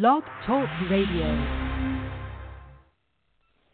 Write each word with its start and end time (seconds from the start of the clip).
Blog 0.00 0.22
Talk 0.46 0.68
Radio. 0.88 1.26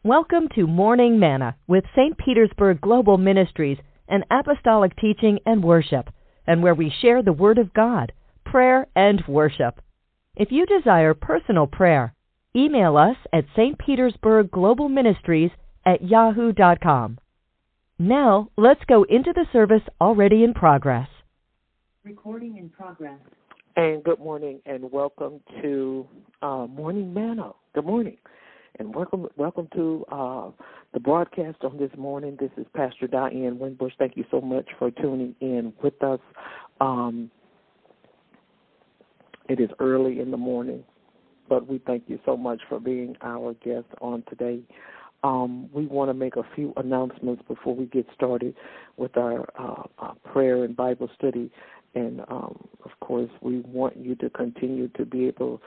Welcome 0.03 0.49
to 0.55 0.67
Morning 0.67 1.19
Manna 1.19 1.55
with 1.67 1.85
St. 1.95 2.17
Petersburg 2.17 2.81
Global 2.81 3.19
Ministries, 3.19 3.77
an 4.09 4.25
apostolic 4.31 4.97
teaching 4.97 5.39
and 5.45 5.63
worship, 5.63 6.09
and 6.47 6.63
where 6.63 6.73
we 6.75 6.91
share 7.03 7.23
the 7.23 7.35
Word 7.35 7.59
of 7.59 7.75
God, 7.75 8.11
prayer, 8.43 8.87
and 8.97 9.23
worship. 9.29 9.83
If 10.35 10.51
you 10.51 10.65
desire 10.65 11.13
personal 11.13 11.67
prayer, 11.67 12.15
email 12.57 12.97
us 12.97 13.19
at 13.31 13.45
St. 13.55 13.79
Petersburg 13.79 14.51
Global 14.51 14.89
Ministries 14.89 15.51
at 15.85 16.03
yahoo.com. 16.03 17.19
Now, 17.99 18.49
let's 18.57 18.85
go 18.89 19.03
into 19.03 19.35
the 19.35 19.45
service 19.53 19.83
already 20.01 20.43
in 20.43 20.55
progress. 20.55 21.09
Recording 22.03 22.57
in 22.57 22.71
progress. 22.71 23.21
And 23.77 24.05
good 24.05 24.21
morning, 24.21 24.61
and 24.67 24.93
welcome 24.93 25.41
to 25.61 26.07
uh, 26.43 26.69
Morning 26.69 27.13
Manna. 27.13 27.51
Good 27.75 27.85
morning, 27.85 28.17
and 28.79 28.95
welcome 28.95 29.27
welcome 29.37 29.67
to 29.75 30.05
uh, 30.13 30.51
the 30.93 31.01
broadcast 31.01 31.57
on 31.63 31.77
this 31.77 31.91
morning. 31.99 32.37
This 32.39 32.53
is 32.57 32.67
Pastor 32.77 33.09
Diane 33.09 33.59
Winbush. 33.59 33.91
Thank 33.99 34.17
you 34.17 34.25
so 34.31 34.41
much 34.41 34.69
for 34.79 34.93
tuning 34.93 35.35
in 35.41 35.73
with 35.83 36.01
us. 36.05 36.21
Um, 36.81 37.33
it 39.49 39.59
is 39.59 39.71
early 39.81 40.21
in 40.21 40.31
the 40.31 40.37
morning, 40.37 40.85
but 41.49 41.67
we 41.67 41.79
thank 41.85 42.05
you 42.07 42.21
so 42.25 42.37
much 42.37 42.61
for 42.69 42.79
being 42.79 43.17
our 43.23 43.55
guest 43.55 43.87
on 44.01 44.23
today. 44.29 44.61
Um, 45.25 45.69
we 45.73 45.87
want 45.87 46.11
to 46.11 46.15
make 46.15 46.37
a 46.37 46.45
few 46.55 46.75
announcements 46.77 47.43
before 47.49 47.75
we 47.75 47.87
get 47.87 48.07
started 48.15 48.55
with 48.99 49.17
our, 49.17 49.49
uh, 49.59 49.83
our 49.99 50.15
prayer 50.33 50.63
and 50.63 50.77
Bible 50.77 51.09
study 51.19 51.51
and 51.95 52.21
um, 52.29 52.69
of 52.85 52.91
course, 53.01 53.31
we 53.41 53.61
want 53.61 53.97
you 53.97 54.15
to 54.17 54.31
continue 54.31 54.89
to 54.89 55.05
be 55.05 55.27
able 55.27 55.61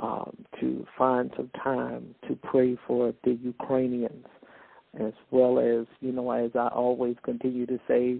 um, 0.00 0.36
to 0.60 0.86
find 0.96 1.30
some 1.36 1.50
time 1.62 2.14
to 2.28 2.36
pray 2.36 2.76
for 2.86 3.14
the 3.24 3.32
Ukrainians, 3.32 4.26
as 4.98 5.12
well 5.30 5.58
as 5.58 5.86
you 6.00 6.12
know, 6.12 6.30
as 6.30 6.50
I 6.54 6.68
always 6.68 7.16
continue 7.22 7.66
to 7.66 7.78
say, 7.86 8.16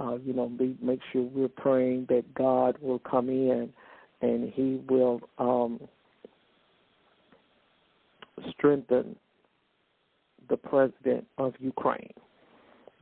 uh, 0.00 0.16
you 0.24 0.32
know, 0.32 0.48
be, 0.48 0.76
make 0.80 1.00
sure 1.12 1.22
we're 1.22 1.48
praying 1.48 2.06
that 2.08 2.32
God 2.34 2.76
will 2.80 3.00
come 3.00 3.28
in 3.28 3.72
and 4.20 4.52
He 4.52 4.80
will 4.88 5.20
um, 5.38 5.80
strengthen 8.50 9.16
the 10.48 10.56
president 10.56 11.26
of 11.38 11.54
Ukraine. 11.58 12.12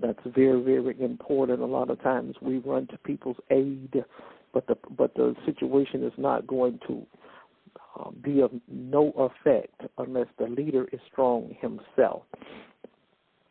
That's 0.00 0.18
very, 0.26 0.60
very 0.62 1.00
important. 1.00 1.60
A 1.60 1.66
lot 1.66 1.90
of 1.90 2.02
times 2.02 2.36
we 2.40 2.58
run 2.58 2.86
to 2.88 2.98
people's 2.98 3.36
aid, 3.50 4.04
but 4.52 4.66
the 4.66 4.76
but 4.96 5.14
the 5.14 5.34
situation 5.44 6.04
is 6.04 6.12
not 6.16 6.46
going 6.46 6.78
to 6.86 7.06
uh, 7.98 8.10
be 8.22 8.40
of 8.40 8.50
no 8.68 9.12
effect 9.16 9.82
unless 9.98 10.26
the 10.38 10.46
leader 10.46 10.86
is 10.92 11.00
strong 11.10 11.54
himself. 11.60 12.22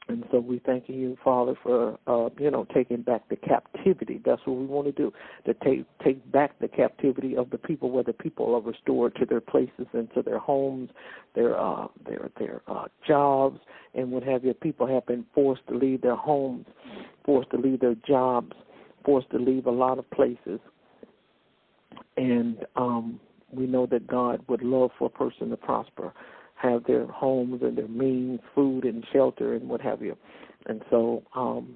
And 0.10 0.26
so 0.32 0.40
we 0.40 0.60
thank 0.66 0.90
you, 0.90 1.16
Father, 1.24 1.54
for 1.62 2.00
uh, 2.08 2.30
you 2.40 2.50
know 2.50 2.66
taking 2.74 3.04
back 3.04 3.30
the 3.30 3.36
captivity. 3.36 4.20
That's 4.26 4.42
what 4.44 4.58
we 4.58 4.66
want 4.66 4.88
to 4.88 4.92
do 4.92 5.14
to 5.46 5.54
take 5.54 5.86
take 6.04 6.32
back 6.32 6.58
the 6.60 6.68
captivity 6.68 7.38
of 7.38 7.52
the 7.52 7.60
people, 7.60 7.92
where 7.92 8.04
the 8.04 8.14
people 8.14 8.56
are 8.56 8.62
restored 8.62 9.16
to 9.18 9.26
their 9.28 9.40
places 9.40 9.86
and 9.94 10.12
to 10.16 10.24
their 10.24 10.40
homes, 10.40 10.90
their 11.36 11.60
uh, 11.60 11.88
their 12.08 12.32
their 12.40 12.62
uh, 12.68 12.86
jobs, 13.08 13.60
and 13.94 14.12
what 14.12 14.24
have 14.24 14.44
you. 14.44 14.52
People 14.56 14.88
have 14.88 15.06
been 15.06 15.26
forced 15.36 15.66
to 15.68 15.78
leave 15.78 16.02
their 16.02 16.16
homes, 16.16 16.66
forced 17.24 17.52
to 17.52 17.58
leave 17.58 17.80
their 17.80 17.96
jobs, 18.08 18.54
forced 19.06 19.30
to 19.30 19.38
leave 19.38 19.68
a 19.68 19.72
lot 19.72 20.00
of 20.00 20.10
places, 20.10 20.60
and 22.18 22.66
um, 22.76 23.20
we 23.52 23.68
know 23.68 23.86
that 23.86 24.08
God 24.08 24.42
would 24.48 24.64
love 24.64 24.90
for 24.98 25.06
a 25.06 25.12
person 25.12 25.52
to 25.52 25.58
prosper 25.58 26.14
have 26.62 26.84
their 26.86 27.06
homes 27.08 27.62
and 27.62 27.78
their 27.78 27.88
means, 27.88 28.40
food 28.54 28.84
and 28.84 29.06
shelter 29.12 29.54
and 29.54 29.70
what 29.70 29.82
have 29.82 30.02
you. 30.02 30.16
And 30.66 30.82
so 30.90 31.24
um 31.36 31.76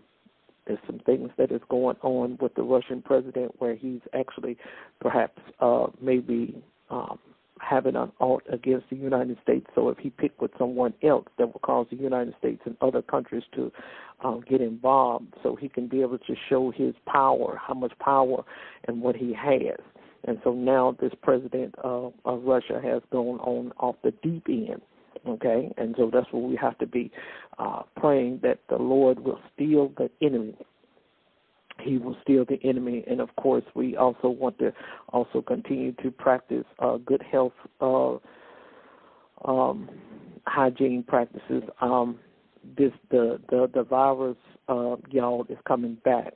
there's 0.65 0.79
some 0.87 0.99
things 0.99 1.29
that 1.37 1.51
is 1.51 1.61
going 1.69 1.97
on 2.01 2.37
with 2.39 2.55
the 2.55 2.63
Russian 2.63 3.01
president 3.01 3.53
where 3.59 3.75
he's 3.75 4.01
actually 4.13 4.57
perhaps 4.99 5.39
uh 5.59 5.87
maybe 6.01 6.61
um 6.89 7.19
having 7.59 7.95
an 7.95 8.11
alt 8.19 8.43
against 8.51 8.89
the 8.89 8.95
United 8.95 9.37
States. 9.41 9.65
So 9.75 9.89
if 9.89 9.97
he 9.97 10.09
picked 10.09 10.41
with 10.41 10.51
someone 10.57 10.93
else 11.03 11.27
that 11.37 11.47
will 11.47 11.61
cause 11.61 11.87
the 11.89 11.97
United 11.97 12.35
States 12.37 12.61
and 12.65 12.75
other 12.81 13.01
countries 13.01 13.43
to 13.55 13.71
um, 14.23 14.43
get 14.47 14.61
involved, 14.61 15.33
so 15.41 15.55
he 15.55 15.69
can 15.69 15.87
be 15.87 16.01
able 16.01 16.17
to 16.17 16.35
show 16.49 16.71
his 16.71 16.93
power, 17.07 17.59
how 17.65 17.73
much 17.73 17.93
power 17.99 18.43
and 18.87 19.01
what 19.01 19.15
he 19.15 19.33
has. 19.33 19.79
And 20.25 20.39
so 20.43 20.53
now 20.53 20.95
this 21.01 21.11
president 21.21 21.75
of, 21.83 22.13
of 22.25 22.43
Russia 22.43 22.79
has 22.83 23.01
gone 23.11 23.39
on 23.39 23.73
off 23.79 23.95
the 24.03 24.11
deep 24.23 24.47
end. 24.47 24.81
Okay, 25.25 25.71
and 25.77 25.95
so 25.97 26.09
that's 26.11 26.27
what 26.31 26.43
we 26.43 26.55
have 26.57 26.77
to 26.79 26.87
be 26.87 27.09
uh, 27.57 27.83
praying 27.95 28.41
that 28.43 28.59
the 28.69 28.75
Lord 28.75 29.19
will 29.19 29.39
steal 29.53 29.93
the 29.95 30.09
enemy. 30.21 30.57
He 31.79 31.97
will 31.97 32.17
steal 32.23 32.43
the 32.45 32.59
enemy, 32.63 33.05
and 33.07 33.21
of 33.21 33.33
course, 33.37 33.63
we 33.73 33.95
also 33.95 34.27
want 34.27 34.59
to 34.59 34.73
also 35.09 35.41
continue 35.41 35.93
to 36.03 36.11
practice 36.11 36.65
uh, 36.79 36.97
good 36.97 37.23
health 37.31 37.53
uh, 37.79 38.17
um, 39.45 39.87
hygiene 40.45 41.03
practices. 41.07 41.63
Um, 41.79 42.19
this 42.77 42.91
the 43.09 43.39
the 43.49 43.69
the 43.73 43.83
virus, 43.83 44.37
uh, 44.67 44.97
y'all, 45.09 45.45
is 45.47 45.57
coming 45.65 45.97
back. 46.03 46.33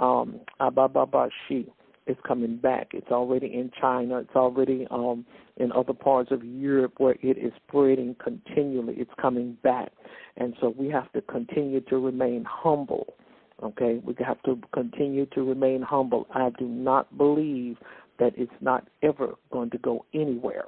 Um, 0.00 0.40
Abababashi 0.60 1.66
is 2.08 2.16
coming 2.26 2.56
back. 2.56 2.88
It's 2.92 3.10
already 3.10 3.46
in 3.46 3.70
China. 3.80 4.18
It's 4.18 4.34
already 4.34 4.86
um, 4.90 5.24
in 5.56 5.72
other 5.72 5.92
parts 5.92 6.30
of 6.30 6.44
Europe 6.44 6.94
where 6.98 7.16
it 7.22 7.38
is 7.38 7.52
spreading 7.68 8.16
continually. 8.22 8.94
It's 8.96 9.10
coming 9.20 9.56
back. 9.62 9.92
And 10.36 10.54
so 10.60 10.74
we 10.76 10.88
have 10.88 11.12
to 11.12 11.20
continue 11.22 11.80
to 11.82 11.98
remain 11.98 12.44
humble. 12.48 13.14
Okay? 13.62 14.00
We 14.04 14.14
have 14.24 14.42
to 14.42 14.58
continue 14.72 15.26
to 15.26 15.42
remain 15.42 15.82
humble. 15.82 16.26
I 16.34 16.50
do 16.58 16.66
not 16.66 17.16
believe 17.16 17.76
that 18.18 18.32
it's 18.36 18.50
not 18.60 18.88
ever 19.02 19.34
going 19.52 19.70
to 19.70 19.78
go 19.78 20.04
anywhere. 20.14 20.64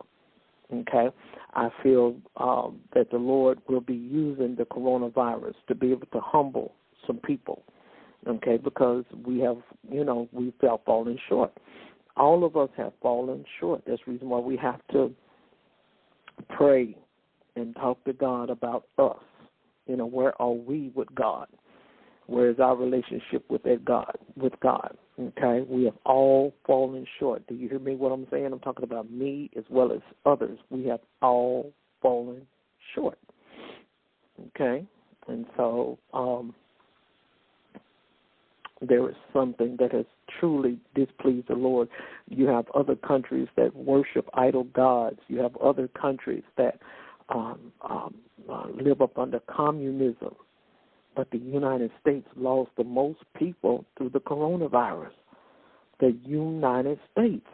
Okay? 0.72 1.08
I 1.54 1.70
feel 1.82 2.16
um, 2.36 2.80
that 2.94 3.10
the 3.10 3.18
Lord 3.18 3.58
will 3.68 3.80
be 3.80 3.94
using 3.94 4.56
the 4.56 4.64
coronavirus 4.64 5.54
to 5.68 5.74
be 5.74 5.90
able 5.90 6.06
to 6.12 6.20
humble 6.20 6.74
some 7.06 7.18
people 7.18 7.62
okay, 8.26 8.56
because 8.56 9.04
we 9.26 9.40
have, 9.40 9.58
you 9.90 10.04
know, 10.04 10.28
we 10.32 10.52
felt 10.60 10.84
falling 10.84 11.18
short. 11.28 11.52
All 12.16 12.44
of 12.44 12.56
us 12.56 12.70
have 12.76 12.92
fallen 13.00 13.44
short. 13.58 13.82
That's 13.86 14.00
the 14.04 14.12
reason 14.12 14.28
why 14.28 14.38
we 14.38 14.56
have 14.56 14.80
to 14.92 15.12
pray 16.48 16.96
and 17.56 17.74
talk 17.76 18.02
to 18.04 18.12
God 18.12 18.50
about 18.50 18.86
us. 18.98 19.16
You 19.86 19.96
know, 19.96 20.06
where 20.06 20.40
are 20.40 20.52
we 20.52 20.92
with 20.94 21.12
God? 21.14 21.46
Where 22.26 22.48
is 22.48 22.60
our 22.60 22.76
relationship 22.76 23.44
with 23.50 23.64
that 23.64 23.84
God? 23.84 24.16
With 24.36 24.52
God, 24.60 24.96
okay? 25.20 25.66
We 25.68 25.84
have 25.84 25.96
all 26.06 26.54
fallen 26.64 27.04
short. 27.18 27.44
Do 27.48 27.54
you 27.54 27.68
hear 27.68 27.80
me? 27.80 27.96
What 27.96 28.12
I'm 28.12 28.26
saying? 28.30 28.46
I'm 28.46 28.60
talking 28.60 28.84
about 28.84 29.10
me 29.10 29.50
as 29.56 29.64
well 29.68 29.90
as 29.90 30.00
others. 30.24 30.58
We 30.70 30.86
have 30.86 31.00
all 31.22 31.72
fallen 32.00 32.46
short, 32.94 33.18
okay? 34.48 34.86
And 35.26 35.44
so, 35.56 35.98
um, 36.14 36.54
there 38.80 39.08
is 39.08 39.16
something 39.32 39.76
that 39.78 39.92
has 39.92 40.06
truly 40.38 40.78
displeased 40.94 41.48
the 41.48 41.54
Lord. 41.54 41.88
You 42.28 42.46
have 42.46 42.66
other 42.74 42.96
countries 42.96 43.48
that 43.56 43.74
worship 43.76 44.28
idol 44.34 44.64
gods. 44.64 45.18
You 45.28 45.38
have 45.40 45.56
other 45.56 45.88
countries 45.88 46.44
that 46.56 46.78
um, 47.28 47.72
um, 47.88 48.14
uh, 48.48 48.66
live 48.74 49.02
up 49.02 49.18
under 49.18 49.40
communism. 49.40 50.34
But 51.14 51.30
the 51.30 51.38
United 51.38 51.90
States 52.00 52.26
lost 52.36 52.70
the 52.76 52.84
most 52.84 53.20
people 53.36 53.84
through 53.96 54.10
the 54.10 54.20
coronavirus. 54.20 55.12
The 55.98 56.16
United 56.24 56.98
States, 57.12 57.46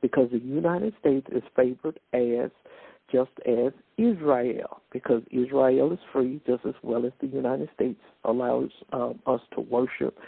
because 0.00 0.30
the 0.32 0.40
United 0.40 0.94
States 0.98 1.26
is 1.30 1.42
favored 1.54 2.00
as 2.12 2.50
just 3.12 3.30
as 3.46 3.72
Israel, 3.98 4.80
because 4.90 5.22
Israel 5.30 5.92
is 5.92 5.98
free 6.12 6.40
just 6.46 6.64
as 6.66 6.74
well 6.82 7.06
as 7.06 7.12
the 7.20 7.28
United 7.28 7.68
States 7.74 8.00
allows 8.24 8.70
um, 8.92 9.20
us 9.26 9.40
to 9.54 9.60
worship 9.60 10.18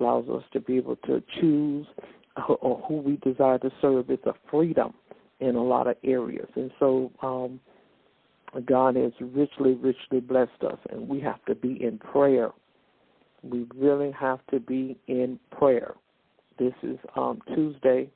allows 0.00 0.28
us 0.28 0.42
to 0.52 0.60
be 0.60 0.76
able 0.76 0.96
to 0.96 1.22
choose 1.40 1.86
or 2.48 2.82
who 2.88 2.96
we 2.96 3.16
desire 3.18 3.58
to 3.58 3.70
serve. 3.80 4.10
It's 4.10 4.26
a 4.26 4.34
freedom 4.50 4.92
in 5.40 5.54
a 5.54 5.62
lot 5.62 5.86
of 5.86 5.96
areas. 6.04 6.48
And 6.56 6.70
so 6.78 7.12
um, 7.22 7.60
God 8.66 8.96
has 8.96 9.12
richly, 9.20 9.74
richly 9.74 10.20
blessed 10.20 10.62
us, 10.66 10.78
and 10.90 11.08
we 11.08 11.20
have 11.20 11.44
to 11.46 11.54
be 11.54 11.82
in 11.82 11.98
prayer. 11.98 12.50
We 13.42 13.66
really 13.74 14.12
have 14.12 14.40
to 14.50 14.60
be 14.60 14.96
in 15.06 15.38
prayer. 15.50 15.94
This 16.58 16.72
is 16.82 16.98
um, 17.16 17.40
Tuesday, 17.54 18.08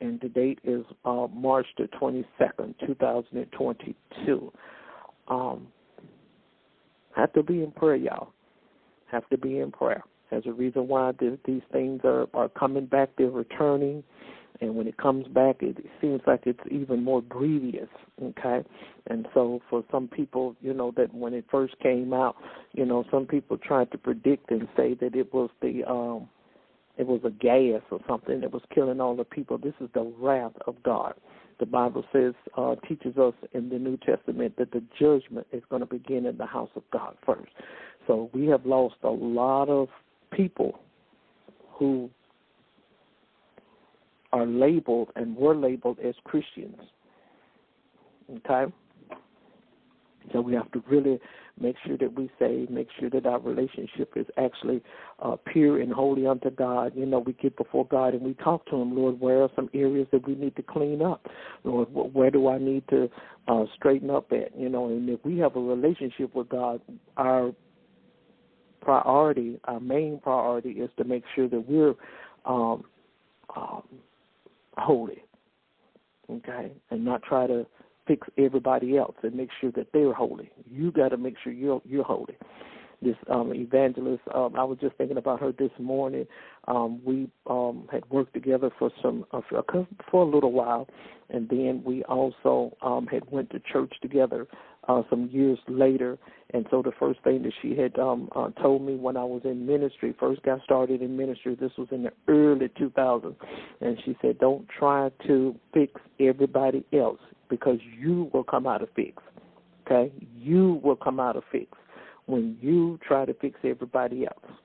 and 0.00 0.18
the 0.20 0.28
date 0.28 0.58
is 0.64 0.84
uh, 1.04 1.26
March 1.32 1.66
the 1.76 1.88
22nd, 2.00 2.74
2022. 2.86 4.52
Um, 5.28 5.68
have 7.14 7.32
to 7.34 7.42
be 7.42 7.62
in 7.62 7.70
prayer, 7.70 7.96
y'all. 7.96 8.32
Have 9.10 9.28
to 9.28 9.36
be 9.36 9.58
in 9.58 9.70
prayer. 9.70 10.02
There's 10.30 10.46
a 10.46 10.52
reason 10.52 10.88
why 10.88 11.12
these 11.18 11.62
things 11.72 12.00
are, 12.04 12.26
are 12.34 12.48
coming 12.48 12.86
back. 12.86 13.10
They're 13.18 13.30
returning. 13.30 14.04
and 14.60 14.74
when 14.76 14.86
it 14.86 14.96
comes 14.96 15.26
back, 15.28 15.56
it, 15.62 15.78
it 15.78 15.90
seems 16.00 16.20
like 16.26 16.42
it's 16.46 16.60
even 16.70 17.02
more 17.02 17.22
grievous. 17.22 17.88
Okay, 18.22 18.62
and 19.08 19.26
so 19.32 19.60
for 19.70 19.82
some 19.90 20.08
people, 20.08 20.54
you 20.60 20.74
know, 20.74 20.92
that 20.96 21.12
when 21.14 21.32
it 21.34 21.46
first 21.50 21.78
came 21.80 22.12
out, 22.12 22.36
you 22.72 22.84
know, 22.84 23.04
some 23.10 23.26
people 23.26 23.56
tried 23.58 23.90
to 23.92 23.98
predict 23.98 24.50
and 24.50 24.68
say 24.76 24.94
that 24.94 25.14
it 25.14 25.32
was 25.32 25.50
the 25.62 25.82
um 25.88 26.28
it 26.98 27.06
was 27.06 27.20
a 27.24 27.30
gas 27.30 27.82
or 27.90 28.00
something 28.06 28.40
that 28.40 28.52
was 28.52 28.62
killing 28.74 29.00
all 29.00 29.16
the 29.16 29.24
people. 29.24 29.56
This 29.56 29.72
is 29.80 29.88
the 29.94 30.12
wrath 30.18 30.52
of 30.66 30.82
God. 30.82 31.14
The 31.58 31.66
Bible 31.66 32.04
says, 32.12 32.34
uh, 32.56 32.74
teaches 32.86 33.16
us 33.16 33.34
in 33.52 33.68
the 33.68 33.78
New 33.78 33.96
Testament 33.98 34.56
that 34.58 34.72
the 34.72 34.82
judgment 34.98 35.46
is 35.52 35.62
going 35.70 35.80
to 35.80 35.86
begin 35.86 36.26
in 36.26 36.36
the 36.36 36.46
house 36.46 36.70
of 36.76 36.82
God 36.90 37.16
first. 37.24 37.52
So 38.06 38.30
we 38.34 38.46
have 38.46 38.66
lost 38.66 38.96
a 39.02 39.08
lot 39.10 39.68
of 39.68 39.88
people 40.30 40.80
who 41.72 42.10
are 44.32 44.46
labeled 44.46 45.08
and 45.16 45.36
were 45.36 45.56
labeled 45.56 45.98
as 46.04 46.14
Christians. 46.24 46.76
Okay? 48.36 48.72
So 50.32 50.40
we 50.40 50.54
have 50.54 50.70
to 50.72 50.82
really 50.88 51.18
make 51.58 51.76
sure 51.84 51.96
that 51.98 52.14
we 52.14 52.30
say, 52.38 52.66
make 52.70 52.88
sure 52.98 53.10
that 53.10 53.26
our 53.26 53.40
relationship 53.40 54.12
is 54.16 54.26
actually 54.38 54.82
uh, 55.20 55.36
pure 55.52 55.80
and 55.80 55.92
holy 55.92 56.26
unto 56.26 56.50
God. 56.50 56.92
You 56.94 57.06
know, 57.06 57.18
we 57.18 57.32
get 57.34 57.56
before 57.56 57.86
God 57.86 58.14
and 58.14 58.22
we 58.22 58.34
talk 58.34 58.66
to 58.66 58.76
Him, 58.76 58.96
Lord, 58.96 59.20
where 59.20 59.42
are 59.42 59.50
some 59.56 59.68
areas 59.74 60.06
that 60.12 60.26
we 60.26 60.34
need 60.34 60.56
to 60.56 60.62
clean 60.62 61.02
up? 61.02 61.26
Lord, 61.64 61.88
where 61.90 62.30
do 62.30 62.48
I 62.48 62.58
need 62.58 62.84
to 62.88 63.10
uh, 63.48 63.64
straighten 63.74 64.10
up 64.10 64.32
at? 64.32 64.56
You 64.58 64.68
know, 64.68 64.86
and 64.86 65.08
if 65.08 65.20
we 65.24 65.38
have 65.38 65.56
a 65.56 65.60
relationship 65.60 66.34
with 66.34 66.48
God, 66.48 66.80
our 67.16 67.52
priority, 68.80 69.60
our 69.64 69.80
main 69.80 70.18
priority 70.20 70.70
is 70.70 70.90
to 70.96 71.04
make 71.04 71.24
sure 71.34 71.48
that 71.48 71.68
we're 71.68 71.94
um, 72.44 72.84
um, 73.56 73.82
holy, 74.76 75.22
okay, 76.30 76.72
and 76.90 77.04
not 77.04 77.22
try 77.22 77.46
to 77.46 77.66
fix 78.06 78.26
everybody 78.38 78.96
else 78.96 79.14
and 79.22 79.34
make 79.34 79.50
sure 79.60 79.70
that 79.72 79.88
they're 79.92 80.12
holy. 80.12 80.50
You 80.70 80.90
got 80.90 81.10
to 81.10 81.16
make 81.16 81.34
sure 81.42 81.52
you're 81.52 81.82
you're 81.84 82.04
holy. 82.04 82.36
This 83.02 83.16
um, 83.30 83.54
evangelist, 83.54 84.22
um, 84.34 84.54
I 84.56 84.64
was 84.64 84.76
just 84.78 84.94
thinking 84.96 85.16
about 85.16 85.40
her 85.40 85.52
this 85.52 85.70
morning. 85.78 86.26
Um, 86.68 87.00
we 87.02 87.30
um, 87.46 87.88
had 87.90 88.08
worked 88.10 88.34
together 88.34 88.70
for 88.78 88.90
some 89.00 89.24
uh, 89.32 89.40
for 90.10 90.22
a 90.22 90.26
little 90.26 90.52
while, 90.52 90.86
and 91.30 91.48
then 91.48 91.82
we 91.84 92.02
also 92.04 92.76
um, 92.82 93.06
had 93.06 93.22
went 93.30 93.48
to 93.50 93.60
church 93.60 93.92
together 94.02 94.46
uh, 94.88 95.02
some 95.08 95.28
years 95.32 95.58
later. 95.68 96.18
And 96.52 96.66
so 96.70 96.82
the 96.82 96.92
first 96.98 97.22
thing 97.22 97.42
that 97.42 97.52
she 97.62 97.76
had 97.76 97.98
um, 97.98 98.28
uh, 98.34 98.50
told 98.60 98.82
me 98.82 98.96
when 98.96 99.16
I 99.16 99.24
was 99.24 99.42
in 99.44 99.66
ministry, 99.66 100.14
first 100.18 100.42
got 100.42 100.62
started 100.64 101.00
in 101.00 101.16
ministry, 101.16 101.56
this 101.58 101.72
was 101.78 101.88
in 101.92 102.02
the 102.02 102.12
early 102.28 102.68
2000s, 102.68 103.36
and 103.80 103.98
she 104.04 104.16
said, 104.20 104.38
don't 104.38 104.66
try 104.68 105.10
to 105.26 105.54
fix 105.72 105.92
everybody 106.18 106.84
else 106.92 107.20
because 107.48 107.78
you 107.98 108.30
will 108.32 108.44
come 108.44 108.66
out 108.66 108.82
of 108.82 108.88
fix. 108.96 109.22
Okay? 109.86 110.12
You 110.36 110.80
will 110.82 110.96
come 110.96 111.20
out 111.20 111.36
of 111.36 111.44
fix 111.52 111.70
when 112.30 112.56
you 112.60 112.98
try 113.06 113.24
to 113.24 113.34
fix 113.34 113.58
everybody 113.64 114.26
else. 114.26 114.56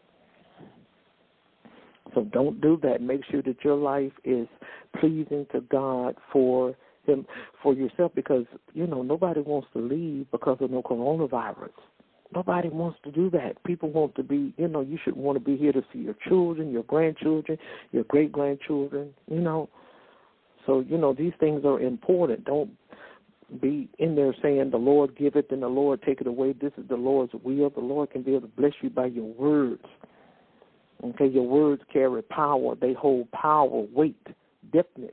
So 2.14 2.24
don't 2.24 2.62
do 2.62 2.80
that. 2.84 3.02
Make 3.02 3.22
sure 3.30 3.42
that 3.42 3.64
your 3.64 3.76
life 3.76 4.14
is 4.24 4.48
pleasing 5.00 5.46
to 5.52 5.62
God 5.62 6.16
for 6.32 6.76
them 7.06 7.26
for 7.62 7.74
yourself 7.74 8.12
because 8.16 8.46
you 8.74 8.88
know 8.88 9.04
nobody 9.04 9.42
wants 9.42 9.68
to 9.74 9.80
leave 9.80 10.30
because 10.32 10.58
of 10.62 10.72
no 10.72 10.82
coronavirus. 10.82 11.70
Nobody 12.34 12.70
wants 12.70 12.98
to 13.04 13.12
do 13.12 13.30
that. 13.32 13.64
People 13.64 13.92
want 13.92 14.16
to 14.16 14.24
be, 14.24 14.54
you 14.58 14.68
know, 14.68 14.82
you 14.82 14.98
should 15.04 15.16
want 15.16 15.38
to 15.38 15.44
be 15.44 15.56
here 15.56 15.72
to 15.72 15.84
see 15.94 16.00
your 16.00 16.16
children, 16.28 16.72
your 16.72 16.84
grandchildren, 16.84 17.58
your 17.92 18.04
great 18.06 18.32
grandchildren, 18.32 19.14
you 19.30 19.40
know. 19.40 19.70
So, 20.66 20.80
you 20.80 20.98
know, 20.98 21.14
these 21.14 21.34
things 21.40 21.64
are 21.64 21.80
important. 21.80 22.46
Don't 22.46 22.72
be 23.62 23.90
in 24.00 24.16
there 24.16 24.34
saying 24.42 24.72
the 24.72 24.78
Lord 24.78 25.16
give 25.16 25.36
it 25.36 25.52
and 25.52 25.62
the 25.62 25.68
Lord 25.68 26.02
take 26.02 26.22
it 26.22 26.28
away. 26.28 26.54
This 26.54 26.72
is 26.78 26.88
the 26.88 26.96
Lord's 26.96 27.34
will. 27.44 27.70
The 27.70 27.80
Lord 27.80 28.12
can 28.12 28.24
be 28.24 28.32
able 28.32 28.48
to 28.48 28.56
bless 28.56 28.74
you 28.82 28.90
by 28.90 29.06
your 29.06 29.26
words. 29.26 29.86
Okay, 31.04 31.28
your 31.28 31.48
words 31.48 31.82
carry 31.92 32.22
power. 32.24 32.76
They 32.76 32.94
hold 32.94 33.32
power, 33.32 33.86
weight, 33.94 34.28
depthness. 34.72 35.12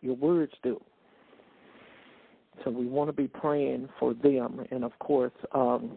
Your 0.00 0.14
words 0.14 0.52
do. 0.62 0.80
So 2.64 2.70
we 2.70 2.86
want 2.86 3.08
to 3.08 3.12
be 3.12 3.26
praying 3.26 3.88
for 3.98 4.14
them, 4.14 4.64
and 4.70 4.84
of 4.84 4.96
course, 4.98 5.32
um, 5.52 5.90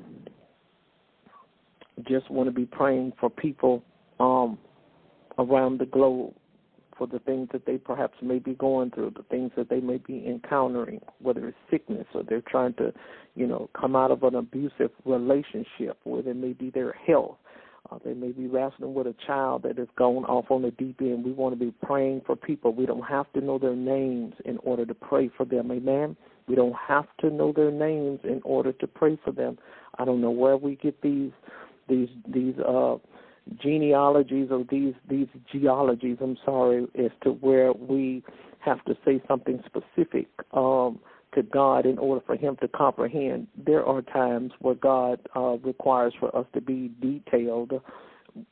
just 2.07 2.29
want 2.31 2.47
to 2.47 2.51
be 2.51 2.65
praying 2.65 3.13
for 3.19 3.29
people 3.29 3.83
um, 4.19 4.57
around 5.37 5.79
the 5.79 5.85
globe 5.85 6.33
for 6.97 7.07
the 7.07 7.19
things 7.19 7.49
that 7.51 7.65
they 7.65 7.77
perhaps 7.77 8.17
may 8.21 8.39
be 8.39 8.53
going 8.53 8.91
through, 8.91 9.11
the 9.15 9.23
things 9.23 9.51
that 9.57 9.69
they 9.69 9.79
may 9.79 9.97
be 9.97 10.25
encountering, 10.27 11.01
whether 11.19 11.47
it's 11.47 11.57
sickness 11.69 12.05
or 12.13 12.23
they're 12.23 12.41
trying 12.41 12.73
to, 12.75 12.93
you 13.35 13.47
know, 13.47 13.69
come 13.79 13.95
out 13.95 14.11
of 14.11 14.23
an 14.23 14.35
abusive 14.35 14.91
relationship, 15.05 15.97
whether 16.03 16.31
it 16.31 16.37
may 16.37 16.53
be 16.53 16.69
their 16.69 16.93
health. 17.05 17.37
Uh, 17.91 17.99
they 18.03 18.13
may 18.13 18.31
be 18.31 18.47
wrestling 18.47 18.95
with 18.95 19.05
a 19.05 19.15
child 19.27 19.61
that 19.61 19.77
has 19.77 19.87
gone 19.95 20.25
off 20.25 20.49
on 20.49 20.63
the 20.63 20.71
deep 20.71 20.99
end. 21.01 21.23
We 21.23 21.31
want 21.31 21.53
to 21.57 21.65
be 21.65 21.71
praying 21.83 22.21
for 22.25 22.35
people. 22.35 22.73
We 22.73 22.87
don't 22.87 23.03
have 23.03 23.31
to 23.33 23.41
know 23.41 23.59
their 23.59 23.75
names 23.75 24.33
in 24.43 24.57
order 24.63 24.85
to 24.87 24.93
pray 24.95 25.29
for 25.37 25.45
them. 25.45 25.71
Amen. 25.71 26.15
We 26.47 26.55
don't 26.55 26.75
have 26.75 27.05
to 27.19 27.29
know 27.29 27.51
their 27.51 27.71
names 27.71 28.19
in 28.23 28.41
order 28.43 28.71
to 28.73 28.87
pray 28.87 29.19
for 29.23 29.31
them. 29.31 29.57
I 29.99 30.05
don't 30.05 30.21
know 30.21 30.31
where 30.31 30.57
we 30.57 30.75
get 30.75 31.01
these 31.01 31.31
these 31.87 32.09
these 32.27 32.55
uh 32.67 32.97
genealogies 33.61 34.47
or 34.51 34.65
these 34.69 34.93
these 35.09 35.27
geologies, 35.51 36.17
I'm 36.21 36.37
sorry, 36.45 36.87
as 36.97 37.11
to 37.23 37.31
where 37.31 37.73
we 37.73 38.23
have 38.59 38.83
to 38.85 38.97
say 39.05 39.21
something 39.27 39.61
specific 39.65 40.27
um 40.53 40.99
to 41.33 41.43
God 41.43 41.85
in 41.85 41.97
order 41.97 42.23
for 42.25 42.35
him 42.35 42.55
to 42.61 42.67
comprehend. 42.69 43.47
There 43.65 43.85
are 43.85 44.01
times 44.01 44.51
where 44.59 44.75
God 44.75 45.19
uh 45.35 45.57
requires 45.63 46.13
for 46.19 46.35
us 46.35 46.45
to 46.53 46.61
be 46.61 46.91
detailed 47.01 47.73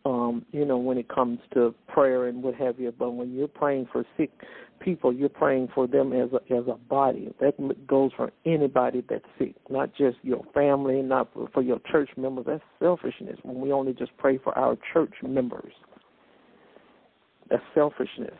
um, 0.06 0.46
you 0.52 0.66
know, 0.66 0.78
when 0.78 0.98
it 0.98 1.10
comes 1.10 1.40
to 1.54 1.74
prayer 1.88 2.28
and 2.28 2.42
what 2.42 2.56
have 2.56 2.80
you. 2.80 2.94
But 2.98 3.12
when 3.12 3.34
you're 3.34 3.48
praying 3.48 3.88
for 3.92 4.06
sick 4.18 4.32
people, 4.80 5.14
you're 5.14 5.30
praying 5.30 5.70
for 5.74 5.88
them 5.88 6.14
as 6.14 6.30
a, 6.34 6.54
as 6.54 6.66
a 6.68 6.76
body. 6.76 7.34
That 7.40 7.88
goes 7.88 8.12
for 8.16 8.32
anybody 8.46 9.04
that's 9.10 9.26
sick, 9.38 9.56
not 9.70 9.94
just 9.96 10.18
your 10.24 10.44
family, 10.54 11.02
not 11.02 11.30
for, 11.54 11.62
your 11.62 11.80
church 11.92 12.10
members. 12.18 12.46
That's 12.48 12.64
selfishness. 12.80 13.38
When 13.44 13.60
we 13.60 13.72
only 13.72 13.94
just 13.94 14.16
pray 14.18 14.38
for 14.38 14.58
our 14.58 14.78
church 14.94 15.14
members, 15.22 15.74
that's 17.50 17.64
selfishness. 17.74 18.36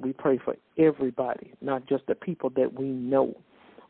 We 0.00 0.12
pray 0.12 0.38
for 0.44 0.56
everybody, 0.78 1.52
not 1.60 1.86
just 1.88 2.06
the 2.06 2.14
people 2.14 2.50
that 2.50 2.72
we 2.72 2.86
know. 2.86 3.34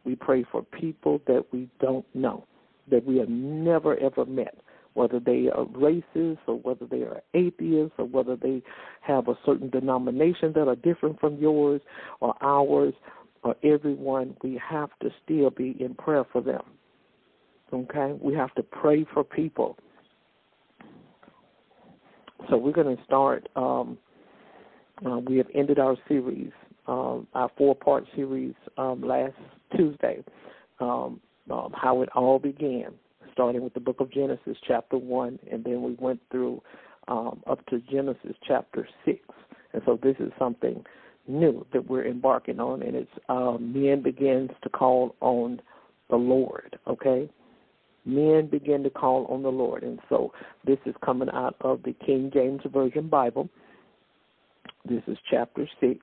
We 0.05 0.15
pray 0.15 0.45
for 0.51 0.63
people 0.63 1.21
that 1.27 1.45
we 1.53 1.69
don't 1.81 2.07
know, 2.15 2.47
that 2.91 3.05
we 3.05 3.19
have 3.19 3.29
never 3.29 3.99
ever 3.99 4.25
met 4.25 4.55
whether 4.99 5.21
they 5.21 5.49
are 5.49 5.65
racist 5.67 6.39
or 6.49 6.57
whether 6.57 6.85
they 6.85 7.03
are 7.03 7.23
atheists 7.33 7.95
or 7.99 8.05
whether 8.05 8.35
they 8.35 8.61
have 9.01 9.29
a 9.29 9.39
certain 9.47 9.71
denomination 9.71 10.53
that 10.55 10.67
are 10.67 10.75
different 10.75 11.21
from 11.21 11.37
yours 11.37 11.81
or 12.19 12.35
ours 12.43 12.93
or 13.45 13.55
everyone, 13.63 14.37
we 14.43 14.61
have 14.69 14.91
to 15.01 15.09
still 15.23 15.51
be 15.51 15.77
in 15.79 15.95
prayer 15.95 16.25
for 16.33 16.43
them. 16.43 16.63
Okay? 17.73 18.19
We 18.21 18.35
have 18.35 18.53
to 18.57 18.63
pray 18.65 19.07
for 19.15 19.23
people. 19.23 19.79
So 22.51 22.57
we're 22.57 22.73
going 22.73 22.97
to 22.97 23.05
start. 23.05 23.49
Um, 23.55 23.99
uh, 25.07 25.19
we 25.19 25.37
have 25.37 25.47
ended 25.55 25.79
our 25.79 25.97
series, 26.09 26.51
um, 26.89 27.29
our 27.35 27.53
four-part 27.57 28.05
series 28.17 28.55
um, 28.77 29.01
last 29.03 29.35
Tuesday, 29.77 30.25
um, 30.81 31.21
um 31.51 31.73
how 31.73 32.03
it 32.03 32.09
all 32.17 32.41
began 32.41 32.93
starting 33.39 33.63
with 33.63 33.73
the 33.73 33.79
book 33.79 34.01
of 34.01 34.11
Genesis, 34.11 34.57
chapter 34.67 34.99
1, 34.99 35.39
and 35.49 35.63
then 35.63 35.81
we 35.81 35.95
went 36.01 36.21
through 36.29 36.61
um, 37.07 37.41
up 37.47 37.65
to 37.67 37.81
Genesis 37.89 38.35
chapter 38.45 38.89
6. 39.05 39.21
And 39.73 39.81
so 39.87 39.97
this 40.03 40.17
is 40.19 40.33
something 40.41 40.85
new 41.29 41.65
that 41.73 41.89
we're 41.89 42.05
embarking 42.05 42.59
on, 42.59 42.83
and 42.83 42.97
it's 42.97 43.11
um, 43.29 43.73
men 43.73 44.03
begins 44.03 44.51
to 44.65 44.69
call 44.69 45.15
on 45.21 45.63
the 46.11 46.17
Lord, 46.17 46.81
okay? 46.89 47.31
Men 48.05 48.49
begin 48.51 48.83
to 48.83 48.91
call 48.91 49.27
on 49.27 49.45
the 49.45 49.51
Lord. 49.51 49.85
And 49.85 50.01
so 50.09 50.33
this 50.67 50.79
is 50.85 50.97
coming 51.05 51.29
out 51.33 51.55
of 51.61 51.85
the 51.85 51.95
King 52.05 52.33
James 52.35 52.63
Version 52.73 53.09
Bible. 53.09 53.49
This 54.85 55.03
is 55.07 55.17
chapter 55.31 55.69
6, 55.81 56.01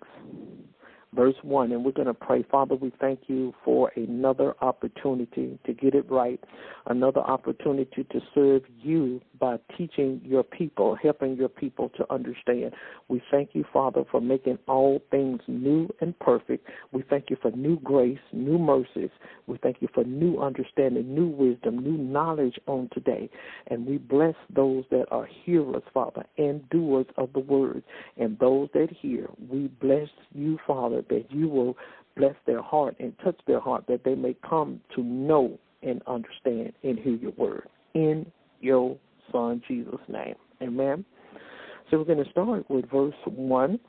verse 1.16 1.36
1, 1.44 1.72
and 1.72 1.84
we're 1.86 1.92
going 1.92 2.08
to 2.08 2.14
pray. 2.14 2.44
Father, 2.52 2.76
we 2.76 2.92
thank 3.00 3.22
you 3.28 3.54
for 3.64 3.92
another 3.96 4.56
opportunity 4.62 5.58
to 5.66 5.74
get 5.74 5.96
it 5.96 6.10
right, 6.12 6.40
another 6.88 7.22
opportunity 7.22 8.04
to 8.12 8.20
serve 8.34 8.64
you 8.82 9.22
by 9.40 9.58
teaching 9.78 10.22
your 10.24 10.44
people, 10.44 10.96
helping 11.02 11.36
your 11.36 11.50
people 11.50 11.90
to 11.98 12.12
understand. 12.12 12.74
We 13.08 13.22
thank 13.32 13.52
you, 13.54 13.66
Father, 13.72 14.04
for 14.12 14.20
making 14.20 14.60
all 14.68 15.02
things 15.12 15.42
new 15.48 15.90
and 16.02 16.18
perfect. 16.20 16.68
We 16.92 17.04
thank 17.10 17.30
you 17.30 17.38
for 17.42 17.52
new 17.52 17.80
grace, 17.80 18.20
new 18.34 18.58
mercies. 18.58 19.10
We 19.48 19.58
thank 19.58 19.78
you 19.82 19.88
for 19.94 20.04
new 20.04 20.42
understanding, 20.42 21.14
new 21.14 21.28
wisdom, 21.28 21.80
new 21.80 21.98
knowledge 21.98 22.60
on 22.68 22.90
today. 22.94 23.30
And 23.68 23.86
we 23.86 23.98
bless 23.98 24.36
those 24.54 24.84
that 24.92 25.06
are 25.12 25.28
hearers, 25.46 25.84
Father, 25.94 26.26
and 26.38 26.68
doers 26.70 27.06
of 27.18 27.32
the 27.34 27.40
word. 27.40 27.84
And 28.18 28.38
those 28.40 28.70
that 28.74 28.90
hear, 28.92 29.30
we 29.50 29.68
bless 29.68 30.10
you, 30.34 30.58
Father, 30.66 31.04
that 31.10 31.26
you 31.30 31.48
will 31.48 31.76
bless 32.16 32.36
their 32.46 32.62
heart 32.62 32.96
and 33.00 33.14
touch 33.24 33.40
their 33.48 33.60
heart 33.60 33.86
that 33.88 34.04
they 34.04 34.16
may 34.16 34.36
come 34.48 34.80
to 34.96 35.04
know 35.04 35.58
and 35.84 36.02
understand 36.08 36.74
and 36.84 36.98
hear 36.98 37.16
your 37.16 37.32
word. 37.32 37.68
In 37.94 38.26
your 38.62 38.98
Son, 39.32 39.62
Jesus' 39.68 39.96
name. 40.08 40.36
Amen. 40.62 41.06
So 41.90 41.98
we're 41.98 42.06
going 42.06 42.24
to 42.24 42.32
start 42.32 42.70
with 42.70 42.90
verse 42.90 43.14
1. 43.26 43.80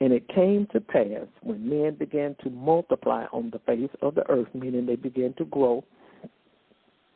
And 0.00 0.12
it 0.12 0.28
came 0.28 0.66
to 0.72 0.80
pass 0.80 1.26
when 1.42 1.68
men 1.68 1.94
began 1.94 2.36
to 2.42 2.50
multiply 2.50 3.24
on 3.32 3.50
the 3.50 3.60
face 3.60 3.90
of 4.02 4.14
the 4.16 4.28
earth, 4.28 4.48
meaning 4.52 4.86
they 4.86 4.96
began 4.96 5.32
to 5.34 5.44
grow, 5.46 5.84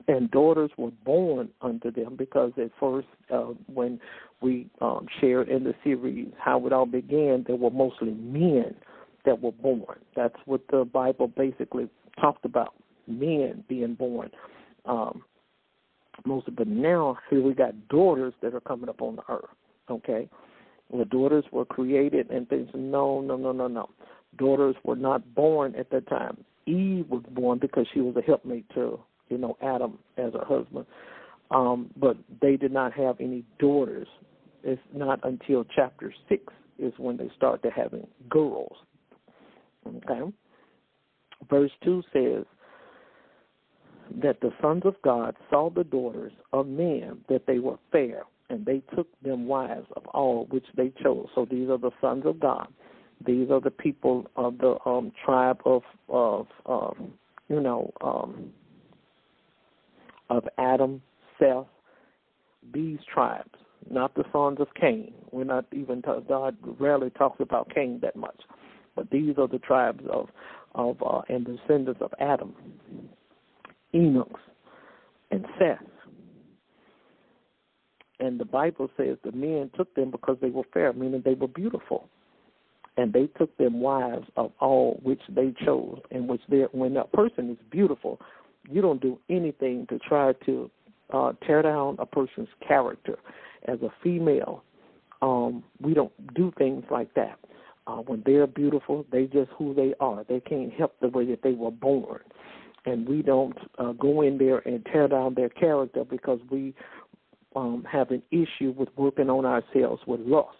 and 0.08 0.30
daughters 0.30 0.70
were 0.76 0.90
born 1.04 1.48
unto 1.62 1.90
them 1.90 2.16
because 2.16 2.52
at 2.56 2.70
first 2.80 3.06
uh, 3.32 3.52
when 3.72 4.00
we 4.40 4.68
um, 4.80 5.06
shared 5.20 5.48
in 5.48 5.64
the 5.64 5.74
series 5.84 6.28
how 6.38 6.66
it 6.66 6.72
all 6.72 6.86
began 6.86 7.44
there 7.46 7.56
were 7.56 7.70
mostly 7.70 8.12
men 8.12 8.74
that 9.24 9.40
were 9.40 9.52
born. 9.52 9.98
That's 10.16 10.36
what 10.46 10.62
the 10.70 10.84
bible 10.84 11.28
basically 11.28 11.88
talked 12.20 12.44
about 12.44 12.74
men 13.06 13.64
being 13.68 13.94
born. 13.94 14.30
Um, 14.84 15.22
mostly 16.24 16.54
but 16.56 16.66
now 16.66 17.18
here 17.30 17.42
we 17.42 17.54
got 17.54 17.88
daughters 17.88 18.34
that 18.42 18.54
are 18.54 18.60
coming 18.60 18.88
up 18.88 19.02
on 19.02 19.16
the 19.16 19.22
earth 19.28 19.50
okay? 19.90 20.28
The 20.96 21.04
daughters 21.04 21.44
were 21.52 21.64
created 21.64 22.30
and 22.30 22.48
things 22.48 22.68
no 22.74 23.20
no 23.20 23.36
no 23.36 23.52
no 23.52 23.68
no. 23.68 23.90
Daughters 24.36 24.76
were 24.84 24.96
not 24.96 25.34
born 25.34 25.74
at 25.74 25.90
that 25.90 26.08
time. 26.08 26.44
Eve 26.66 27.06
was 27.08 27.22
born 27.30 27.58
because 27.58 27.86
she 27.92 28.00
was 28.00 28.16
a 28.16 28.22
helpmate 28.22 28.68
to 28.74 28.98
you 29.28 29.38
know, 29.38 29.56
Adam 29.62 29.98
as 30.16 30.32
her 30.32 30.44
husband. 30.44 30.86
Um, 31.50 31.90
but 31.96 32.16
they 32.42 32.56
did 32.56 32.72
not 32.72 32.92
have 32.92 33.16
any 33.20 33.44
daughters. 33.58 34.08
It's 34.62 34.82
not 34.94 35.20
until 35.22 35.64
chapter 35.74 36.12
six 36.28 36.52
is 36.78 36.92
when 36.98 37.16
they 37.16 37.30
start 37.36 37.62
to 37.62 37.70
having 37.70 38.06
girls. 38.28 38.76
Okay. 39.86 40.32
Verse 41.48 41.70
two 41.82 42.02
says 42.12 42.44
that 44.22 44.40
the 44.40 44.50
sons 44.60 44.82
of 44.84 44.94
God 45.02 45.36
saw 45.50 45.70
the 45.70 45.84
daughters 45.84 46.32
of 46.52 46.66
men 46.66 47.18
that 47.28 47.46
they 47.46 47.58
were 47.58 47.78
fair, 47.92 48.22
and 48.50 48.64
they 48.64 48.82
took 48.94 49.06
them 49.22 49.46
wives 49.46 49.86
of 49.96 50.06
all 50.08 50.46
which 50.50 50.66
they 50.76 50.92
chose. 51.02 51.28
So 51.34 51.46
these 51.48 51.68
are 51.68 51.78
the 51.78 51.90
sons 52.00 52.24
of 52.26 52.40
God. 52.40 52.68
These 53.24 53.50
are 53.50 53.60
the 53.60 53.70
people 53.70 54.26
of 54.36 54.58
the 54.58 54.76
um, 54.86 55.12
tribe 55.24 55.60
of 55.64 55.82
of 56.08 56.46
um, 56.66 57.12
you 57.48 57.60
know 57.60 57.92
um, 58.00 58.52
of 60.30 60.44
Adam, 60.58 61.02
Seth, 61.38 61.66
these 62.72 62.98
tribes, 63.12 63.58
not 63.90 64.14
the 64.14 64.24
sons 64.32 64.58
of 64.60 64.68
Cain. 64.74 65.12
We're 65.30 65.44
not 65.44 65.66
even 65.72 66.02
God 66.28 66.56
rarely 66.78 67.10
talks 67.10 67.40
about 67.40 67.72
Cain 67.74 67.98
that 68.02 68.16
much, 68.16 68.40
but 68.94 69.10
these 69.10 69.34
are 69.38 69.48
the 69.48 69.58
tribes 69.58 70.04
of 70.10 70.28
of 70.74 70.96
uh, 71.02 71.22
and 71.28 71.46
descendants 71.46 72.00
of 72.02 72.12
Adam, 72.20 72.54
Enoch, 73.94 74.38
and 75.30 75.46
Seth. 75.58 75.78
And 78.20 78.38
the 78.38 78.44
Bible 78.44 78.90
says 78.96 79.16
the 79.24 79.32
men 79.32 79.70
took 79.76 79.94
them 79.94 80.10
because 80.10 80.36
they 80.40 80.50
were 80.50 80.64
fair, 80.74 80.92
meaning 80.92 81.22
they 81.24 81.34
were 81.34 81.48
beautiful. 81.48 82.08
And 82.96 83.12
they 83.12 83.28
took 83.38 83.56
them 83.58 83.80
wives 83.80 84.26
of 84.36 84.50
all 84.60 84.98
which 85.04 85.20
they 85.28 85.54
chose, 85.64 86.00
and 86.10 86.28
which 86.28 86.42
they 86.48 86.62
when 86.72 86.96
a 86.96 87.04
person 87.04 87.50
is 87.50 87.56
beautiful, 87.70 88.20
you 88.70 88.82
don't 88.82 89.00
do 89.00 89.18
anything 89.28 89.86
to 89.88 89.98
try 89.98 90.32
to 90.46 90.70
uh, 91.12 91.32
tear 91.46 91.62
down 91.62 91.96
a 91.98 92.06
person's 92.06 92.48
character. 92.66 93.18
As 93.66 93.80
a 93.82 93.92
female, 94.02 94.62
um, 95.22 95.64
we 95.80 95.94
don't 95.94 96.12
do 96.34 96.52
things 96.58 96.84
like 96.90 97.12
that. 97.14 97.38
Uh, 97.86 97.96
when 97.96 98.22
they're 98.26 98.46
beautiful, 98.46 99.06
they 99.10 99.24
just 99.24 99.50
who 99.56 99.74
they 99.74 99.94
are. 99.98 100.24
They 100.28 100.40
can't 100.40 100.72
help 100.72 100.94
the 101.00 101.08
way 101.08 101.24
that 101.26 101.42
they 101.42 101.52
were 101.52 101.70
born, 101.70 102.20
and 102.84 103.08
we 103.08 103.22
don't 103.22 103.56
uh, 103.78 103.92
go 103.92 104.20
in 104.20 104.38
there 104.38 104.58
and 104.58 104.84
tear 104.92 105.08
down 105.08 105.34
their 105.34 105.48
character 105.48 106.04
because 106.04 106.38
we 106.50 106.74
um, 107.56 107.86
have 107.90 108.10
an 108.10 108.22
issue 108.30 108.74
with 108.76 108.90
working 108.96 109.30
on 109.30 109.46
ourselves 109.46 110.02
with 110.06 110.20
lust. 110.20 110.54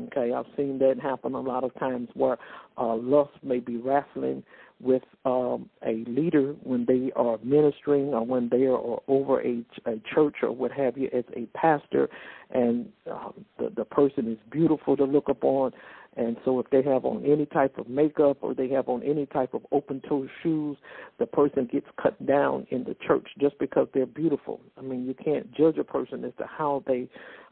Okay, 0.00 0.32
I've 0.32 0.46
seen 0.56 0.78
that 0.78 1.00
happen 1.00 1.34
a 1.34 1.40
lot 1.40 1.64
of 1.64 1.74
times 1.74 2.08
where 2.14 2.38
uh, 2.76 2.94
lust 2.94 3.32
may 3.42 3.58
be 3.58 3.76
wrestling 3.76 4.44
with 4.80 5.02
um, 5.24 5.68
a 5.86 6.04
leader 6.06 6.54
when 6.62 6.84
they 6.86 7.10
are 7.16 7.38
ministering 7.42 8.14
or 8.14 8.24
when 8.24 8.48
they 8.48 8.66
are 8.66 8.98
over 9.08 9.40
a, 9.40 9.64
a 9.86 10.00
church 10.14 10.36
or 10.42 10.52
what 10.52 10.70
have 10.72 10.96
you 10.96 11.08
as 11.12 11.24
a 11.36 11.46
pastor, 11.56 12.08
and 12.50 12.88
um, 13.10 13.44
the, 13.58 13.70
the 13.76 13.84
person 13.84 14.30
is 14.30 14.38
beautiful 14.50 14.96
to 14.96 15.04
look 15.04 15.28
upon. 15.28 15.72
And 16.16 16.36
so, 16.44 16.58
if 16.58 16.68
they 16.70 16.82
have 16.82 17.04
on 17.04 17.24
any 17.24 17.46
type 17.46 17.78
of 17.78 17.88
makeup 17.88 18.38
or 18.40 18.52
they 18.52 18.68
have 18.70 18.88
on 18.88 19.02
any 19.04 19.26
type 19.26 19.54
of 19.54 19.64
open 19.70 20.02
toe 20.08 20.26
shoes, 20.42 20.76
the 21.18 21.26
person 21.26 21.68
gets 21.70 21.86
cut 22.00 22.24
down 22.26 22.66
in 22.70 22.82
the 22.84 22.96
church 23.06 23.28
just 23.38 23.56
because 23.58 23.86
they're 23.94 24.06
beautiful. 24.06 24.60
I 24.76 24.80
mean, 24.80 25.06
you 25.06 25.14
can't 25.14 25.52
judge 25.54 25.78
a 25.78 25.84
person 25.84 26.24
as 26.24 26.32
to 26.38 26.46
how 26.46 26.82
they 26.86 27.08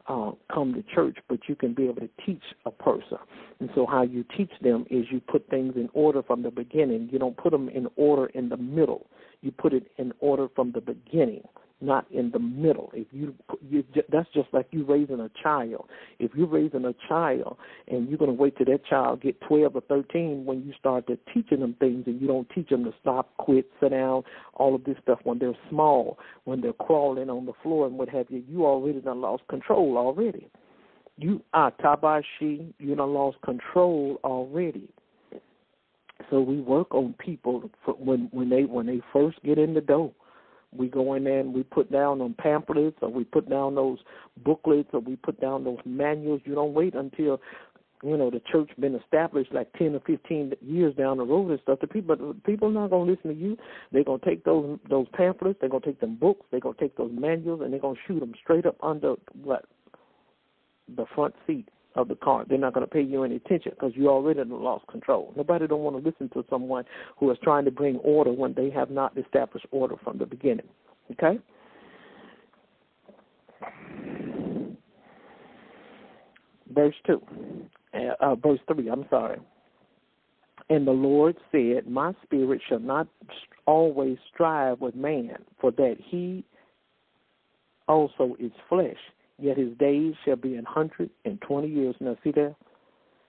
uh, 0.08 0.32
come 0.52 0.75
to 0.75 0.82
church, 0.94 1.18
but 1.28 1.40
you 1.48 1.56
can 1.56 1.75
be 1.75 1.84
able 1.84 2.00
to 2.00 2.10
teach 2.25 2.42
a 2.64 2.70
person. 2.70 3.18
And 3.60 3.70
so, 3.75 3.86
how 3.86 4.02
you 4.02 4.25
teach 4.36 4.50
them 4.62 4.86
is 4.90 5.06
you 5.10 5.20
put 5.20 5.48
things 5.48 5.75
in 5.76 5.88
order 5.92 6.22
from 6.22 6.42
the 6.42 6.50
beginning. 6.50 7.08
You 7.10 7.18
don't 7.18 7.36
put 7.36 7.52
them 7.52 7.68
in 7.68 7.88
order 7.96 8.26
in 8.26 8.48
the 8.48 8.56
middle. 8.56 9.06
You 9.42 9.52
put 9.52 9.72
it 9.72 9.90
in 9.98 10.12
order 10.20 10.48
from 10.54 10.72
the 10.72 10.80
beginning 10.80 11.42
not 11.80 12.11
in 12.11 12.30
the 12.30 12.38
middle. 12.38 12.90
If 12.95 13.06
you, 13.12 13.35
you 13.68 13.85
that's 14.11 14.28
just 14.33 14.49
like 14.52 14.66
you 14.71 14.85
raising 14.85 15.21
a 15.21 15.30
child. 15.42 15.88
If 16.18 16.33
you're 16.35 16.47
raising 16.47 16.85
a 16.85 16.95
child 17.09 17.59
and 17.88 18.09
you're 18.09 18.18
going 18.18 18.35
to 18.35 18.37
wait 18.37 18.56
till 18.56 18.66
that 18.66 18.85
child 18.87 19.23
get 19.23 19.40
12 19.42 19.76
or 19.76 19.80
13 19.83 20.45
when 20.47 20.64
you 20.64 20.73
start 20.78 21.06
to 21.09 21.18
teaching 21.33 21.61
them 21.61 21.76
things 21.78 22.04
and 22.06 22.21
you 22.21 22.26
don't 22.26 22.49
teach 22.50 22.71
them 22.71 22.85
to 22.85 22.95
stop, 23.00 23.37
quit, 23.37 23.66
sit 23.80 23.90
down, 23.90 24.23
all 24.54 24.75
of 24.75 24.85
this 24.85 24.97
stuff 25.02 25.18
when 25.25 25.38
they're 25.38 25.56
small, 25.68 26.18
when 26.45 26.61
they're 26.61 26.73
crawling 26.73 27.28
on 27.28 27.45
the 27.45 27.52
floor 27.62 27.87
and 27.87 27.99
what 27.99 28.09
have 28.09 28.26
you, 28.30 28.42
you 28.49 28.64
already 28.64 29.00
done 29.00 29.21
lost 29.21 29.42
control 29.49 29.99
already. 29.99 30.49
You 31.18 31.42
are 31.52 31.73
ah, 31.78 31.97
tabashi, 31.97 32.73
you 32.78 32.95
done 32.95 33.12
lost 33.12 33.38
control 33.42 34.18
already. 34.25 34.88
So 36.30 36.40
we 36.40 36.61
work 36.61 36.95
on 36.95 37.14
people 37.18 37.71
when 37.99 38.28
when 38.33 38.49
they 38.49 38.64
when 38.64 38.87
they 38.87 39.00
first 39.12 39.42
get 39.45 39.59
in 39.59 39.75
the 39.75 39.80
door 39.80 40.12
we 40.76 40.88
go 40.88 41.14
in 41.14 41.25
there 41.25 41.40
and 41.40 41.54
we 41.54 41.62
put 41.62 41.90
down 41.90 42.21
on 42.21 42.35
pamphlets 42.35 42.97
or 43.02 43.09
we 43.09 43.25
put 43.25 43.49
down 43.49 43.75
those 43.75 43.99
booklets 44.45 44.88
or 44.92 45.00
we 45.00 45.16
put 45.16 45.40
down 45.40 45.64
those 45.64 45.78
manuals. 45.85 46.40
You 46.45 46.54
don't 46.54 46.75
wait 46.75 46.95
until 46.95 47.40
you 48.02 48.16
know 48.16 48.30
the 48.30 48.40
church 48.40 48.71
been 48.78 48.95
established 48.95 49.52
like 49.52 49.73
ten 49.73 49.95
or 49.95 50.00
fifteen 50.00 50.52
years 50.61 50.95
down 50.95 51.16
the 51.16 51.25
road 51.25 51.50
and 51.50 51.61
stuff. 51.61 51.80
The 51.80 51.87
people 51.87 52.35
people 52.45 52.71
not 52.71 52.90
gonna 52.90 53.11
listen 53.11 53.30
to 53.30 53.37
you. 53.37 53.56
They're 53.92 54.04
gonna 54.04 54.18
take 54.25 54.45
those 54.45 54.78
those 54.88 55.06
pamphlets. 55.14 55.59
They're 55.61 55.71
gonna 55.71 55.85
take 55.85 56.00
them 56.00 56.16
books. 56.16 56.47
They're 56.50 56.61
gonna 56.61 56.76
take 56.78 56.97
those 56.97 57.12
manuals 57.12 57.62
and 57.62 57.73
they're 57.73 57.80
gonna 57.80 57.99
shoot 58.06 58.21
them 58.21 58.35
straight 58.42 58.66
up 58.66 58.76
under 58.83 59.14
what 59.42 59.64
the 60.95 61.06
front 61.14 61.35
seat 61.47 61.68
of 61.97 62.09
the 62.09 62.15
car. 62.15 62.45
They're 62.49 62.59
not 62.59 62.75
going 62.75 62.87
to 62.87 62.93
pay 62.93 63.03
you 63.03 63.25
any 63.25 63.37
attention 63.37 63.73
because 63.75 63.93
you 63.95 64.09
already 64.09 64.41
lost 64.45 64.87
control. 64.87 65.33
Nobody 65.37 65.67
don't 65.67 65.81
want 65.81 66.03
to 66.03 66.09
listen 66.09 66.29
to 66.31 66.45
someone 66.49 66.85
who 67.19 67.31
is 67.31 67.38
trying 67.43 67.65
to 67.65 67.71
bring 67.71 67.97
order 67.97 68.33
when 68.33 68.55
they 68.55 68.71
have 68.71 68.91
not 68.91 69.17
established 69.19 69.67
order 69.71 69.97
from 70.05 70.19
the 70.19 70.26
beginning. 70.26 70.67
Okay? 71.12 71.38
Verse 76.73 76.95
2. 77.07 77.23
Uh, 77.95 77.99
uh, 78.21 78.35
verse 78.35 78.61
3, 78.73 78.88
I'm 78.91 79.07
sorry. 79.09 79.38
And 80.69 80.87
the 80.87 80.93
Lord 80.93 81.37
said, 81.53 81.88
My 81.88 82.12
spirit 82.25 82.61
shall 82.69 82.81
not 82.81 83.09
always 83.67 84.19
strive 84.33 84.81
with 84.81 84.95
man, 84.95 85.37
for 85.61 85.71
that 85.73 85.97
he 86.05 86.45
also 87.88 88.37
is 88.38 88.50
flesh 88.69 88.97
yet 89.38 89.57
his 89.57 89.76
days 89.78 90.14
shall 90.25 90.37
be 90.37 90.57
an 90.57 90.64
hundred 90.64 91.11
and 91.25 91.40
twenty 91.40 91.69
years. 91.69 91.95
Now, 92.00 92.16
see 92.23 92.33
there? 92.33 92.55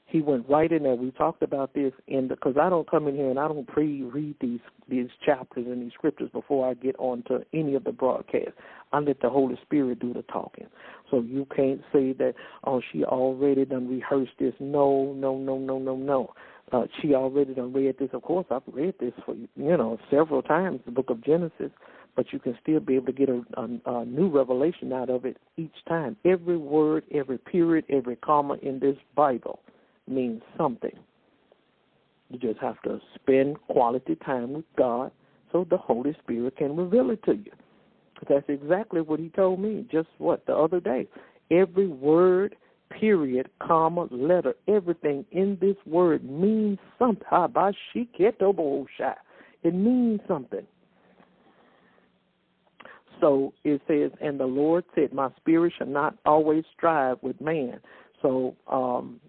he 0.07 0.21
went 0.21 0.47
right 0.49 0.71
in 0.71 0.83
there. 0.83 0.95
We 0.95 1.11
talked 1.11 1.43
about 1.43 1.73
this 1.73 1.91
in 2.07 2.29
because 2.29 2.55
I 2.59 2.69
don't 2.69 2.89
come 2.89 3.07
in 3.07 3.15
here 3.15 3.29
and 3.29 3.37
I 3.37 3.47
don't 3.47 3.67
pre-read 3.67 4.35
these 4.39 4.61
these 4.89 5.09
chapters 5.25 5.65
and 5.67 5.81
these 5.81 5.91
scriptures 5.93 6.29
before 6.31 6.67
I 6.67 6.75
get 6.75 6.95
on 6.97 7.23
to 7.23 7.41
any 7.53 7.75
of 7.75 7.83
the 7.83 7.91
broadcasts. 7.91 8.53
I 8.93 8.99
let 8.99 9.19
the 9.19 9.29
Holy 9.29 9.59
Spirit 9.63 9.99
do 9.99 10.13
the 10.13 10.21
talking. 10.23 10.67
So 11.11 11.19
you 11.19 11.45
can't 11.53 11.81
say 11.91 12.13
that 12.13 12.35
oh 12.63 12.81
she 12.91 13.03
already 13.03 13.65
done 13.65 13.89
rehearsed 13.89 14.31
this. 14.39 14.53
No, 14.61 15.13
no, 15.13 15.37
no, 15.37 15.57
no, 15.57 15.77
no, 15.77 15.95
no. 15.97 16.33
Uh, 16.71 16.83
she 17.01 17.13
already 17.13 17.53
done 17.53 17.73
read 17.73 17.97
this. 17.99 18.09
Of 18.13 18.21
course, 18.21 18.45
I've 18.49 18.61
read 18.71 18.95
this 19.01 19.13
for 19.25 19.35
you 19.35 19.47
know 19.55 19.99
several 20.09 20.41
times, 20.41 20.79
the 20.85 20.91
Book 20.91 21.09
of 21.09 21.21
Genesis 21.23 21.71
but 22.17 22.33
you 22.33 22.39
can 22.39 22.57
still 22.61 22.79
be 22.79 22.95
able 22.95 23.05
to 23.05 23.11
get 23.13 23.29
a, 23.29 23.43
a, 23.57 23.99
a 23.99 24.05
new 24.05 24.27
revelation 24.27 24.91
out 24.91 25.09
of 25.09 25.23
it 25.23 25.37
each 25.55 25.75
time. 25.87 26.17
Every 26.25 26.57
word, 26.57 27.03
every 27.13 27.37
period, 27.37 27.85
every 27.89 28.15
comma 28.17 28.55
in 28.63 28.79
this 28.79 28.97
Bible 29.15 29.59
means 30.07 30.41
something. 30.57 30.97
You 32.29 32.39
just 32.39 32.59
have 32.59 32.81
to 32.81 32.99
spend 33.15 33.61
quality 33.67 34.15
time 34.15 34.51
with 34.53 34.65
God 34.75 35.11
so 35.51 35.65
the 35.69 35.77
Holy 35.77 36.17
Spirit 36.23 36.57
can 36.57 36.75
reveal 36.75 37.11
it 37.11 37.23
to 37.25 37.33
you. 37.33 37.51
That's 38.27 38.49
exactly 38.49 39.01
what 39.01 39.19
he 39.19 39.29
told 39.29 39.59
me 39.59 39.85
just 39.91 40.09
what 40.17 40.43
the 40.47 40.55
other 40.55 40.79
day. 40.79 41.07
Every 41.51 41.87
word, 41.87 42.55
period, 42.89 43.47
comma, 43.61 44.07
letter, 44.09 44.55
everything 44.67 45.23
in 45.31 45.59
this 45.61 45.75
word 45.85 46.27
means 46.27 46.79
something. 46.97 47.27
It 49.63 49.73
means 49.75 50.21
something. 50.27 50.65
So 53.19 53.53
it 53.63 53.81
says, 53.87 54.11
and 54.21 54.39
the 54.39 54.45
Lord 54.45 54.83
said, 54.95 55.13
My 55.13 55.29
spirit 55.37 55.73
shall 55.77 55.87
not 55.87 56.15
always 56.25 56.63
strive 56.75 57.17
with 57.21 57.39
man. 57.41 57.79
So 58.21 58.55
um, 58.67 59.19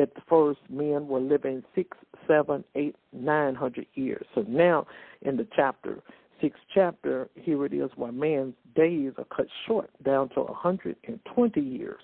at 0.00 0.10
first, 0.28 0.60
men 0.68 1.08
were 1.08 1.20
living 1.20 1.62
six, 1.74 1.96
seven, 2.28 2.64
eight, 2.74 2.96
nine 3.12 3.54
hundred 3.54 3.86
years. 3.94 4.26
So 4.34 4.42
now 4.48 4.86
in 5.22 5.36
the 5.36 5.46
chapter, 5.56 6.02
sixth 6.40 6.60
chapter, 6.74 7.28
here 7.34 7.64
it 7.64 7.72
is 7.72 7.90
where 7.96 8.12
man's 8.12 8.54
days 8.74 9.12
are 9.18 9.24
cut 9.24 9.46
short 9.66 9.90
down 10.04 10.28
to 10.30 10.40
a 10.40 10.44
120 10.44 11.60
years. 11.60 12.00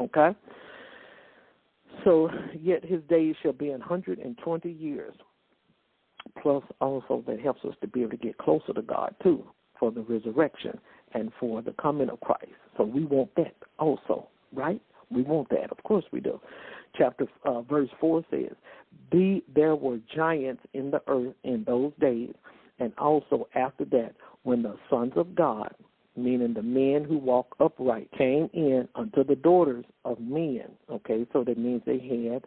Okay? 0.00 0.30
So, 2.04 2.28
yet 2.60 2.84
his 2.84 3.00
days 3.08 3.36
shall 3.42 3.54
be 3.54 3.70
120 3.70 4.70
years. 4.70 5.14
Plus, 6.42 6.62
also, 6.80 7.24
that 7.26 7.40
helps 7.40 7.64
us 7.64 7.74
to 7.80 7.86
be 7.86 8.02
able 8.02 8.10
to 8.10 8.16
get 8.18 8.36
closer 8.36 8.74
to 8.74 8.82
God, 8.82 9.14
too 9.22 9.44
for 9.78 9.90
the 9.90 10.02
resurrection 10.02 10.78
and 11.12 11.32
for 11.38 11.62
the 11.62 11.72
coming 11.80 12.08
of 12.10 12.20
Christ. 12.20 12.52
So 12.76 12.84
we 12.84 13.04
want 13.04 13.34
that 13.36 13.54
also, 13.78 14.28
right? 14.52 14.80
We 15.10 15.22
want 15.22 15.48
that. 15.50 15.70
Of 15.70 15.82
course 15.84 16.04
we 16.12 16.20
do. 16.20 16.40
Chapter 16.96 17.26
uh, 17.44 17.62
verse 17.62 17.88
4 18.00 18.24
says, 18.30 18.52
Be 19.10 19.44
there 19.54 19.76
were 19.76 19.98
giants 20.14 20.62
in 20.74 20.90
the 20.90 21.02
earth 21.08 21.34
in 21.44 21.64
those 21.64 21.92
days, 22.00 22.34
and 22.78 22.92
also 22.98 23.48
after 23.54 23.84
that, 23.86 24.14
when 24.42 24.62
the 24.62 24.76
sons 24.90 25.12
of 25.16 25.34
God, 25.34 25.74
meaning 26.16 26.54
the 26.54 26.62
men 26.62 27.04
who 27.04 27.18
walk 27.18 27.54
upright, 27.60 28.08
came 28.16 28.48
in 28.54 28.88
unto 28.94 29.24
the 29.24 29.36
daughters 29.36 29.84
of 30.04 30.18
men. 30.20 30.64
Okay, 30.90 31.26
so 31.32 31.44
that 31.44 31.58
means 31.58 31.82
they 31.84 31.98
had 31.98 32.44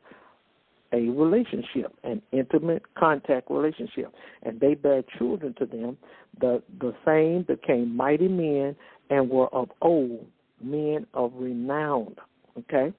a 0.93 1.09
relationship, 1.09 1.93
an 2.03 2.21
intimate 2.31 2.83
contact 2.97 3.49
relationship, 3.49 4.13
and 4.43 4.59
they 4.59 4.73
bare 4.73 5.03
children 5.17 5.53
to 5.59 5.65
them. 5.65 5.97
The 6.39 6.61
the 6.79 6.93
same 7.05 7.43
became 7.43 7.95
mighty 7.95 8.27
men 8.27 8.75
and 9.09 9.29
were 9.29 9.53
of 9.53 9.69
old, 9.81 10.25
men 10.63 11.05
of 11.13 11.31
renown. 11.35 12.15
Okay. 12.57 12.93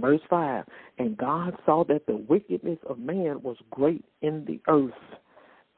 Verse 0.00 0.20
five, 0.28 0.64
and 0.98 1.16
God 1.16 1.56
saw 1.64 1.84
that 1.84 2.06
the 2.06 2.16
wickedness 2.16 2.78
of 2.88 2.98
man 2.98 3.40
was 3.42 3.56
great 3.70 4.04
in 4.22 4.44
the 4.44 4.60
earth, 4.66 4.92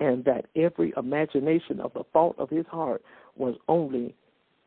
and 0.00 0.24
that 0.24 0.46
every 0.56 0.94
imagination 0.96 1.80
of 1.80 1.92
the 1.92 2.04
thought 2.14 2.34
of 2.38 2.48
his 2.48 2.64
heart 2.70 3.02
was 3.36 3.56
only 3.68 4.14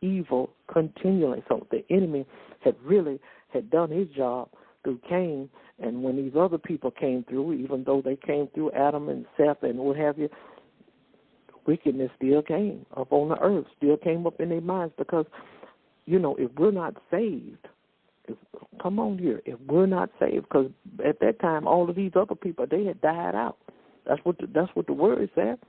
evil 0.02 0.52
continually. 0.72 1.44
So 1.48 1.66
the 1.72 1.84
enemy 1.90 2.28
had 2.64 2.76
really 2.84 3.20
had 3.52 3.72
done 3.72 3.90
his 3.90 4.08
job 4.10 4.50
through 4.84 5.00
Cain, 5.10 5.50
and 5.82 6.04
when 6.04 6.18
these 6.18 6.34
other 6.38 6.58
people 6.58 6.92
came 6.92 7.24
through, 7.30 7.54
even 7.54 7.84
though 7.84 8.02
they 8.02 8.16
came 8.16 8.48
through 8.54 8.72
Adam 8.72 9.10
and 9.10 9.26
Seth 9.38 9.64
and 9.64 9.80
what 9.80 9.96
have 9.98 10.18
you, 10.18 10.30
wickedness 11.66 12.12
still 12.18 12.42
came 12.42 12.86
up 12.98 13.12
on 13.12 13.30
the 13.30 13.40
earth, 13.40 13.66
still 13.78 13.98
came 13.98 14.28
up 14.28 14.40
in 14.42 14.50
their 14.50 14.62
minds 14.62 14.94
because, 14.98 15.26
you 16.06 16.20
know, 16.20 16.36
if 16.38 16.52
we're 16.58 16.72
not 16.72 16.96
saved, 17.10 17.68
if, 18.28 18.36
come 18.82 19.00
on 19.00 19.18
here, 19.18 19.42
if 19.46 19.60
we're 19.68 19.86
not 19.86 20.10
saved, 20.20 20.44
because 20.44 20.70
at 21.06 21.20
that 21.22 21.40
time 21.40 21.68
all 21.68 21.90
of 21.90 21.96
these 21.96 22.12
other 22.16 22.36
people 22.36 22.66
they 22.70 22.84
had 22.84 23.00
died 23.02 23.36
out. 23.36 23.58
That's 24.06 24.20
what 24.24 24.38
the, 24.40 24.48
that's 24.48 24.72
what 24.74 24.88
the 24.88 24.94
word 24.94 25.30
said. 25.36 25.60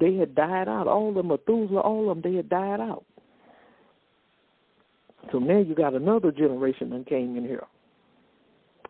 They 0.00 0.14
had 0.16 0.34
died 0.34 0.68
out. 0.68 0.88
All 0.88 1.10
of 1.10 1.14
them, 1.14 1.28
Methuselah, 1.28 1.80
all 1.80 2.10
of 2.10 2.20
them, 2.20 2.32
they 2.32 2.36
had 2.36 2.48
died 2.48 2.80
out. 2.80 3.04
So 5.30 5.38
now 5.38 5.58
you 5.58 5.74
got 5.74 5.94
another 5.94 6.32
generation 6.32 6.90
that 6.90 7.06
came 7.06 7.36
in 7.36 7.44
here 7.44 7.66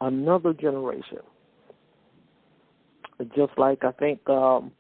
another 0.01 0.53
generation. 0.53 1.19
Just 3.35 3.53
like 3.57 3.83
I 3.85 3.93
think 3.93 4.29
um, 4.29 4.73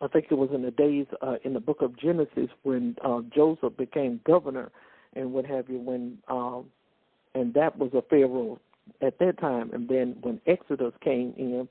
I 0.00 0.08
think 0.08 0.26
it 0.30 0.34
was 0.34 0.50
in 0.52 0.62
the 0.62 0.70
days 0.70 1.06
uh, 1.22 1.36
in 1.44 1.54
the 1.54 1.60
book 1.60 1.80
of 1.80 1.98
Genesis 1.98 2.50
when 2.62 2.96
uh, 3.04 3.20
Joseph 3.34 3.76
became 3.76 4.20
governor 4.26 4.70
and 5.14 5.32
what 5.32 5.46
have 5.46 5.68
you 5.68 5.78
when 5.78 6.18
um, 6.28 6.66
and 7.34 7.54
that 7.54 7.76
was 7.78 7.90
a 7.94 8.02
pharaoh 8.02 8.60
at 9.00 9.18
that 9.18 9.38
time 9.38 9.70
and 9.72 9.88
then 9.88 10.16
when 10.20 10.40
Exodus 10.46 10.92
came 11.02 11.34
in 11.38 11.68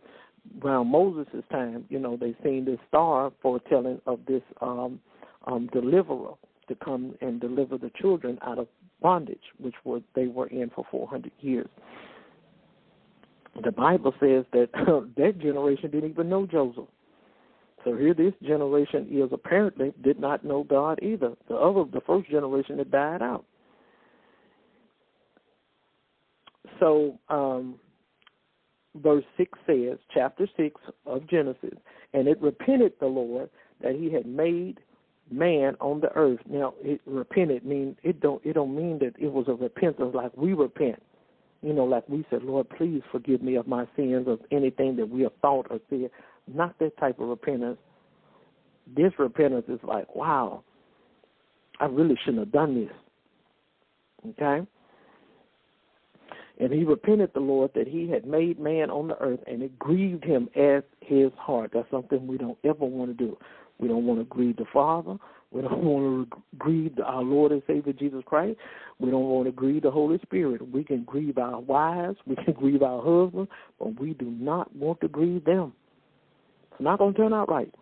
around 0.64 0.88
Moses' 0.88 1.44
time, 1.52 1.86
you 1.90 2.00
know, 2.00 2.18
they 2.18 2.36
seen 2.44 2.66
this 2.66 2.80
star 2.88 3.32
foretelling 3.42 4.02
of 4.06 4.20
this 4.28 4.44
um, 4.62 5.00
um, 5.46 5.70
deliverer 5.74 6.34
to 6.68 6.76
come 6.76 7.16
and 7.22 7.40
deliver 7.40 7.78
the 7.78 7.92
children 8.00 8.38
out 8.42 8.60
of 8.60 8.68
bondage, 9.02 9.42
which 9.60 9.76
were 9.84 10.02
they 10.16 10.28
were 10.28 10.48
in 10.48 10.70
for 10.70 10.86
400 10.90 11.32
years. 11.40 11.70
The 13.64 13.72
Bible 13.72 14.14
says 14.20 14.46
that 14.54 14.70
that 15.18 15.40
generation 15.40 15.92
didn't 15.92 16.12
even 16.12 16.30
know 16.30 16.46
Joseph. 16.46 16.86
So 17.84 17.96
here, 17.96 18.14
this 18.14 18.34
generation 18.44 19.08
is 19.10 19.30
apparently 19.32 19.94
did 20.04 20.20
not 20.20 20.44
know 20.44 20.64
God 20.64 21.00
either. 21.02 21.34
The 21.48 21.56
other, 21.56 21.86
the 21.92 22.02
first 22.02 22.30
generation, 22.30 22.80
had 22.80 22.92
died 22.92 23.22
out. 23.22 23.46
So, 26.80 27.18
um, 27.30 27.80
verse 28.96 29.24
six 29.38 29.58
says, 29.66 29.98
chapter 30.14 30.48
six 30.58 30.82
of 31.06 31.28
Genesis, 31.30 31.78
and 32.14 32.28
it 32.28 32.42
repented 32.42 32.94
the 33.00 33.08
Lord 33.08 33.50
that 33.82 33.96
He 33.96 34.12
had 34.12 34.26
made 34.26 34.80
man 35.32 35.76
on 35.80 36.02
the 36.02 36.12
earth. 36.16 36.40
Now, 36.50 36.74
it 36.82 37.02
repented 37.06 37.66
mean 37.66 37.96
it 38.04 38.20
don't 38.22 38.44
it 38.46 38.54
don't 38.54 38.76
mean 38.76 39.00
that 39.00 39.14
it 39.20 39.32
was 39.32 39.46
a 39.48 39.54
repentance 39.54 40.12
like 40.14 40.36
we 40.36 40.54
repent. 40.54 41.02
You 41.62 41.74
know, 41.74 41.86
like 41.86 42.08
we 42.08 42.26
said, 42.30 42.44
Lord, 42.44 42.70
please 42.70 43.02
forgive 43.12 43.42
me 43.42 43.56
of 43.56 43.68
my 43.68 43.86
sins 43.96 44.28
of 44.28 44.40
anything 44.52 44.96
that 44.98 45.10
we 45.10 45.24
have 45.24 45.34
thought 45.42 45.68
or 45.70 45.80
said. 45.90 46.12
Not 46.48 46.78
that 46.80 46.98
type 46.98 47.20
of 47.20 47.28
repentance. 47.28 47.78
This 48.96 49.12
repentance 49.18 49.66
is 49.68 49.80
like, 49.84 50.16
wow, 50.16 50.64
I 51.80 51.86
really 51.86 52.18
shouldn't 52.24 52.46
have 52.46 52.52
done 52.52 52.76
this. 52.76 54.32
Okay? 54.32 54.66
And 56.60 56.74
he 56.74 56.84
repented 56.86 57.32
the 57.34 57.40
Lord 57.40 57.72
that 57.76 57.88
he 57.88 58.10
had 58.10 58.26
made 58.26 58.60
man 58.60 58.90
on 58.90 59.10
the 59.10 59.18
earth, 59.20 59.42
and 59.46 59.62
it 59.62 59.78
grieved 59.78 60.24
him 60.24 60.50
as 60.56 60.84
his 61.02 61.32
heart. 61.38 61.72
That's 61.74 61.90
something 61.92 62.26
we 62.26 62.38
don't 62.38 62.58
ever 62.64 62.86
want 62.86 63.16
to 63.16 63.26
do. 63.26 63.38
We 63.80 63.88
don't 63.88 64.06
want 64.06 64.20
to 64.20 64.26
grieve 64.26 64.58
the 64.58 64.66
Father. 64.72 65.18
We 65.52 65.62
don't 65.62 65.78
want 65.84 66.30
to 66.30 66.38
grieve 66.58 66.94
our 67.04 67.22
Lord 67.22 67.52
and 67.52 67.62
Savior 67.68 67.94
Jesus 67.94 68.24
Christ. 68.26 68.58
We 69.00 69.12
don't 69.12 69.26
want 69.26 69.46
to 69.48 69.52
grieve 69.52 69.84
the 69.84 69.92
Holy 69.92 70.20
Spirit. 70.24 70.68
We 70.72 70.84
can 70.84 71.04
grieve 71.04 71.38
our 71.38 71.60
wives. 71.60 72.18
We 72.26 72.36
can 72.36 72.54
grieve 72.60 72.82
our 72.82 73.02
husbands, 73.02 73.52
but 73.80 74.00
we 74.00 74.14
do 74.14 74.26
not 74.26 74.74
want 74.76 75.02
to 75.02 75.08
grieve 75.08 75.46
them. 75.46 75.74
It's 76.72 76.82
not 76.82 77.00
going 77.00 77.14
to 77.14 77.20
turn 77.20 77.34
out 77.34 77.50
right. 77.50 77.74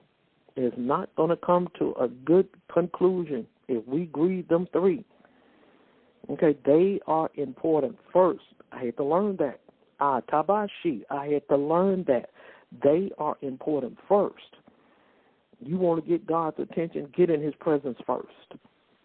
It's 0.56 0.76
not 0.78 1.14
going 1.16 1.30
to 1.30 1.38
come 1.38 1.68
to 1.80 1.94
a 2.00 2.08
good 2.08 2.48
conclusion 2.74 3.46
if 3.68 3.86
we 3.88 4.06
grieve 4.06 4.48
them 4.48 4.68
three. 4.72 5.04
Okay, 6.30 6.58
they 6.66 7.00
are 7.08 7.30
important 7.36 7.98
first. 8.12 8.44
I 8.72 8.86
had 8.86 8.98
to 8.98 9.04
learn 9.04 9.36
that. 9.38 9.60
Ah, 10.00 10.22
tabashi. 10.22 11.04
I 11.10 11.28
had 11.28 11.48
to 11.50 11.58
learn 11.58 12.06
that. 12.08 12.30
They 12.84 13.12
are 13.18 13.38
important 13.42 13.98
first 14.08 14.56
you 15.62 15.78
want 15.78 16.04
to 16.04 16.10
get 16.10 16.26
God's 16.26 16.60
attention, 16.60 17.12
get 17.16 17.30
in 17.30 17.42
His 17.42 17.54
presence 17.60 17.98
first. 18.06 18.28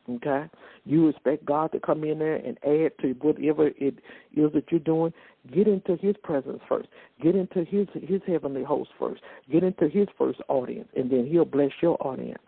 Okay? 0.08 0.46
You 0.84 1.08
expect 1.08 1.44
God 1.44 1.70
to 1.72 1.80
come 1.80 2.04
in 2.04 2.18
there 2.18 2.36
and 2.36 2.58
add 2.64 2.92
to 3.02 3.12
whatever 3.20 3.68
it 3.68 3.94
is 4.34 4.52
that 4.52 4.64
you're 4.70 4.80
doing. 4.80 5.12
Get 5.54 5.68
into 5.68 5.96
His 5.96 6.16
presence 6.22 6.60
first. 6.68 6.88
Get 7.22 7.36
into 7.36 7.64
His 7.64 7.86
His 7.94 8.20
heavenly 8.26 8.64
host 8.64 8.90
first. 8.98 9.22
Get 9.50 9.62
into 9.62 9.88
His 9.88 10.08
first 10.18 10.40
audience, 10.48 10.88
and 10.96 11.10
then 11.10 11.26
He'll 11.26 11.44
bless 11.44 11.70
your 11.80 11.96
audience. 12.04 12.42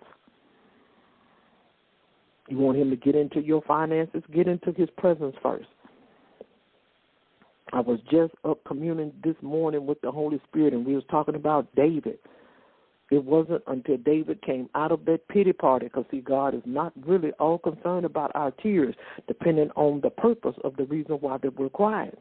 You 2.48 2.58
want 2.58 2.78
Him 2.78 2.90
to 2.90 2.96
get 2.96 3.14
into 3.14 3.40
your 3.40 3.62
finances? 3.62 4.22
Get 4.34 4.48
into 4.48 4.72
His 4.72 4.88
presence 4.98 5.36
first. 5.42 5.68
I 7.72 7.80
was 7.80 8.00
just 8.10 8.34
up 8.44 8.58
communing 8.66 9.12
this 9.24 9.36
morning 9.40 9.86
with 9.86 10.00
the 10.02 10.10
Holy 10.10 10.40
Spirit, 10.48 10.74
and 10.74 10.84
we 10.84 10.94
was 10.94 11.04
talking 11.10 11.36
about 11.36 11.74
David. 11.74 12.18
It 13.12 13.22
wasn't 13.26 13.62
until 13.66 13.98
David 13.98 14.40
came 14.40 14.70
out 14.74 14.90
of 14.90 15.04
that 15.04 15.28
pity 15.28 15.52
party, 15.52 15.84
because 15.84 16.06
see, 16.10 16.22
God 16.22 16.54
is 16.54 16.62
not 16.64 16.94
really 17.04 17.30
all 17.32 17.58
concerned 17.58 18.06
about 18.06 18.32
our 18.34 18.50
tears, 18.50 18.94
depending 19.28 19.68
on 19.76 20.00
the 20.00 20.08
purpose 20.08 20.54
of 20.64 20.74
the 20.78 20.86
reason 20.86 21.16
why 21.16 21.36
they 21.36 21.50
were 21.50 21.68
crying. 21.68 22.16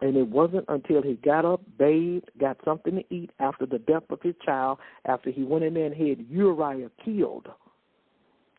And 0.00 0.16
it 0.16 0.26
wasn't 0.26 0.64
until 0.68 1.02
he 1.02 1.16
got 1.22 1.44
up, 1.44 1.60
bathed, 1.76 2.30
got 2.40 2.56
something 2.64 2.94
to 2.94 3.14
eat 3.14 3.30
after 3.40 3.66
the 3.66 3.78
death 3.78 4.04
of 4.08 4.22
his 4.22 4.36
child, 4.42 4.78
after 5.04 5.30
he 5.30 5.42
went 5.42 5.64
in 5.64 5.74
there 5.74 5.84
and 5.84 5.94
had 5.94 6.24
Uriah 6.30 6.90
killed. 7.04 7.48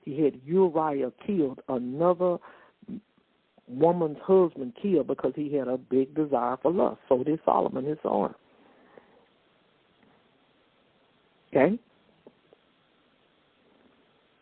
He 0.04 0.22
had 0.22 0.40
Uriah 0.46 1.12
killed, 1.26 1.62
another 1.70 2.38
woman's 3.68 4.20
husband 4.22 4.74
killed 4.80 5.08
because 5.08 5.34
he 5.36 5.56
had 5.56 5.68
a 5.68 5.80
big 5.80 6.14
desire 6.14 6.58
for 6.62 6.72
lust. 6.72 7.00
So 7.10 7.24
did 7.24 7.40
Solomon, 7.44 7.84
his 7.84 7.98
son. 8.04 8.36
Okay? 11.56 11.80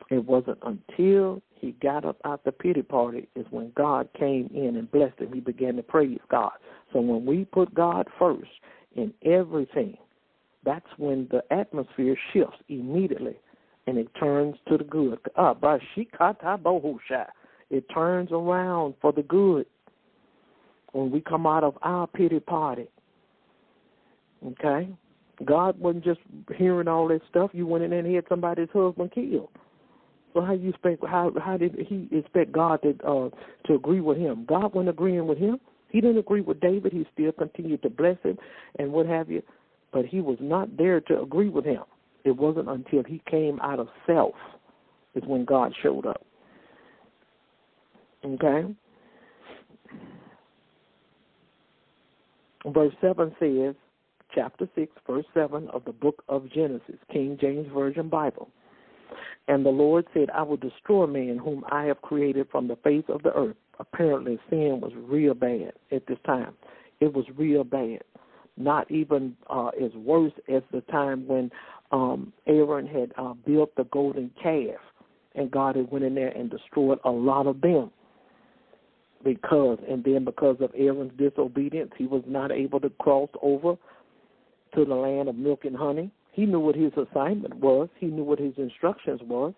It 0.09 0.25
wasn't 0.25 0.59
until 0.63 1.41
he 1.55 1.71
got 1.81 2.05
up 2.05 2.17
out 2.25 2.43
the 2.43 2.51
pity 2.51 2.81
party 2.81 3.27
is 3.35 3.45
when 3.49 3.71
God 3.75 4.09
came 4.17 4.49
in 4.53 4.75
and 4.75 4.91
blessed 4.91 5.19
him. 5.19 5.33
He 5.33 5.39
began 5.39 5.75
to 5.77 5.83
praise 5.83 6.19
God. 6.29 6.51
So 6.91 6.99
when 6.99 7.25
we 7.25 7.45
put 7.45 7.73
God 7.73 8.07
first 8.19 8.49
in 8.95 9.13
everything, 9.23 9.97
that's 10.65 10.85
when 10.97 11.27
the 11.31 11.43
atmosphere 11.51 12.15
shifts 12.31 12.57
immediately 12.69 13.37
and 13.87 13.97
it 13.97 14.07
turns 14.19 14.55
to 14.69 14.77
the 14.77 14.83
good. 14.83 15.19
Ah, 15.35 15.55
it 17.69 17.85
turns 17.93 18.31
around 18.31 18.93
for 19.01 19.11
the 19.11 19.23
good 19.23 19.65
when 20.91 21.11
we 21.11 21.21
come 21.21 21.47
out 21.47 21.63
of 21.63 21.77
our 21.81 22.07
pity 22.07 22.39
party. 22.39 22.87
Okay? 24.45 24.89
God 25.45 25.79
wasn't 25.79 26.03
just 26.03 26.19
hearing 26.55 26.87
all 26.87 27.07
that 27.07 27.21
stuff. 27.29 27.51
You 27.53 27.65
went 27.65 27.83
in 27.83 27.93
and 27.93 28.13
had 28.13 28.25
somebody's 28.29 28.69
husband 28.73 29.11
killed. 29.11 29.49
So 30.33 30.41
how 30.41 30.53
you 30.53 30.69
expect 30.69 31.05
how 31.05 31.31
how 31.43 31.57
did 31.57 31.75
he 31.87 32.07
expect 32.11 32.51
God 32.51 32.81
to 32.81 32.89
uh 33.05 33.29
to 33.67 33.75
agree 33.75 34.01
with 34.01 34.17
him? 34.17 34.45
God 34.47 34.73
wasn't 34.73 34.89
agreeing 34.89 35.27
with 35.27 35.37
him. 35.37 35.59
He 35.89 36.01
didn't 36.01 36.17
agree 36.17 36.41
with 36.41 36.59
David. 36.59 36.91
He 36.91 37.05
still 37.13 37.31
continued 37.31 37.83
to 37.83 37.89
bless 37.89 38.17
him 38.23 38.37
and 38.79 38.91
what 38.91 39.05
have 39.05 39.29
you, 39.29 39.43
but 39.91 40.05
he 40.05 40.21
was 40.21 40.37
not 40.41 40.75
there 40.75 41.01
to 41.01 41.21
agree 41.21 41.49
with 41.49 41.65
him. 41.65 41.83
It 42.23 42.35
wasn't 42.35 42.69
until 42.69 43.03
he 43.03 43.21
came 43.29 43.59
out 43.61 43.79
of 43.79 43.89
self 44.07 44.33
is 45.13 45.23
when 45.25 45.45
God 45.45 45.73
showed 45.83 46.05
up. 46.05 46.25
Okay? 48.25 48.73
Verse 52.65 52.93
7 53.01 53.35
says, 53.39 53.75
chapter 54.33 54.67
6, 54.75 54.91
verse 55.07 55.25
7 55.33 55.67
of 55.69 55.85
the 55.85 55.91
book 55.91 56.23
of 56.29 56.51
Genesis, 56.51 56.95
King 57.11 57.37
James 57.39 57.67
Version 57.73 58.09
Bible. 58.09 58.49
And 59.47 59.65
the 59.65 59.69
Lord 59.69 60.05
said, 60.13 60.29
I 60.29 60.41
will 60.43 60.57
destroy 60.57 61.05
man 61.05 61.37
whom 61.37 61.63
I 61.69 61.83
have 61.85 62.01
created 62.01 62.47
from 62.51 62.67
the 62.67 62.77
face 62.77 63.03
of 63.09 63.23
the 63.23 63.33
earth. 63.33 63.55
Apparently, 63.79 64.39
sin 64.49 64.79
was 64.81 64.91
real 64.95 65.33
bad 65.33 65.73
at 65.91 66.05
this 66.07 66.17
time. 66.25 66.53
It 66.99 67.13
was 67.13 67.25
real 67.35 67.63
bad. 67.63 68.01
Not 68.55 68.89
even 68.91 69.35
uh, 69.49 69.69
as 69.83 69.91
worse 69.95 70.33
as 70.47 70.61
the 70.71 70.81
time 70.81 71.27
when 71.27 71.51
um, 71.91 72.31
Aaron 72.47 72.87
had 72.87 73.11
uh, 73.17 73.33
built 73.45 73.75
the 73.75 73.85
golden 73.85 74.31
calf, 74.41 74.79
and 75.35 75.51
God 75.51 75.75
had 75.75 75.91
went 75.91 76.05
in 76.05 76.15
there 76.15 76.29
and 76.29 76.49
destroyed 76.49 76.99
a 77.03 77.09
lot 77.09 77.47
of 77.47 77.61
them. 77.61 77.91
Because 79.23 79.79
and 79.89 80.03
then 80.03 80.25
because 80.25 80.57
of 80.59 80.71
Aaron's 80.75 81.13
disobedience, 81.17 81.91
he 81.97 82.05
was 82.05 82.23
not 82.27 82.51
able 82.51 82.79
to 82.81 82.89
cross 82.89 83.29
over 83.41 83.75
to 84.75 84.85
the 84.85 84.95
land 84.95 85.29
of 85.29 85.35
milk 85.35 85.65
and 85.65 85.75
honey. 85.75 86.11
He 86.31 86.45
knew 86.45 86.59
what 86.59 86.75
his 86.75 86.91
assignment 86.93 87.55
was. 87.55 87.89
He 87.99 88.07
knew 88.07 88.23
what 88.23 88.39
his 88.39 88.53
instructions 88.57 89.21
was 89.23 89.53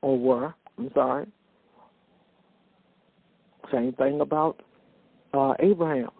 or 0.00 0.18
were. 0.18 0.54
I'm 0.78 0.90
sorry. 0.94 1.26
Same 3.70 3.92
thing 3.92 4.20
about 4.20 4.62
uh, 5.32 5.54
Abraham. 5.60 6.10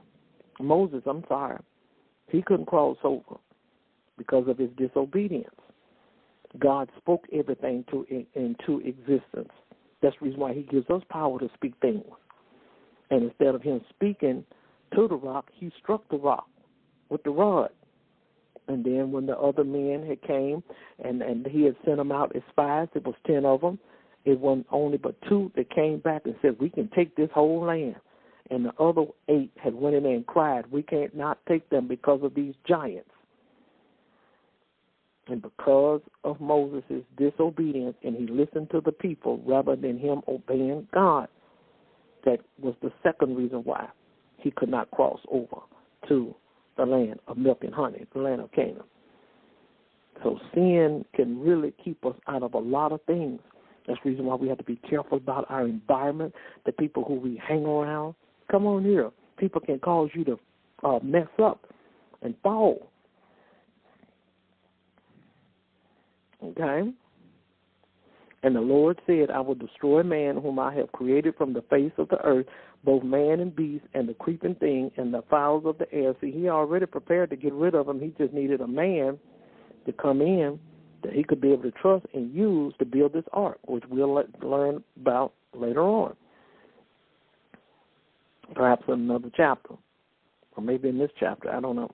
Moses, 0.60 1.02
I'm 1.06 1.24
sorry. 1.28 1.58
He 2.28 2.42
couldn't 2.42 2.66
cross 2.66 2.96
over 3.04 3.36
because 4.16 4.46
of 4.48 4.58
his 4.58 4.70
disobedience. 4.76 5.48
God 6.58 6.90
spoke 6.98 7.24
everything 7.32 7.84
to 7.90 8.06
into 8.34 8.80
existence. 8.80 9.50
That's 10.02 10.14
the 10.20 10.26
reason 10.26 10.40
why 10.40 10.52
he 10.52 10.62
gives 10.62 10.88
us 10.90 11.02
power 11.08 11.38
to 11.38 11.48
speak 11.54 11.74
things. 11.80 12.04
And 13.10 13.24
instead 13.24 13.54
of 13.54 13.62
him 13.62 13.80
speaking 13.90 14.44
to 14.94 15.08
the 15.08 15.14
rock, 15.14 15.46
he 15.52 15.72
struck 15.82 16.02
the 16.10 16.18
rock 16.18 16.46
with 17.12 17.22
the 17.22 17.30
rod. 17.30 17.70
And 18.68 18.84
then 18.84 19.12
when 19.12 19.26
the 19.26 19.38
other 19.38 19.64
men 19.64 20.04
had 20.08 20.22
came 20.22 20.62
and 21.04 21.20
and 21.22 21.46
he 21.46 21.64
had 21.64 21.76
sent 21.84 21.98
them 21.98 22.10
out 22.10 22.34
as 22.34 22.42
spies, 22.50 22.88
it 22.94 23.04
was 23.04 23.14
ten 23.26 23.44
of 23.44 23.60
them. 23.60 23.78
It 24.24 24.38
wasn't 24.38 24.66
only 24.70 24.98
but 24.98 25.20
two 25.28 25.52
that 25.56 25.70
came 25.70 25.98
back 25.98 26.22
and 26.24 26.34
said, 26.40 26.58
"We 26.58 26.70
can 26.70 26.88
take 26.88 27.14
this 27.14 27.30
whole 27.34 27.60
land." 27.60 27.96
And 28.50 28.64
the 28.64 28.74
other 28.80 29.06
eight 29.28 29.50
had 29.56 29.74
went 29.74 29.96
in 29.96 30.04
there 30.04 30.14
and 30.14 30.26
cried, 30.26 30.70
"We 30.70 30.82
can't 30.82 31.14
not 31.14 31.38
take 31.46 31.68
them 31.70 31.86
because 31.86 32.22
of 32.22 32.34
these 32.34 32.54
giants." 32.64 33.10
And 35.28 35.42
because 35.42 36.00
of 36.24 36.40
Moses' 36.40 37.04
disobedience, 37.16 37.96
and 38.02 38.16
he 38.16 38.26
listened 38.26 38.70
to 38.70 38.80
the 38.80 38.92
people 38.92 39.40
rather 39.44 39.76
than 39.76 39.98
him 39.98 40.22
obeying 40.28 40.88
God, 40.92 41.28
that 42.24 42.40
was 42.60 42.74
the 42.80 42.92
second 43.02 43.36
reason 43.36 43.64
why 43.64 43.88
he 44.38 44.50
could 44.50 44.68
not 44.68 44.90
cross 44.90 45.20
over 45.28 45.60
to 46.08 46.34
the 46.76 46.84
land 46.84 47.20
of 47.26 47.36
milk 47.36 47.58
and 47.62 47.74
honey, 47.74 48.06
the 48.14 48.20
land 48.20 48.40
of 48.40 48.50
Canaan. 48.52 48.82
So 50.22 50.38
sin 50.54 51.04
can 51.14 51.40
really 51.40 51.72
keep 51.82 52.04
us 52.04 52.14
out 52.28 52.42
of 52.42 52.54
a 52.54 52.58
lot 52.58 52.92
of 52.92 53.02
things. 53.02 53.40
That's 53.86 53.98
the 54.04 54.10
reason 54.10 54.26
why 54.26 54.36
we 54.36 54.48
have 54.48 54.58
to 54.58 54.64
be 54.64 54.76
careful 54.88 55.18
about 55.18 55.46
our 55.50 55.66
environment, 55.66 56.34
the 56.64 56.72
people 56.72 57.04
who 57.04 57.14
we 57.14 57.40
hang 57.46 57.64
around. 57.64 58.14
Come 58.50 58.66
on 58.66 58.84
here. 58.84 59.10
People 59.38 59.60
can 59.60 59.78
cause 59.80 60.10
you 60.14 60.24
to 60.24 60.38
uh, 60.84 61.00
mess 61.02 61.28
up 61.42 61.66
and 62.22 62.34
fall. 62.42 62.88
Okay? 66.44 66.92
And 68.44 68.56
the 68.56 68.60
Lord 68.60 69.00
said, 69.06 69.30
I 69.30 69.40
will 69.40 69.54
destroy 69.54 70.02
man 70.02 70.36
whom 70.36 70.58
I 70.58 70.74
have 70.74 70.90
created 70.92 71.34
from 71.36 71.52
the 71.52 71.62
face 71.62 71.92
of 71.98 72.08
the 72.08 72.20
earth, 72.24 72.46
both 72.84 73.02
man 73.02 73.40
and 73.40 73.54
beast, 73.54 73.84
and 73.94 74.08
the 74.08 74.14
creeping 74.14 74.56
thing, 74.56 74.90
and 74.96 75.14
the 75.14 75.22
fowls 75.30 75.64
of 75.66 75.78
the 75.78 75.92
air. 75.92 76.14
See, 76.20 76.32
he 76.32 76.48
already 76.48 76.86
prepared 76.86 77.30
to 77.30 77.36
get 77.36 77.52
rid 77.52 77.74
of 77.74 77.86
them. 77.86 78.00
He 78.00 78.08
just 78.18 78.32
needed 78.32 78.60
a 78.60 78.66
man 78.66 79.18
to 79.86 79.92
come 79.92 80.20
in 80.20 80.58
that 81.02 81.12
he 81.12 81.22
could 81.22 81.40
be 81.40 81.52
able 81.52 81.62
to 81.62 81.70
trust 81.72 82.06
and 82.14 82.34
use 82.34 82.74
to 82.78 82.84
build 82.84 83.12
this 83.12 83.24
ark, 83.32 83.58
which 83.66 83.84
we'll 83.88 84.24
learn 84.42 84.82
about 85.00 85.32
later 85.54 85.82
on. 85.82 86.14
Perhaps 88.54 88.84
in 88.88 88.94
another 88.94 89.30
chapter, 89.36 89.74
or 90.56 90.62
maybe 90.62 90.88
in 90.88 90.98
this 90.98 91.10
chapter. 91.18 91.50
I 91.50 91.60
don't 91.60 91.76
know. 91.76 91.90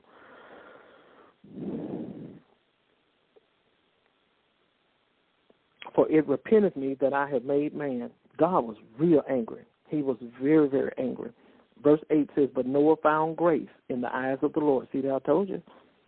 For 5.94 6.10
it 6.10 6.26
repenteth 6.28 6.76
me 6.76 6.96
that 7.00 7.12
I 7.12 7.28
have 7.28 7.44
made 7.44 7.74
man. 7.74 8.10
God 8.36 8.60
was 8.60 8.76
real 8.98 9.22
angry. 9.28 9.62
He 9.88 10.02
was 10.02 10.16
very, 10.40 10.68
very 10.68 10.92
angry. 10.98 11.30
Verse 11.82 12.00
8 12.10 12.30
says, 12.34 12.48
But 12.54 12.66
Noah 12.66 12.96
found 13.02 13.36
grace 13.36 13.68
in 13.88 14.00
the 14.00 14.14
eyes 14.14 14.38
of 14.42 14.52
the 14.52 14.60
Lord. 14.60 14.88
See 14.92 15.00
that 15.00 15.12
I 15.12 15.18
told 15.20 15.48
you? 15.48 15.62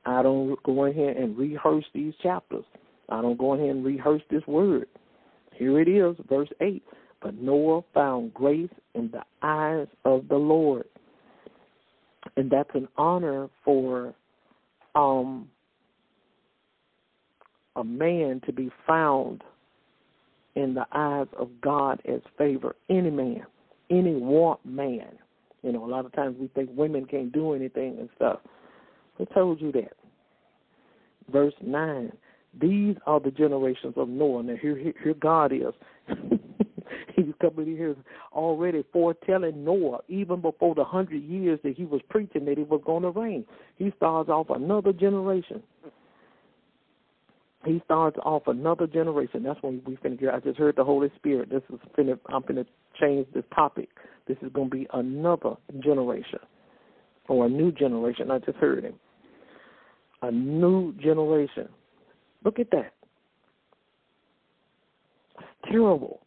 I 0.04 0.22
don't 0.22 0.60
go 0.62 0.84
in 0.84 0.94
here 0.94 1.10
and 1.10 1.36
rehearse 1.36 1.84
these 1.94 2.14
chapters. 2.22 2.64
I 3.08 3.20
don't 3.20 3.38
go 3.38 3.54
in 3.54 3.60
here 3.60 3.70
and 3.70 3.84
rehearse 3.84 4.22
this 4.30 4.46
word. 4.46 4.86
Here 5.54 5.80
it 5.80 5.88
is, 5.88 6.16
verse 6.28 6.48
8. 6.60 6.82
But 7.22 7.34
Noah 7.34 7.82
found 7.92 8.32
grace 8.32 8.70
in 8.94 9.10
the 9.10 9.22
eyes 9.42 9.86
of 10.04 10.26
the 10.28 10.36
Lord. 10.36 10.86
And 12.36 12.50
that's 12.50 12.70
an 12.74 12.88
honor 12.96 13.48
for 13.64 14.14
um, 14.94 15.48
a 17.76 17.84
man 17.84 18.40
to 18.46 18.52
be 18.52 18.70
found 18.86 19.42
in 20.54 20.74
the 20.74 20.86
eyes 20.92 21.26
of 21.38 21.48
God 21.60 22.00
as 22.08 22.20
favor. 22.36 22.74
Any 22.88 23.10
man, 23.10 23.42
any 23.90 24.14
want 24.14 24.64
man. 24.64 25.18
You 25.62 25.72
know, 25.72 25.85
a 25.85 25.90
lot 25.90 26.07
of 26.07 26.12
times 26.12 26.37
we 26.40 26.48
think 26.48 26.70
women 26.74 27.05
can't 27.05 27.33
do 27.33 27.55
anything 27.55 27.98
and 27.98 28.09
stuff. 28.16 28.40
Who 29.18 29.26
told 29.26 29.61
you 29.61 29.72
that? 29.72 29.92
Verse 31.31 31.55
9. 31.61 32.12
These 32.61 32.96
are 33.07 33.20
the 33.20 33.31
generations 33.31 33.94
of 33.96 34.09
Noah. 34.09 34.42
Now, 34.42 34.57
here, 34.61 34.76
here, 34.76 35.14
God 35.14 35.53
is. 35.53 35.72
He's 37.14 37.35
coming 37.40 37.76
here 37.76 37.94
already 38.33 38.85
foretelling 38.92 39.64
Noah, 39.64 40.00
even 40.09 40.40
before 40.40 40.74
the 40.74 40.85
hundred 40.85 41.22
years 41.22 41.61
that 41.62 41.76
he 41.76 41.85
was 41.85 42.00
preaching 42.09 42.46
that 42.46 42.59
it 42.59 42.68
was 42.68 42.81
going 42.85 43.03
to 43.03 43.11
rain. 43.11 43.44
He 43.76 43.92
starts 43.96 44.31
off 44.31 44.50
another 44.50 44.92
generation. 44.92 45.62
He 47.64 47.82
starts 47.84 48.16
off 48.22 48.46
another 48.46 48.86
generation. 48.86 49.42
That's 49.42 49.62
when 49.62 49.82
we 49.86 49.96
finna 49.96 50.18
get. 50.18 50.32
I 50.32 50.40
just 50.40 50.58
heard 50.58 50.76
the 50.76 50.84
Holy 50.84 51.10
Spirit. 51.16 51.50
This 51.50 51.62
is 51.72 51.78
finna. 51.96 52.18
I'm 52.26 52.42
finna 52.42 52.64
change 52.98 53.26
this 53.34 53.44
topic. 53.54 53.90
This 54.26 54.38
is 54.42 54.50
gonna 54.52 54.70
be 54.70 54.86
another 54.94 55.56
generation, 55.80 56.38
or 57.28 57.46
a 57.46 57.48
new 57.48 57.70
generation. 57.70 58.30
I 58.30 58.38
just 58.38 58.56
heard 58.58 58.84
him. 58.84 58.94
A 60.22 60.30
new 60.30 60.94
generation. 60.94 61.68
Look 62.44 62.58
at 62.58 62.70
that. 62.70 62.92
It's 65.38 65.70
terrible. 65.70 66.20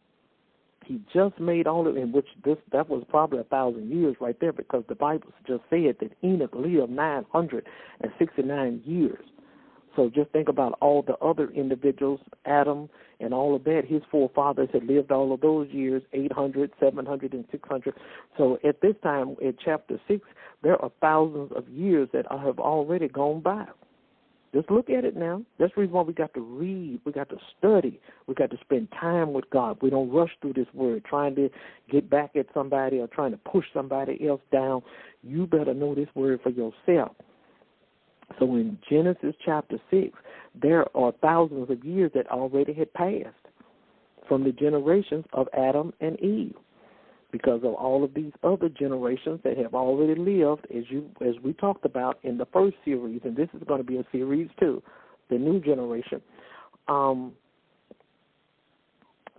He 0.84 1.00
just 1.12 1.40
made 1.40 1.66
all 1.66 1.88
of 1.88 1.96
it, 1.96 2.00
in 2.00 2.12
which 2.12 2.26
this 2.44 2.58
that 2.70 2.88
was 2.88 3.04
probably 3.08 3.40
a 3.40 3.44
thousand 3.44 3.90
years 3.90 4.16
right 4.20 4.38
there, 4.40 4.52
because 4.52 4.84
the 4.88 4.94
Bible 4.94 5.32
just 5.46 5.62
said 5.70 5.96
that 6.00 6.12
Enoch 6.22 6.54
lived 6.54 6.90
nine 6.90 7.24
hundred 7.32 7.66
and 8.02 8.12
sixty 8.18 8.42
nine 8.42 8.82
years. 8.84 9.24
So 9.96 10.10
just 10.10 10.30
think 10.30 10.48
about 10.48 10.76
all 10.80 11.02
the 11.02 11.16
other 11.18 11.50
individuals, 11.50 12.20
Adam 12.44 12.88
and 13.20 13.32
all 13.32 13.54
of 13.54 13.64
that. 13.64 13.82
His 13.86 14.02
forefathers 14.10 14.68
had 14.72 14.84
lived 14.84 15.12
all 15.12 15.32
of 15.32 15.40
those 15.40 15.68
years, 15.70 16.02
800, 16.12 16.72
700, 16.80 17.32
and 17.32 17.44
600. 17.50 17.94
So 18.36 18.58
at 18.64 18.80
this 18.80 18.94
time, 19.02 19.36
in 19.40 19.56
chapter 19.64 20.00
6, 20.08 20.26
there 20.62 20.80
are 20.82 20.90
thousands 21.00 21.52
of 21.54 21.68
years 21.68 22.08
that 22.12 22.26
have 22.30 22.58
already 22.58 23.08
gone 23.08 23.40
by. 23.40 23.66
Just 24.54 24.70
look 24.70 24.88
at 24.88 25.04
it 25.04 25.16
now. 25.16 25.42
That's 25.58 25.72
the 25.74 25.80
reason 25.80 25.94
why 25.94 26.02
we 26.02 26.12
got 26.12 26.32
to 26.34 26.40
read, 26.40 27.00
we 27.04 27.10
got 27.10 27.28
to 27.30 27.38
study, 27.58 28.00
we 28.28 28.34
got 28.34 28.50
to 28.52 28.56
spend 28.60 28.88
time 28.92 29.32
with 29.32 29.50
God. 29.50 29.78
We 29.82 29.90
don't 29.90 30.10
rush 30.10 30.30
through 30.40 30.52
this 30.52 30.68
word 30.72 31.04
trying 31.04 31.34
to 31.34 31.50
get 31.90 32.08
back 32.08 32.36
at 32.36 32.46
somebody 32.54 33.00
or 33.00 33.08
trying 33.08 33.32
to 33.32 33.36
push 33.36 33.64
somebody 33.74 34.24
else 34.28 34.42
down. 34.52 34.82
You 35.24 35.48
better 35.48 35.74
know 35.74 35.96
this 35.96 36.06
word 36.14 36.40
for 36.40 36.50
yourself. 36.50 37.16
So 38.38 38.56
in 38.56 38.78
Genesis 38.88 39.34
chapter 39.44 39.78
6, 39.90 40.16
there 40.60 40.84
are 40.96 41.12
thousands 41.22 41.70
of 41.70 41.84
years 41.84 42.10
that 42.14 42.26
already 42.28 42.72
had 42.72 42.92
passed 42.94 43.28
from 44.28 44.44
the 44.44 44.52
generations 44.52 45.24
of 45.32 45.48
Adam 45.56 45.92
and 46.00 46.18
Eve 46.20 46.54
because 47.30 47.60
of 47.64 47.74
all 47.74 48.04
of 48.04 48.14
these 48.14 48.32
other 48.44 48.68
generations 48.68 49.40
that 49.42 49.58
have 49.58 49.74
already 49.74 50.14
lived 50.14 50.66
as 50.74 50.84
you 50.88 51.10
as 51.20 51.34
we 51.42 51.52
talked 51.52 51.84
about 51.84 52.18
in 52.22 52.38
the 52.38 52.46
first 52.52 52.76
series 52.84 53.20
and 53.24 53.36
this 53.36 53.48
is 53.54 53.62
going 53.66 53.80
to 53.80 53.86
be 53.86 53.96
a 53.96 54.04
series 54.12 54.48
too 54.60 54.80
the 55.30 55.36
new 55.36 55.60
generation 55.60 56.22
um 56.86 57.32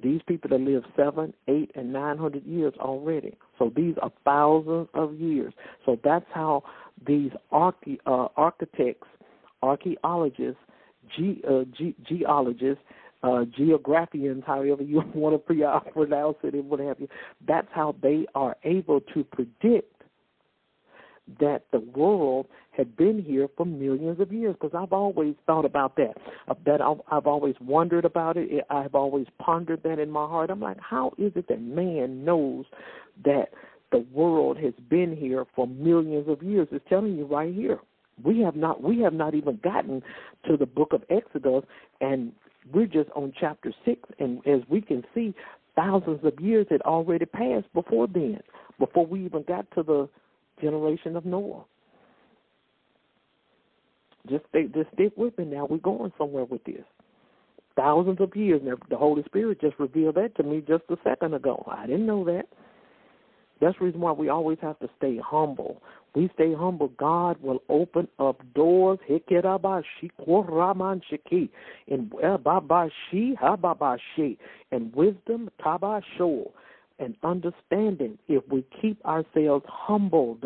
these 0.04 0.22
people 0.28 0.50
that 0.50 0.60
live 0.60 0.84
seven, 0.96 1.34
eight, 1.48 1.72
and 1.76 1.92
nine 1.92 2.18
hundred 2.18 2.46
years 2.46 2.74
already. 2.80 3.38
So 3.58 3.72
these 3.76 3.96
are 4.02 4.12
thousands 4.26 4.90
of 4.94 5.16
years. 5.16 5.54
So 5.86 5.98
that's 6.04 6.26
how 6.34 6.64
these 7.06 7.32
arche- 7.52 8.00
uh, 8.06 8.28
architects, 8.38 9.08
archaeologists, 9.62 10.62
ge- 11.16 11.44
uh, 11.48 11.64
ge- 11.66 11.96
geologists, 12.08 12.84
uh, 13.24 13.46
geographians, 13.46 14.44
however 14.46 14.84
you 14.84 15.02
want 15.14 15.34
to 15.34 15.40
pre- 15.40 15.66
pronounce 15.94 16.38
it, 16.44 16.54
and 16.54 16.70
what 16.70 16.80
have 16.80 17.00
you. 17.00 17.08
That's 17.48 17.68
how 17.72 17.96
they 18.02 18.26
are 18.36 18.56
able 18.64 19.02
to 19.14 19.24
predict 19.24 19.92
that 21.40 21.64
the 21.72 21.80
world 21.80 22.46
had 22.72 22.96
been 22.96 23.22
here 23.22 23.48
for 23.58 23.66
millions 23.66 24.20
of 24.20 24.32
years. 24.32 24.56
Because 24.60 24.78
I've 24.78 24.94
always 24.94 25.36
thought 25.48 25.66
about 25.66 25.96
that. 25.96 26.14
Uh, 26.48 26.54
that 26.66 26.82
I've, 26.82 27.02
I've 27.12 27.26
always 27.26 27.56
wondered 27.60 28.06
about 28.06 28.38
it. 28.38 28.64
I've 28.70 28.96
always 28.96 29.28
pondered 29.40 29.82
that 29.84 30.00
in 30.00 30.12
my 30.12 30.28
heart. 30.28 30.50
I'm 30.50 30.60
like, 30.60 30.80
how 30.80 31.14
is 31.18 31.32
it 31.36 31.48
that 31.48 31.62
man 31.62 32.24
knows 32.24 32.66
that 33.24 33.50
the 33.92 34.06
world 34.12 34.58
has 34.58 34.74
been 34.90 35.16
here 35.16 35.46
for 35.56 35.68
millions 35.68 36.28
of 36.28 36.42
years? 36.44 36.68
It's 36.72 36.86
telling 36.90 37.18
you 37.18 37.26
right 37.26 37.54
here. 37.54 37.80
We 38.24 38.40
have 38.40 38.56
not. 38.56 38.82
We 38.82 39.02
have 39.02 39.14
not 39.14 39.36
even 39.36 39.60
gotten 39.64 40.02
to 40.48 40.56
the 40.56 40.66
book 40.66 40.94
of 40.94 41.04
Exodus, 41.10 41.64
and 42.00 42.32
we're 42.74 42.88
just 42.88 43.10
on 43.16 43.34
chapter 43.38 43.74
six. 43.84 44.02
And 44.20 44.40
as 44.48 44.62
we 44.70 44.82
can 44.82 45.04
see, 45.14 45.34
thousands 45.76 46.24
of 46.24 46.40
years 46.40 46.68
had 46.70 46.82
already 46.82 47.26
passed 47.26 47.72
before 47.74 48.08
then. 48.08 48.40
Before 48.80 49.06
we 49.06 49.26
even 49.26 49.44
got 49.44 49.70
to 49.76 49.84
the 49.84 50.10
generation 50.62 51.16
of 51.16 51.26
Noah. 51.26 51.66
Just 54.30 54.46
stay, 54.50 54.68
just 54.74 54.92
stick 54.94 55.14
with 55.16 55.38
me 55.38 55.46
now. 55.46 55.68
We're 55.70 55.78
going 55.78 56.12
somewhere 56.18 56.46
with 56.46 56.64
this. 56.64 56.84
Thousands 57.76 58.22
of 58.22 58.36
years. 58.36 58.62
Now, 58.64 58.76
the 58.90 58.98
Holy 58.98 59.24
Spirit 59.24 59.62
just 59.62 59.78
revealed 59.80 60.16
that 60.16 60.36
to 60.38 60.44
me 60.44 60.64
just 60.66 60.84
a 60.90 60.98
second 61.04 61.34
ago. 61.34 61.64
I 61.70 61.86
didn't 61.86 62.06
know 62.06 62.24
that. 62.26 62.48
That's 63.62 63.78
the 63.80 63.86
reason 63.86 64.02
why 64.02 64.12
we 64.12 64.30
always 64.30 64.58
have 64.62 64.80
to 64.80 64.90
stay 64.98 65.18
humble. 65.24 65.82
We 66.14 66.30
stay 66.34 66.54
humble, 66.54 66.90
God 66.98 67.42
will 67.42 67.62
open 67.70 68.08
up 68.20 68.42
doors. 68.54 69.00
In 69.10 69.22
ah 72.24 72.38
eh 74.18 74.34
and 74.72 74.96
wisdom, 74.96 75.50
tabasho, 75.62 76.52
and 77.00 77.16
understanding. 77.24 78.18
If 78.28 78.44
we 78.50 78.66
keep 78.82 79.06
ourselves 79.06 79.66
humbled, 79.68 80.46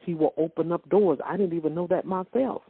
He 0.00 0.14
will 0.14 0.34
open 0.36 0.72
up 0.72 0.88
doors. 0.88 1.18
I 1.24 1.36
didn't 1.36 1.56
even 1.56 1.74
know 1.74 1.86
that 1.88 2.04
myself. 2.04 2.62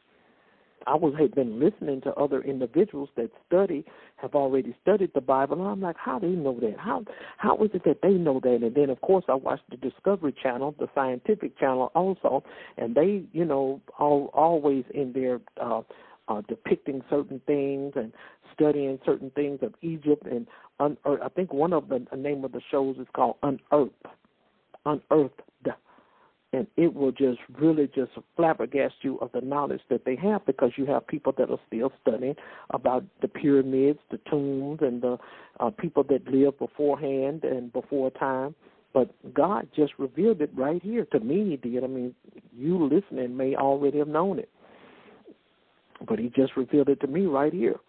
I 0.86 0.94
was 0.94 1.14
had 1.18 1.34
been 1.34 1.58
listening 1.60 2.00
to 2.02 2.14
other 2.14 2.42
individuals 2.42 3.08
that 3.16 3.30
study 3.46 3.84
have 4.16 4.34
already 4.34 4.74
studied 4.82 5.12
the 5.14 5.20
Bible, 5.20 5.58
and 5.60 5.68
I'm 5.68 5.80
like, 5.80 5.96
how 5.98 6.18
do 6.18 6.30
they 6.30 6.36
know 6.36 6.58
that? 6.60 6.78
How 6.78 7.04
how 7.38 7.56
is 7.62 7.70
it 7.74 7.84
that 7.84 8.00
they 8.02 8.14
know 8.14 8.40
that? 8.40 8.60
And 8.62 8.74
then 8.74 8.90
of 8.90 9.00
course 9.00 9.24
I 9.28 9.34
watched 9.34 9.68
the 9.70 9.76
Discovery 9.76 10.34
Channel, 10.42 10.74
the 10.78 10.88
scientific 10.94 11.58
channel 11.58 11.90
also, 11.94 12.44
and 12.76 12.94
they 12.94 13.24
you 13.32 13.44
know 13.44 13.80
all, 13.98 14.30
always 14.34 14.84
in 14.94 15.12
their 15.12 15.40
uh, 15.60 15.82
uh, 16.28 16.42
depicting 16.48 17.02
certain 17.10 17.40
things 17.46 17.92
and 17.96 18.12
studying 18.52 18.98
certain 19.04 19.30
things 19.30 19.58
of 19.62 19.74
Egypt 19.82 20.26
and 20.26 20.46
un- 20.80 20.96
I 21.04 21.28
think 21.28 21.52
one 21.52 21.72
of 21.72 21.88
the, 21.88 22.06
name 22.16 22.44
of 22.44 22.52
the 22.52 22.60
shows 22.70 22.96
is 22.98 23.06
called 23.14 23.36
Unearthed, 23.42 23.92
Unearthed, 24.86 25.42
and 26.54 26.68
it 26.76 26.94
will 26.94 27.10
just 27.10 27.38
really 27.58 27.88
just 27.94 28.12
flabbergast 28.38 28.92
you 29.02 29.18
of 29.18 29.32
the 29.32 29.40
knowledge 29.40 29.80
that 29.90 30.04
they 30.04 30.14
have 30.14 30.46
because 30.46 30.70
you 30.76 30.86
have 30.86 31.04
people 31.06 31.34
that 31.36 31.50
are 31.50 31.58
still 31.66 31.90
studying 32.00 32.36
about 32.70 33.04
the 33.22 33.28
pyramids, 33.28 33.98
the 34.10 34.18
tombs, 34.30 34.78
and 34.80 35.02
the 35.02 35.18
uh, 35.58 35.70
people 35.70 36.04
that 36.04 36.26
lived 36.28 36.58
beforehand 36.58 37.42
and 37.42 37.72
before 37.72 38.10
time. 38.12 38.54
But 38.92 39.10
God 39.34 39.66
just 39.74 39.92
revealed 39.98 40.40
it 40.40 40.50
right 40.54 40.80
here 40.80 41.04
to 41.06 41.18
me. 41.18 41.50
He 41.50 41.68
did. 41.68 41.82
I 41.82 41.88
mean, 41.88 42.14
you 42.56 42.88
listening 42.88 43.36
may 43.36 43.56
already 43.56 43.98
have 43.98 44.08
known 44.08 44.38
it, 44.38 44.48
but 46.06 46.20
He 46.20 46.28
just 46.28 46.56
revealed 46.56 46.88
it 46.88 47.00
to 47.00 47.08
me 47.08 47.26
right 47.26 47.52
here. 47.52 47.80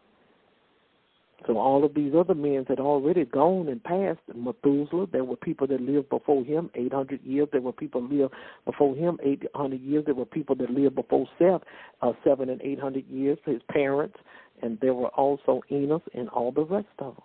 So 1.47 1.57
all 1.59 1.83
of 1.83 1.93
these 1.93 2.13
other 2.17 2.33
men 2.33 2.65
had 2.67 2.79
already 2.79 3.23
gone 3.25 3.67
and 3.67 3.83
passed. 3.83 4.19
Methuselah, 4.33 5.07
there 5.11 5.23
were 5.23 5.35
people 5.35 5.67
that 5.67 5.79
lived 5.79 6.09
before 6.09 6.43
him 6.43 6.71
800 6.73 7.23
years. 7.23 7.47
There 7.51 7.61
were 7.61 7.71
people 7.71 8.01
lived 8.01 8.33
before 8.65 8.95
him 8.95 9.19
800 9.23 9.81
years. 9.81 10.05
There 10.05 10.15
were 10.15 10.25
people 10.25 10.55
that 10.55 10.71
lived 10.71 10.95
before 10.95 11.27
Seth 11.37 11.61
uh, 12.01 12.13
seven 12.23 12.49
and 12.49 12.61
800 12.61 13.07
years. 13.07 13.37
His 13.45 13.61
parents, 13.69 14.17
and 14.63 14.79
there 14.81 14.95
were 14.95 15.09
also 15.09 15.61
Enos 15.71 16.01
and 16.15 16.29
all 16.29 16.51
the 16.51 16.65
rest 16.65 16.87
of 16.99 17.15
them. 17.15 17.23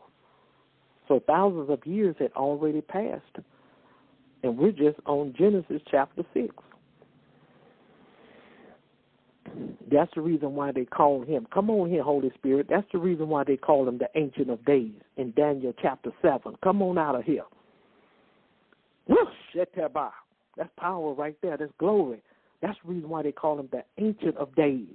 So 1.08 1.22
thousands 1.26 1.70
of 1.70 1.86
years 1.86 2.14
had 2.18 2.32
already 2.32 2.82
passed, 2.82 3.38
and 4.42 4.56
we're 4.56 4.70
just 4.70 4.98
on 5.06 5.34
Genesis 5.36 5.80
chapter 5.90 6.22
six. 6.34 6.54
That's 9.90 10.10
the 10.14 10.20
reason 10.20 10.54
why 10.54 10.72
they 10.72 10.84
call 10.84 11.24
him. 11.24 11.46
Come 11.52 11.70
on 11.70 11.90
here, 11.90 12.02
Holy 12.02 12.30
Spirit. 12.36 12.66
That's 12.70 12.86
the 12.92 12.98
reason 12.98 13.28
why 13.28 13.44
they 13.44 13.56
call 13.56 13.88
him 13.88 13.98
the 13.98 14.08
Ancient 14.14 14.50
of 14.50 14.64
Days 14.64 14.92
in 15.16 15.32
Daniel 15.32 15.72
chapter 15.80 16.10
7. 16.22 16.56
Come 16.62 16.82
on 16.82 16.98
out 16.98 17.16
of 17.16 17.24
here. 17.24 17.44
That's 20.56 20.70
power 20.78 21.12
right 21.14 21.36
there. 21.42 21.56
That's 21.56 21.72
glory. 21.78 22.22
That's 22.62 22.78
the 22.84 22.92
reason 22.92 23.08
why 23.08 23.22
they 23.22 23.32
call 23.32 23.58
him 23.58 23.68
the 23.72 23.82
Ancient 23.98 24.36
of 24.36 24.54
Days. 24.54 24.86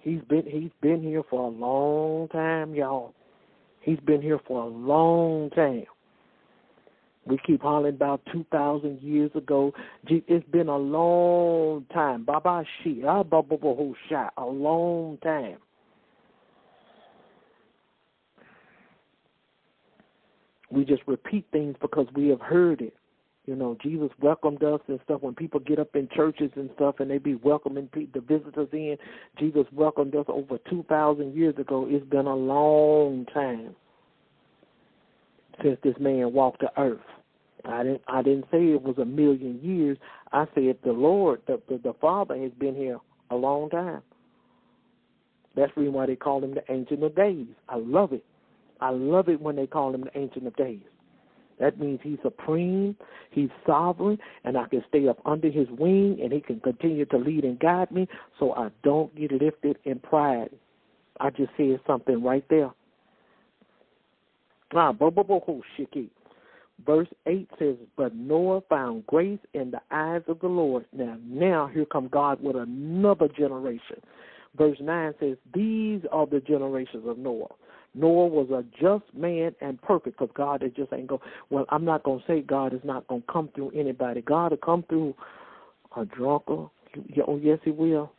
He's 0.00 0.20
been 0.28 0.44
he's 0.46 0.70
been 0.80 1.02
here 1.02 1.22
for 1.28 1.46
a 1.46 1.50
long 1.50 2.28
time, 2.28 2.74
y'all. 2.74 3.14
He's 3.80 4.00
been 4.00 4.22
here 4.22 4.40
for 4.46 4.62
a 4.62 4.66
long 4.66 5.50
time. 5.50 5.84
We 7.26 7.38
keep 7.46 7.62
hollering 7.62 7.94
about 7.94 8.22
2,000 8.32 9.00
years 9.02 9.30
ago. 9.34 9.72
It's 10.06 10.48
been 10.50 10.68
a 10.68 10.76
long 10.76 11.84
time. 11.92 12.24
Baba 12.24 12.64
Shi, 12.82 13.02
a 13.02 13.24
long 14.44 15.18
time. 15.22 15.58
We 20.72 20.84
just 20.84 21.02
repeat 21.06 21.46
things 21.52 21.76
because 21.80 22.06
we 22.14 22.28
have 22.28 22.40
heard 22.40 22.80
it. 22.80 22.94
You 23.46 23.56
know, 23.56 23.76
Jesus 23.82 24.10
welcomed 24.20 24.62
us 24.62 24.80
and 24.86 25.00
stuff. 25.04 25.22
When 25.22 25.34
people 25.34 25.60
get 25.60 25.78
up 25.78 25.96
in 25.96 26.08
churches 26.14 26.50
and 26.54 26.70
stuff 26.76 27.00
and 27.00 27.10
they 27.10 27.18
be 27.18 27.34
welcoming 27.34 27.88
the 27.92 28.20
visitors 28.20 28.68
in, 28.72 28.96
Jesus 29.38 29.66
welcomed 29.72 30.14
us 30.14 30.26
over 30.28 30.58
2,000 30.70 31.34
years 31.34 31.56
ago. 31.58 31.86
It's 31.88 32.06
been 32.06 32.26
a 32.26 32.34
long 32.34 33.26
time 33.34 33.74
since 35.62 35.78
this 35.82 35.96
man 35.98 36.32
walked 36.32 36.60
the 36.60 36.70
earth. 36.80 37.00
I 37.64 37.82
didn't 37.82 38.02
I 38.08 38.22
didn't 38.22 38.46
say 38.50 38.68
it 38.68 38.82
was 38.82 38.96
a 38.98 39.04
million 39.04 39.60
years. 39.62 39.98
I 40.32 40.46
said 40.54 40.78
the 40.84 40.92
Lord, 40.92 41.42
the 41.46 41.60
the, 41.68 41.78
the 41.78 41.94
Father 42.00 42.36
has 42.36 42.52
been 42.52 42.74
here 42.74 42.98
a 43.30 43.36
long 43.36 43.70
time. 43.70 44.02
That's 45.56 45.76
reason 45.76 45.92
why 45.92 46.06
they 46.06 46.16
call 46.16 46.42
him 46.42 46.54
the 46.54 46.62
Ancient 46.72 47.02
of 47.02 47.14
Days. 47.14 47.46
I 47.68 47.76
love 47.76 48.12
it. 48.12 48.24
I 48.80 48.90
love 48.90 49.28
it 49.28 49.40
when 49.40 49.56
they 49.56 49.66
call 49.66 49.94
him 49.94 50.02
the 50.02 50.18
Ancient 50.18 50.46
of 50.46 50.56
Days. 50.56 50.80
That 51.58 51.78
means 51.78 52.00
he's 52.02 52.18
supreme, 52.22 52.96
he's 53.30 53.50
sovereign, 53.66 54.18
and 54.44 54.56
I 54.56 54.66
can 54.68 54.82
stay 54.88 55.06
up 55.08 55.18
under 55.26 55.50
his 55.50 55.68
wing, 55.78 56.18
and 56.22 56.32
he 56.32 56.40
can 56.40 56.58
continue 56.60 57.04
to 57.06 57.18
lead 57.18 57.44
and 57.44 57.58
guide 57.60 57.90
me 57.90 58.08
so 58.38 58.54
I 58.54 58.70
don't 58.82 59.14
get 59.14 59.30
lifted 59.30 59.76
in 59.84 59.98
pride. 59.98 60.48
I 61.20 61.28
just 61.28 61.50
said 61.58 61.80
something 61.86 62.22
right 62.22 62.44
there. 62.48 62.70
Ah, 64.74 64.92
bo 64.92 65.10
bo 65.10 65.24
bo 65.24 65.40
ho 65.40 65.62
shiki. 65.76 66.08
Verse 66.86 67.08
eight 67.26 67.48
says, 67.58 67.76
"But 67.96 68.14
Noah 68.14 68.62
found 68.62 69.06
grace 69.06 69.40
in 69.52 69.70
the 69.70 69.82
eyes 69.90 70.22
of 70.28 70.40
the 70.40 70.48
Lord." 70.48 70.86
Now, 70.92 71.16
now 71.24 71.66
here 71.66 71.84
come 71.84 72.08
God 72.08 72.42
with 72.42 72.56
another 72.56 73.28
generation. 73.28 74.00
Verse 74.56 74.78
nine 74.80 75.14
says, 75.20 75.36
"These 75.52 76.04
are 76.12 76.26
the 76.26 76.40
generations 76.40 77.06
of 77.06 77.18
Noah." 77.18 77.52
Noah 77.94 78.28
was 78.28 78.50
a 78.50 78.64
just 78.80 79.12
man 79.14 79.54
and 79.60 79.80
perfect 79.82 80.18
because 80.18 80.32
God 80.34 80.62
is 80.62 80.72
just 80.74 80.92
ain't 80.92 81.08
go. 81.08 81.20
Well, 81.50 81.66
I'm 81.70 81.84
not 81.84 82.04
gonna 82.04 82.22
say 82.26 82.40
God 82.40 82.72
is 82.72 82.84
not 82.84 83.06
gonna 83.08 83.22
come 83.28 83.48
through 83.48 83.72
anybody. 83.74 84.22
God 84.22 84.52
will 84.52 84.58
come 84.58 84.84
through 84.84 85.14
a 85.96 86.04
drunkard. 86.04 86.68
Oh 87.26 87.36
yes, 87.36 87.58
He 87.64 87.72
will. 87.72 88.12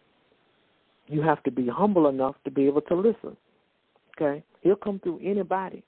You 1.08 1.22
have 1.22 1.42
to 1.44 1.52
be 1.52 1.68
humble 1.68 2.08
enough 2.08 2.36
to 2.44 2.52
be 2.52 2.68
able 2.68 2.82
to 2.82 2.96
listen. 2.96 3.38
Okay, 4.16 4.44
He'll 4.62 4.76
come 4.76 5.00
through 5.00 5.20
anybody. 5.24 5.84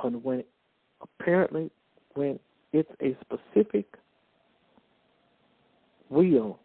But 0.00 0.22
when 0.22 0.44
apparently 1.00 1.70
when 2.14 2.38
it's 2.72 2.90
a 3.02 3.16
specific 3.20 3.86
will, 6.10 6.58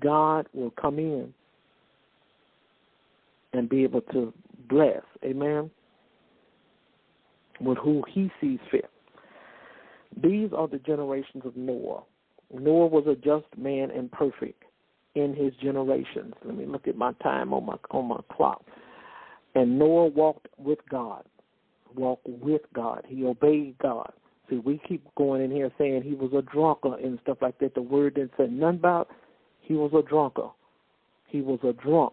God 0.00 0.46
will 0.52 0.70
come 0.70 0.98
in 0.98 1.32
and 3.52 3.68
be 3.68 3.82
able 3.84 4.02
to 4.12 4.32
bless. 4.68 5.02
Amen. 5.24 5.70
With 7.60 7.78
who 7.78 8.04
he 8.12 8.30
sees 8.40 8.58
fit. 8.70 8.90
These 10.22 10.50
are 10.54 10.68
the 10.68 10.78
generations 10.78 11.44
of 11.44 11.56
Noah. 11.56 12.02
Noah 12.52 12.86
was 12.86 13.06
a 13.06 13.14
just 13.14 13.46
man 13.56 13.90
and 13.90 14.10
perfect 14.12 14.62
in 15.14 15.34
his 15.34 15.52
generations. 15.62 16.34
Let 16.44 16.56
me 16.56 16.66
look 16.66 16.86
at 16.86 16.96
my 16.96 17.12
time 17.14 17.52
on 17.52 17.64
my 17.66 17.76
on 17.90 18.06
my 18.06 18.20
clock. 18.32 18.62
And 19.56 19.78
Noah 19.78 20.08
walked 20.08 20.48
with 20.58 20.80
God. 20.90 21.24
Walked 21.94 22.28
with 22.28 22.60
God. 22.74 23.04
He 23.08 23.24
obeyed 23.24 23.76
God. 23.82 24.12
See, 24.50 24.58
we 24.58 24.78
keep 24.86 25.02
going 25.16 25.42
in 25.42 25.50
here 25.50 25.72
saying 25.78 26.02
he 26.02 26.14
was 26.14 26.30
a 26.36 26.42
drunkard 26.42 27.00
and 27.00 27.18
stuff 27.22 27.38
like 27.40 27.58
that. 27.60 27.74
The 27.74 27.80
word 27.80 28.16
didn't 28.16 28.32
say 28.36 28.48
nothing 28.48 28.80
about 28.80 29.08
he 29.62 29.72
was 29.72 29.90
a 29.94 30.06
drunkard. 30.06 30.50
He 31.26 31.40
was 31.40 31.58
a 31.64 31.72
drunk. 31.72 32.12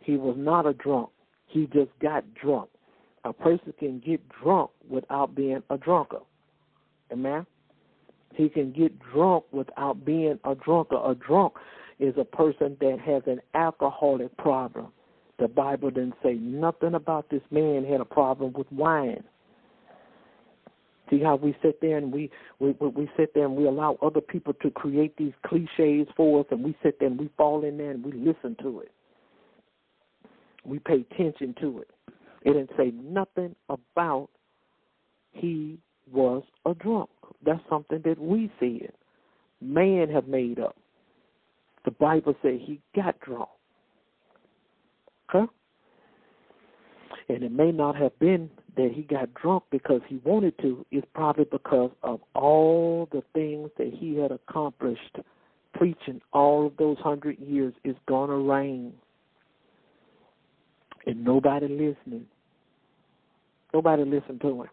He 0.00 0.16
was 0.16 0.34
not 0.38 0.66
a 0.66 0.72
drunk. 0.72 1.10
He 1.46 1.66
just 1.66 1.90
got 2.00 2.24
drunk. 2.34 2.70
A 3.24 3.32
person 3.34 3.74
can 3.78 4.00
get 4.00 4.22
drunk 4.30 4.70
without 4.88 5.34
being 5.34 5.62
a 5.68 5.76
drunkard. 5.76 6.22
Amen? 7.12 7.44
He 8.34 8.48
can 8.48 8.72
get 8.72 8.98
drunk 9.12 9.44
without 9.52 10.06
being 10.06 10.38
a 10.44 10.54
drunkard. 10.54 11.00
A 11.04 11.14
drunk 11.14 11.52
is 11.98 12.14
a 12.16 12.24
person 12.24 12.78
that 12.80 12.98
has 12.98 13.22
an 13.26 13.40
alcoholic 13.54 14.34
problem. 14.38 14.88
The 15.38 15.48
Bible 15.48 15.90
didn't 15.90 16.14
say 16.22 16.34
nothing 16.34 16.94
about 16.94 17.30
this 17.30 17.42
man 17.50 17.84
had 17.84 18.00
a 18.00 18.04
problem 18.04 18.52
with 18.54 18.70
wine. 18.72 19.22
See 21.10 21.20
how 21.22 21.36
we 21.36 21.56
sit 21.62 21.80
there 21.80 21.96
and 21.96 22.12
we, 22.12 22.30
we 22.58 22.72
we 22.72 23.08
sit 23.16 23.32
there 23.34 23.46
and 23.46 23.56
we 23.56 23.66
allow 23.66 23.96
other 24.02 24.20
people 24.20 24.52
to 24.60 24.70
create 24.70 25.16
these 25.16 25.32
cliches 25.46 26.06
for 26.16 26.40
us, 26.40 26.46
and 26.50 26.62
we 26.62 26.76
sit 26.82 26.98
there 26.98 27.08
and 27.08 27.18
we 27.18 27.30
fall 27.36 27.64
in 27.64 27.78
there 27.78 27.92
and 27.92 28.04
we 28.04 28.12
listen 28.12 28.56
to 28.62 28.80
it 28.80 28.92
we 30.68 30.78
pay 30.78 31.04
attention 31.10 31.54
to 31.60 31.80
it. 31.80 31.90
It 32.42 32.52
didn't 32.52 32.70
say 32.76 32.92
nothing 33.02 33.56
about 33.68 34.28
he 35.32 35.78
was 36.12 36.42
a 36.66 36.74
drunk. 36.74 37.10
That's 37.44 37.60
something 37.68 38.02
that 38.04 38.18
we 38.18 38.50
it. 38.60 38.94
Man 39.60 40.08
have 40.10 40.28
made 40.28 40.60
up. 40.60 40.76
The 41.84 41.90
Bible 41.92 42.34
said 42.42 42.60
he 42.60 42.80
got 42.94 43.18
drunk. 43.20 43.48
Okay? 45.34 45.50
And 47.28 47.42
it 47.42 47.52
may 47.52 47.72
not 47.72 47.96
have 47.96 48.18
been 48.18 48.50
that 48.76 48.92
he 48.94 49.02
got 49.02 49.34
drunk 49.34 49.64
because 49.70 50.00
he 50.06 50.20
wanted 50.24 50.58
to. 50.60 50.86
It's 50.90 51.06
probably 51.14 51.44
because 51.50 51.90
of 52.02 52.20
all 52.34 53.08
the 53.12 53.22
things 53.34 53.70
that 53.76 53.92
he 53.92 54.16
had 54.16 54.30
accomplished 54.30 55.18
preaching 55.74 56.20
all 56.32 56.66
of 56.66 56.76
those 56.76 56.98
hundred 56.98 57.38
years 57.38 57.74
is 57.84 57.94
going 58.06 58.30
to 58.30 58.36
rain 58.36 58.92
and 61.06 61.24
nobody 61.24 61.68
listening. 61.68 62.26
Nobody 63.72 64.04
listened 64.04 64.40
to 64.42 64.62
him. 64.62 64.68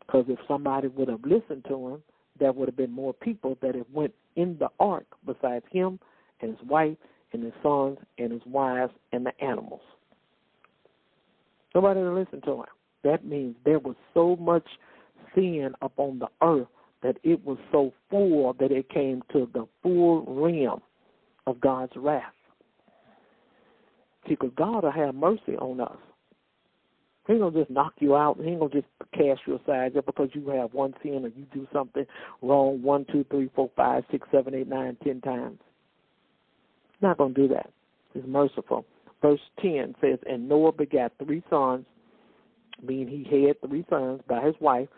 Because 0.00 0.26
if 0.28 0.38
somebody 0.46 0.88
would 0.88 1.08
have 1.08 1.24
listened 1.24 1.64
to 1.68 1.88
him, 1.88 2.02
there 2.38 2.52
would 2.52 2.68
have 2.68 2.76
been 2.76 2.92
more 2.92 3.12
people 3.12 3.58
that 3.62 3.74
have 3.74 3.86
went 3.92 4.14
in 4.36 4.56
the 4.58 4.68
ark 4.78 5.06
besides 5.24 5.64
him 5.70 5.98
and 6.40 6.56
his 6.56 6.68
wife 6.68 6.96
and 7.32 7.42
his 7.42 7.52
sons 7.62 7.98
and 8.18 8.32
his 8.32 8.42
wives 8.46 8.92
and 9.12 9.26
the 9.26 9.32
animals. 9.44 9.82
Nobody 11.74 12.00
listened 12.00 12.44
to 12.44 12.52
him. 12.52 12.64
That 13.04 13.24
means 13.24 13.56
there 13.64 13.78
was 13.78 13.96
so 14.14 14.36
much 14.36 14.66
sin 15.34 15.72
upon 15.82 16.18
the 16.18 16.28
earth 16.42 16.68
that 17.02 17.18
it 17.22 17.44
was 17.44 17.58
so 17.70 17.92
full 18.10 18.54
that 18.54 18.72
it 18.72 18.88
came 18.88 19.22
to 19.32 19.48
the 19.52 19.66
full 19.82 20.22
rim 20.22 20.80
of 21.46 21.60
God's 21.60 21.92
wrath. 21.96 22.32
See, 24.26 24.30
because 24.34 24.50
God 24.56 24.82
will 24.82 24.90
have 24.90 25.14
mercy 25.14 25.56
on 25.58 25.80
us. 25.80 25.96
He 27.26 27.34
ain't 27.34 27.42
gonna 27.42 27.58
just 27.58 27.70
knock 27.70 27.92
you 27.98 28.16
out. 28.16 28.38
He 28.40 28.50
ain't 28.50 28.60
gonna 28.60 28.72
just 28.72 28.86
cast 29.12 29.40
you 29.46 29.56
aside 29.56 29.94
just 29.94 30.06
because 30.06 30.30
you 30.32 30.48
have 30.50 30.72
one 30.72 30.94
sin 31.02 31.24
or 31.24 31.28
you 31.28 31.46
do 31.52 31.66
something 31.72 32.06
wrong 32.40 32.82
one, 32.82 33.04
two, 33.10 33.24
three, 33.30 33.50
four, 33.54 33.70
five, 33.76 34.04
six, 34.10 34.26
seven, 34.30 34.54
eight, 34.54 34.68
nine, 34.68 34.96
ten 35.04 35.20
times. 35.20 35.58
Not 37.00 37.18
gonna 37.18 37.34
do 37.34 37.48
that. 37.48 37.70
He's 38.14 38.24
merciful. 38.26 38.84
Verse 39.22 39.40
ten 39.60 39.94
says, 40.00 40.18
And 40.28 40.48
Noah 40.48 40.72
begat 40.72 41.12
three 41.22 41.42
sons, 41.50 41.84
meaning 42.82 43.24
he 43.28 43.44
had 43.44 43.60
three 43.60 43.84
sons 43.88 44.20
by 44.28 44.42
his 44.42 44.54
wife, 44.60 44.88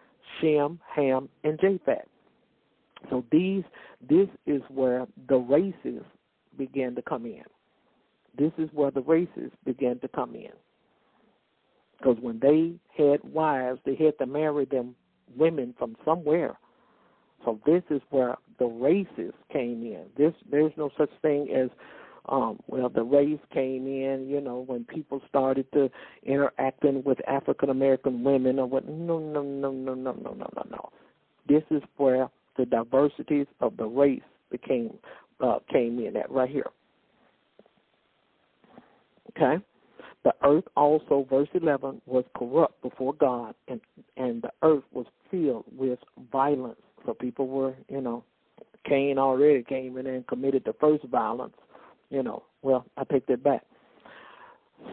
Shem, 0.40 0.80
Ham, 0.94 1.28
and 1.44 1.58
Japheth. 1.60 2.06
So 3.10 3.24
these 3.30 3.64
this 4.08 4.28
is 4.46 4.62
where 4.68 5.06
the 5.28 5.36
races 5.36 6.02
began 6.56 6.94
to 6.96 7.02
come 7.02 7.26
in. 7.26 7.44
This 8.36 8.52
is 8.58 8.68
where 8.72 8.90
the 8.90 9.02
races 9.02 9.50
began 9.64 9.98
to 10.00 10.08
come 10.08 10.34
in. 10.34 10.52
Because 11.96 12.16
when 12.20 12.38
they 12.38 12.74
had 12.96 13.22
wives, 13.24 13.80
they 13.84 13.96
had 13.96 14.16
to 14.18 14.26
marry 14.26 14.64
them 14.64 14.94
women 15.36 15.74
from 15.78 15.96
somewhere. 16.04 16.56
So 17.44 17.60
this 17.66 17.82
is 17.90 18.00
where 18.10 18.36
the 18.58 18.66
races 18.66 19.32
came 19.52 19.82
in. 19.82 20.04
This 20.16 20.32
there's 20.50 20.72
no 20.76 20.90
such 20.96 21.10
thing 21.22 21.48
as 21.54 21.70
um 22.28 22.58
well 22.66 22.88
the 22.88 23.02
race 23.02 23.40
came 23.52 23.86
in, 23.86 24.28
you 24.28 24.40
know, 24.40 24.64
when 24.66 24.84
people 24.84 25.20
started 25.28 25.70
to 25.72 25.90
interacting 26.24 27.02
with 27.04 27.18
African 27.28 27.70
American 27.70 28.22
women 28.22 28.58
or 28.58 28.66
what 28.66 28.88
no 28.88 29.18
no 29.18 29.42
no 29.42 29.70
no 29.70 29.94
no 29.94 30.12
no 30.12 30.12
no 30.12 30.32
no 30.34 30.62
no. 30.70 30.88
This 31.48 31.62
is 31.70 31.82
where 31.96 32.28
the 32.56 32.66
diversities 32.66 33.46
of 33.60 33.76
the 33.76 33.86
race 33.86 34.22
became 34.50 34.98
uh 35.40 35.58
came 35.70 35.98
in 35.98 36.16
at 36.16 36.30
right 36.30 36.50
here. 36.50 36.70
Okay? 39.36 39.62
The 40.24 40.34
earth 40.42 40.64
also, 40.76 41.26
verse 41.30 41.48
11, 41.54 42.02
was 42.06 42.24
corrupt 42.36 42.82
before 42.82 43.14
God, 43.14 43.54
and, 43.68 43.80
and 44.16 44.42
the 44.42 44.50
earth 44.62 44.82
was 44.92 45.06
filled 45.30 45.64
with 45.76 45.98
violence. 46.32 46.80
So 47.06 47.14
people 47.14 47.46
were, 47.46 47.74
you 47.88 48.00
know, 48.00 48.24
Cain 48.86 49.18
already 49.18 49.62
came 49.62 49.96
in 49.98 50.06
and 50.06 50.26
committed 50.26 50.62
the 50.64 50.74
first 50.80 51.04
violence. 51.04 51.54
You 52.10 52.22
know, 52.22 52.44
well, 52.62 52.86
I 52.96 53.04
take 53.04 53.26
that 53.26 53.42
back. 53.42 53.64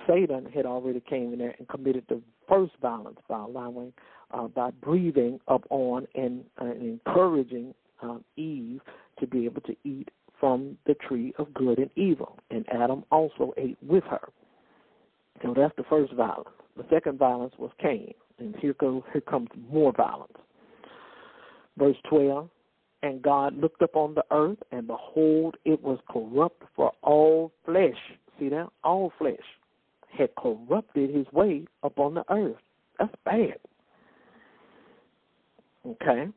Satan 0.07 0.47
had 0.53 0.65
already 0.65 0.99
came 0.99 1.31
in 1.33 1.39
there 1.39 1.55
and 1.59 1.67
committed 1.67 2.03
the 2.09 2.21
first 2.49 2.73
violence 2.81 3.19
by 3.29 3.39
allowing, 3.39 3.93
uh, 4.31 4.47
by 4.47 4.71
breathing 4.71 5.39
upon 5.47 6.07
and, 6.15 6.43
uh, 6.59 6.65
encouraging 6.65 7.73
um, 8.01 8.23
Eve 8.35 8.81
to 9.19 9.27
be 9.27 9.45
able 9.45 9.61
to 9.61 9.75
eat 9.83 10.09
from 10.39 10.77
the 10.85 10.95
tree 10.95 11.33
of 11.37 11.53
good 11.53 11.77
and 11.77 11.89
evil, 11.95 12.37
and 12.51 12.65
Adam 12.69 13.05
also 13.11 13.53
ate 13.57 13.77
with 13.81 14.03
her. 14.05 14.27
So 15.41 15.53
that's 15.55 15.75
the 15.77 15.83
first 15.83 16.13
violence. 16.13 16.49
The 16.75 16.85
second 16.89 17.17
violence 17.17 17.53
was 17.57 17.71
Cain, 17.81 18.13
and 18.39 18.55
here 18.57 18.73
goes 18.73 19.03
here 19.13 19.21
comes 19.21 19.47
more 19.69 19.93
violence. 19.93 20.33
Verse 21.77 21.95
twelve, 22.09 22.49
and 23.03 23.21
God 23.21 23.55
looked 23.57 23.81
upon 23.81 24.15
the 24.15 24.25
earth, 24.31 24.57
and 24.71 24.87
behold, 24.87 25.57
it 25.65 25.81
was 25.81 25.99
corrupt, 26.09 26.63
for 26.75 26.91
all 27.01 27.51
flesh. 27.65 27.97
See 28.39 28.49
that? 28.49 28.67
All 28.83 29.11
flesh 29.17 29.35
had 30.17 30.29
corrupted 30.35 31.13
his 31.13 31.25
way 31.31 31.65
upon 31.83 32.15
the 32.15 32.23
earth. 32.29 32.57
That's 32.99 33.13
bad. 33.25 33.59
Okay, 35.85 36.29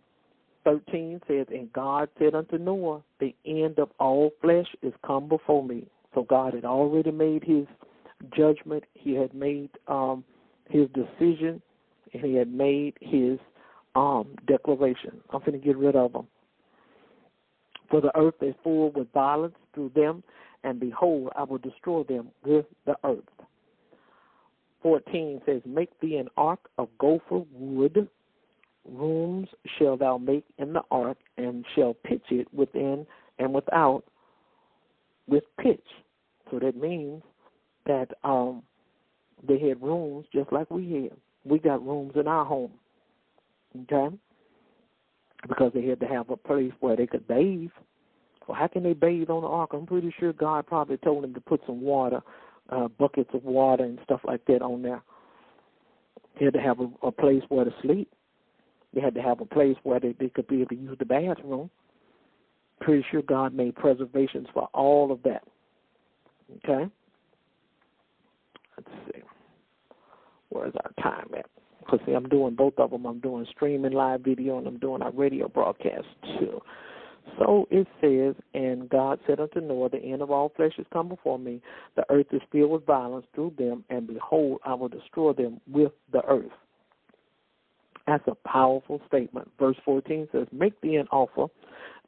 13 0.65 1.21
says, 1.27 1.47
And 1.51 1.73
God 1.73 2.09
said 2.19 2.35
unto 2.35 2.59
Noah, 2.59 3.03
The 3.21 3.35
end 3.47 3.79
of 3.79 3.89
all 3.99 4.31
flesh 4.43 4.67
is 4.83 4.93
come 5.07 5.29
before 5.29 5.65
me. 5.65 5.87
So 6.15 6.25
God 6.25 6.55
had 6.55 6.65
already 6.65 7.11
made 7.11 7.45
his 7.45 7.67
judgment. 8.37 8.85
He 8.95 9.15
had 9.15 9.33
made 9.35 9.71
um, 9.87 10.25
his 10.69 10.89
decision, 10.89 11.63
and 12.13 12.23
he 12.23 12.35
had 12.35 12.53
made 12.53 12.95
his 13.01 13.39
um, 13.95 14.29
declaration. 14.47 15.21
I'm 15.31 15.41
going 15.41 15.53
to 15.53 15.59
get 15.59 15.77
rid 15.77 15.97
of 15.97 16.13
them. 16.13 16.27
For 17.91 18.01
the 18.01 18.17
earth 18.17 18.35
is 18.43 18.55
full 18.63 18.91
with 18.91 19.13
violence 19.13 19.55
through 19.75 19.93
them, 19.95 20.23
and 20.65 20.79
behold, 20.79 21.31
I 21.37 21.45
will 21.45 21.59
destroy 21.59 22.03
them 22.03 22.29
with 22.45 22.67
the 22.85 22.97
earth. 23.05 23.25
14 24.83 25.43
says, 25.47 25.63
Make 25.65 25.99
thee 26.01 26.17
an 26.17 26.29
ark 26.37 26.61
of 26.79 26.89
gopher 26.99 27.43
wood. 27.53 28.09
Rooms 28.89 29.49
shall 29.79 29.97
thou 29.97 30.19
make 30.19 30.45
in 30.59 30.73
the 30.73 30.83
ark, 30.91 31.19
and 31.37 31.65
shall 31.75 31.95
pitch 31.95 32.25
it 32.31 32.53
within 32.55 33.07
and 33.39 33.53
without 33.53 34.05
with 35.27 35.45
pitch. 35.61 35.85
So 36.51 36.59
that 36.59 36.77
means 36.77 37.23
that 37.87 38.09
um, 38.25 38.63
they 39.47 39.59
had 39.59 39.83
rooms 39.83 40.27
just 40.33 40.53
like 40.53 40.71
we 40.71 40.91
had. 40.93 41.19
We 41.45 41.59
got 41.59 41.85
rooms 41.87 42.13
in 42.17 42.27
our 42.27 42.45
home, 42.45 42.73
okay? 43.83 44.15
Because 45.47 45.73
they 45.73 45.87
had 45.87 46.01
to 46.01 46.07
have 46.07 46.31
a 46.31 46.37
place 46.37 46.73
where 46.81 46.97
they 46.97 47.07
could 47.07 47.29
bathe. 47.29 47.71
Well, 48.47 48.59
how 48.59 48.67
can 48.67 48.83
they 48.83 48.95
bathe 48.95 49.31
on 49.31 49.43
the 49.43 49.49
ark? 49.49 49.71
I'm 49.73 49.87
pretty 49.87 50.13
sure 50.19 50.33
God 50.33 50.67
probably 50.67 50.97
told 50.97 51.23
them 51.23 51.35
to 51.35 51.41
put 51.41 51.61
some 51.67 51.81
water, 51.81 52.23
uh, 52.71 52.89
buckets 52.89 53.31
of 53.35 53.45
water 53.45 53.85
and 53.85 53.99
stuff 54.05 54.21
like 54.25 54.45
that 54.47 54.63
on 54.63 54.83
there. 54.83 55.03
They 56.39 56.47
had 56.47 56.55
to 56.55 56.61
have 56.61 56.81
a, 56.81 56.89
a 57.07 57.13
place 57.13 57.43
where 57.49 57.65
to 57.65 57.75
sleep. 57.83 58.11
They 58.95 59.01
had 59.01 59.15
to 59.15 59.23
have 59.23 59.41
a 59.41 59.45
place 59.45 59.77
where 59.83 60.01
they, 60.01 60.15
they 60.19 60.31
could 60.31 60.47
be 60.49 60.63
able 60.63 60.71
to 60.71 60.77
use 60.77 60.97
the 60.99 61.05
bathroom. 61.05 61.71
Pretty 62.81 63.05
sure 63.11 63.23
God 63.23 63.53
made 63.53 63.75
preservations 63.75 64.47
for 64.55 64.69
all 64.73 65.13
of 65.13 65.23
that. 65.25 65.45
Okay? 66.65 66.91
Let's 68.77 68.91
see. 69.07 69.23
Where's 70.49 70.75
our 70.77 71.03
time 71.03 71.29
at? 71.37 71.47
Because, 71.89 72.05
see, 72.07 72.13
I'm 72.13 72.29
doing 72.29 72.55
both 72.55 72.75
of 72.79 72.91
them. 72.91 73.07
I'm 73.07 73.21
doing 73.21 73.47
streaming 73.51 73.93
live 73.93 74.21
video 74.21 74.59
and 74.59 74.67
I'm 74.67 74.79
doing 74.79 75.01
our 75.01 75.13
radio 75.13 75.49
broadcast 75.49 76.07
too. 76.39 76.61
So 77.39 77.67
it 77.71 77.87
says, 78.01 78.35
And 78.55 78.89
God 78.89 79.21
said 79.27 79.41
unto 79.41 79.61
Noah, 79.61 79.91
The 79.91 79.99
end 79.99 80.23
of 80.23 80.31
all 80.31 80.53
flesh 80.55 80.73
is 80.79 80.87
come 80.93 81.09
before 81.09 81.39
me. 81.39 81.63
The 81.97 82.05
earth 82.11 82.27
is 82.33 82.43
filled 82.53 82.71
with 82.71 82.87
violence 82.87 83.27
through 83.35 83.55
them, 83.59 83.85
and 83.91 84.07
behold, 84.07 84.61
I 84.65 84.75
will 84.75 84.89
destroy 84.89 85.33
them 85.33 85.61
with 85.67 85.93
the 86.13 86.25
earth. 86.27 86.53
That's 88.09 88.27
a 88.27 88.49
powerful 88.49 89.03
statement. 89.07 89.51
Verse 89.59 89.77
14 89.85 90.29
says, 90.33 90.47
Make 90.51 90.81
thee 90.81 90.97
an 90.97 91.09
offer, 91.13 91.53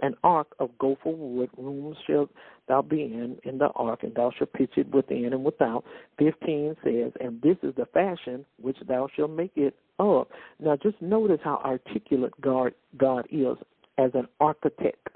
an 0.01 0.15
ark 0.25 0.47
of 0.59 0.71
gopher 0.79 1.11
wood, 1.11 1.51
rooms 1.59 1.99
shalt 2.07 2.31
thou 2.69 2.81
be 2.81 3.03
in, 3.03 3.37
in 3.45 3.59
the 3.59 3.69
ark, 3.77 4.03
and 4.03 4.15
thou 4.15 4.33
shalt 4.39 4.55
pitch 4.55 4.71
it 4.79 4.91
within 4.95 5.35
and 5.35 5.45
without. 5.45 5.85
15 6.19 6.77
says, 6.83 7.13
And 7.21 7.43
this 7.43 7.59
is 7.63 7.75
the 7.77 7.85
fashion 7.93 8.47
which 8.59 8.79
thou 8.89 9.09
shalt 9.15 9.33
make 9.33 9.53
it 9.57 9.77
of. 9.99 10.27
Now 10.59 10.79
just 10.83 11.01
notice 11.03 11.41
how 11.45 11.61
articulate 11.63 12.33
God, 12.41 12.73
God 12.97 13.27
is 13.31 13.59
as 13.99 14.13
an 14.15 14.27
architect. 14.41 15.09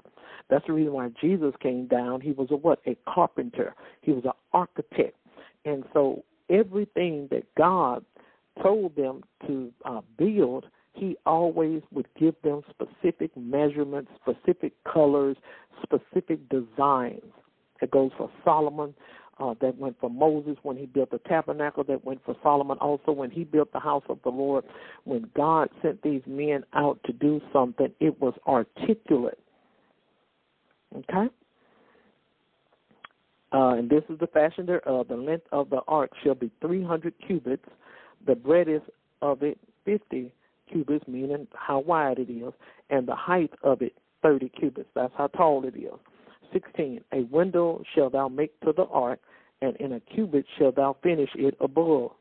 That's 0.51 0.67
the 0.67 0.73
reason 0.73 0.93
why 0.93 1.09
Jesus 1.19 1.55
came 1.63 1.87
down. 1.87 2.21
He 2.21 2.31
was 2.31 2.49
a 2.51 2.57
what? 2.57 2.79
A 2.85 2.95
carpenter. 3.11 3.73
He 4.01 4.11
was 4.11 4.25
an 4.25 4.33
architect. 4.53 5.17
And 5.65 5.83
so 5.93 6.23
everything 6.47 7.27
that 7.31 7.43
God 7.57 8.05
told 8.61 8.95
them 8.95 9.23
to 9.47 9.71
uh, 9.83 10.01
build, 10.17 10.65
he 10.95 11.17
always 11.25 11.81
would 11.91 12.07
give 12.17 12.35
them 12.43 12.61
specific 12.69 13.31
measurements, 13.35 14.11
specific 14.21 14.73
colors, 14.91 15.37
specific 15.83 16.39
designs. 16.49 17.21
It 17.81 17.91
goes 17.91 18.11
for 18.17 18.31
Solomon. 18.43 18.93
Uh, 19.37 19.53
that 19.59 19.77
went 19.77 19.99
for 19.99 20.09
Moses 20.09 20.55
when 20.63 20.77
he 20.77 20.85
built 20.85 21.11
the 21.11 21.17
tabernacle. 21.27 21.83
That 21.83 22.05
went 22.05 22.23
for 22.23 22.37
Solomon 22.41 22.77
also 22.77 23.11
when 23.11 23.29
he 23.29 23.43
built 23.43 23.73
the 23.73 23.81
house 23.81 24.05
of 24.07 24.17
the 24.23 24.29
Lord. 24.29 24.63
When 25.03 25.29
God 25.35 25.67
sent 25.81 26.01
these 26.03 26.21
men 26.25 26.63
out 26.73 27.01
to 27.03 27.11
do 27.11 27.41
something, 27.51 27.89
it 27.99 28.17
was 28.21 28.33
articulate. 28.47 29.37
Okay? 30.95 31.29
Uh, 33.51 33.73
and 33.73 33.89
this 33.89 34.03
is 34.07 34.17
the 34.19 34.27
fashion 34.27 34.65
thereof. 34.65 35.09
The 35.09 35.17
length 35.17 35.47
of 35.51 35.69
the 35.69 35.81
ark 35.85 36.11
shall 36.23 36.35
be 36.35 36.49
300 36.61 37.13
cubits. 37.27 37.67
The 38.25 38.35
breadth 38.35 38.83
of 39.21 39.43
it 39.43 39.57
50 39.83 40.31
cubits, 40.71 41.07
meaning 41.07 41.47
how 41.53 41.79
wide 41.79 42.19
it 42.19 42.31
is, 42.31 42.53
and 42.89 43.07
the 43.07 43.15
height 43.15 43.51
of 43.63 43.81
it 43.81 43.93
30 44.21 44.49
cubits. 44.49 44.89
That's 44.95 45.13
how 45.17 45.27
tall 45.27 45.65
it 45.65 45.75
is. 45.75 45.99
16. 46.51 47.01
A 47.13 47.21
window 47.23 47.83
shall 47.93 48.09
thou 48.09 48.27
make 48.27 48.59
to 48.61 48.73
the 48.75 48.85
ark, 48.85 49.19
and 49.61 49.75
in 49.77 49.93
a 49.93 49.99
cubit 49.99 50.45
shalt 50.57 50.77
thou 50.77 50.95
finish 51.03 51.29
it 51.35 51.55
above. 51.59 52.11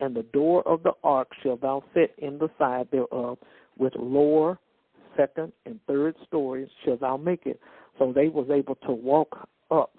And 0.00 0.14
the 0.14 0.24
door 0.24 0.66
of 0.66 0.82
the 0.82 0.92
ark 1.02 1.28
shall 1.42 1.56
thou 1.56 1.82
set 1.94 2.10
in 2.18 2.38
the 2.38 2.48
side 2.58 2.88
thereof, 2.90 3.38
with 3.78 3.94
lower, 3.96 4.58
second, 5.16 5.52
and 5.66 5.80
third 5.86 6.14
stories 6.26 6.68
shall 6.84 6.96
thou 6.96 7.16
make 7.16 7.46
it. 7.46 7.60
So 7.98 8.12
they 8.12 8.28
was 8.28 8.48
able 8.50 8.76
to 8.86 8.92
walk 8.92 9.48
up 9.70 9.92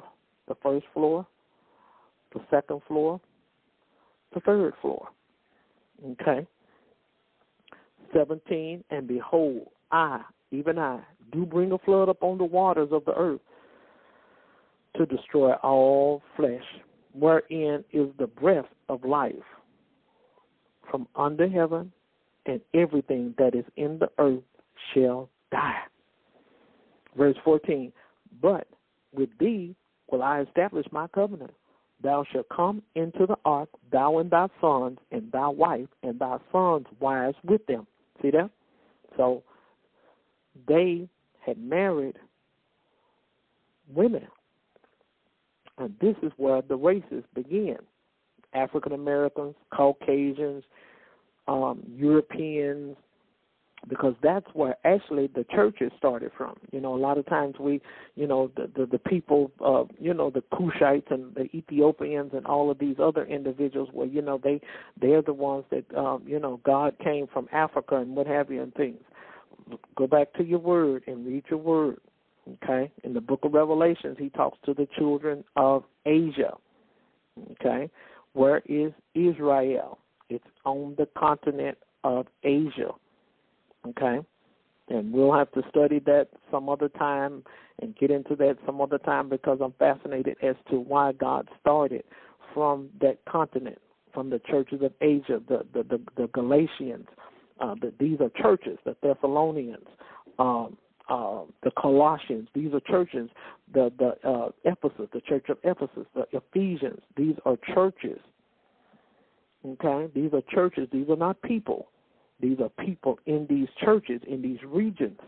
the 0.48 0.56
first 0.62 0.86
floor, 0.94 1.26
the 2.34 2.42
second 2.50 2.82
floor, 2.88 3.20
the 4.34 4.40
third 4.42 4.74
floor. 4.82 5.08
Okay. 6.06 6.48
17, 8.14 8.84
and 8.89 9.08
behold, 9.08 9.70
I, 9.91 10.22
even 10.52 10.78
I, 10.78 11.00
do 11.32 11.46
bring 11.46 11.72
a 11.72 11.78
flood 11.80 12.10
upon 12.10 12.38
the 12.38 12.44
waters 12.44 12.89
of 12.91 13.06
the 13.06 13.14
earth 13.16 13.41
to 14.96 15.06
destroy 15.06 15.54
all 15.56 16.22
flesh, 16.36 16.64
wherein 17.14 17.84
is 17.91 18.10
the 18.20 18.28
breath 18.28 18.68
of 18.89 19.04
life 19.04 19.34
from 20.89 21.08
under 21.16 21.50
heaven, 21.50 21.91
and 22.46 22.62
everything 22.74 23.34
that 23.38 23.56
is 23.56 23.66
in 23.78 23.98
the 24.00 24.10
earth 24.20 24.44
shall 24.94 25.30
die. 25.52 25.82
Verse 27.18 27.38
14, 27.44 27.91
but 28.41 28.68
with 29.14 29.30
thee 29.39 29.76
will 30.12 30.22
I 30.22 30.41
establish 30.41 30.86
my 30.91 31.08
covenant. 31.08 31.54
Thou 32.04 32.26
shalt 32.32 32.49
come 32.49 32.84
into 32.95 33.26
the 33.26 33.38
ark, 33.45 33.70
thou 33.91 34.20
and 34.20 34.30
thy 34.30 34.47
sons, 34.60 34.99
and 35.12 35.32
thy 35.32 35.47
wife, 35.47 35.88
and 36.04 36.20
thy 36.20 36.38
sons' 36.51 36.86
wives 36.99 37.38
with 37.45 37.66
them. 37.66 37.88
See 38.22 38.30
that? 38.32 38.49
So 39.16 39.43
they 40.68 41.08
had 41.39 41.58
married 41.58 42.18
women. 43.93 44.28
And 45.78 45.95
this 46.01 46.16
is 46.22 46.32
where 46.38 46.62
the 46.62 46.76
races 46.76 47.24
begin. 47.34 47.78
African 48.54 48.91
Americans, 48.91 49.56
Caucasians, 49.74 50.64
um, 51.47 51.84
Europeans, 51.95 52.95
because 53.88 54.16
that's 54.24 54.46
where 54.54 54.78
actually 54.86 55.28
the 55.28 55.46
churches 55.54 55.92
started 55.98 56.32
from. 56.38 56.56
You 56.72 56.80
know, 56.80 56.96
a 56.96 56.98
lot 56.98 57.18
of 57.18 57.26
times 57.26 57.56
we, 57.60 57.82
you 58.16 58.28
know, 58.28 58.52
the 58.56 58.70
the, 58.76 58.86
the 58.86 59.00
people, 59.00 59.52
uh, 59.64 59.84
you 60.00 60.14
know, 60.14 60.30
the 60.30 60.44
Cushites 60.54 61.12
and 61.12 61.34
the 61.36 61.44
Ethiopians 61.56 62.32
and 62.34 62.46
all 62.46 62.72
of 62.72 62.80
these 62.80 62.96
other 63.02 63.26
individuals, 63.26 63.90
where 63.92 64.08
you 64.08 64.22
know 64.22 64.40
they 64.42 64.62
they're 65.00 65.22
the 65.22 65.34
ones 65.34 65.66
that, 65.72 65.84
um, 65.98 66.24
you 66.26 66.40
know, 66.40 66.60
God 66.64 66.96
came 67.04 67.28
from 67.28 67.48
Africa 67.52 67.98
and 67.98 68.16
what 68.16 68.28
have 68.28 68.52
you 68.52 68.62
and 68.62 68.74
things. 68.76 69.00
Go 69.96 70.08
back 70.08 70.34
to 70.34 70.44
your 70.44 70.60
word 70.60 71.04
and 71.08 71.26
read 71.26 71.44
your 71.50 71.60
word. 71.60 71.98
Okay, 72.62 72.92
in 73.06 73.14
the 73.14 73.22
book 73.22 73.40
of 73.44 73.54
Revelations, 73.54 74.18
he 74.20 74.30
talks 74.30 74.58
to 74.66 74.74
the 74.74 74.88
children 74.98 75.46
of 75.56 75.84
Asia. 76.06 76.54
Okay, 77.52 77.90
where 78.34 78.62
is 78.66 78.92
Israel? 79.16 79.98
It's 80.30 80.44
on 80.66 80.96
the 80.98 81.08
continent 81.18 81.78
of 82.04 82.28
Asia. 82.44 82.92
Okay, 83.88 84.20
and 84.90 85.12
we'll 85.12 85.34
have 85.34 85.52
to 85.52 85.62
study 85.70 86.00
that 86.00 86.30
some 86.52 86.70
other 86.70 86.90
time 86.90 87.44
and 87.82 87.96
get 87.96 88.12
into 88.12 88.36
that 88.38 88.58
some 88.66 88.82
other 88.82 88.98
time 88.98 89.30
because 89.30 89.60
I'm 89.62 89.74
fascinated 89.74 90.38
as 90.44 90.56
to 90.70 90.80
why 90.80 91.12
God 91.14 91.50
started 91.60 92.04
from 92.54 92.90
that 93.02 93.24
continent, 93.26 93.80
from 94.14 94.30
the 94.30 94.40
churches 94.40 94.82
of 94.82 94.94
Asia, 95.02 95.42
the 95.48 95.66
the 95.74 95.84
the, 95.84 96.02
the 96.18 96.28
Galatians. 96.28 97.08
Uh, 97.60 97.76
the, 97.80 97.94
these 98.00 98.20
are 98.20 98.30
churches, 98.42 98.80
the 98.84 98.96
Thessalonians, 99.04 99.86
um, 100.40 100.76
uh, 101.08 101.42
the 101.64 101.72
Colossians. 101.80 102.48
These 102.54 102.74
are 102.74 102.80
churches. 102.82 103.30
The 103.74 103.92
the 103.98 104.28
uh, 104.28 104.50
Ephesus, 104.66 105.08
the 105.14 105.22
church 105.22 105.46
of 105.50 105.58
Ephesus, 105.64 106.06
the 106.16 106.26
Ephesians. 106.32 107.00
These 107.16 107.36
are 107.46 107.58
churches. 107.74 108.20
Okay, 109.66 110.12
these 110.14 110.34
are 110.34 110.42
churches. 110.50 110.88
These 110.92 111.10
are 111.10 111.16
not 111.16 111.42
people. 111.42 111.88
These 112.40 112.60
are 112.60 112.70
people 112.70 113.20
in 113.26 113.48
these 113.50 113.68
churches 113.84 114.22
in 114.28 114.42
these 114.42 114.60
regions. 114.66 115.20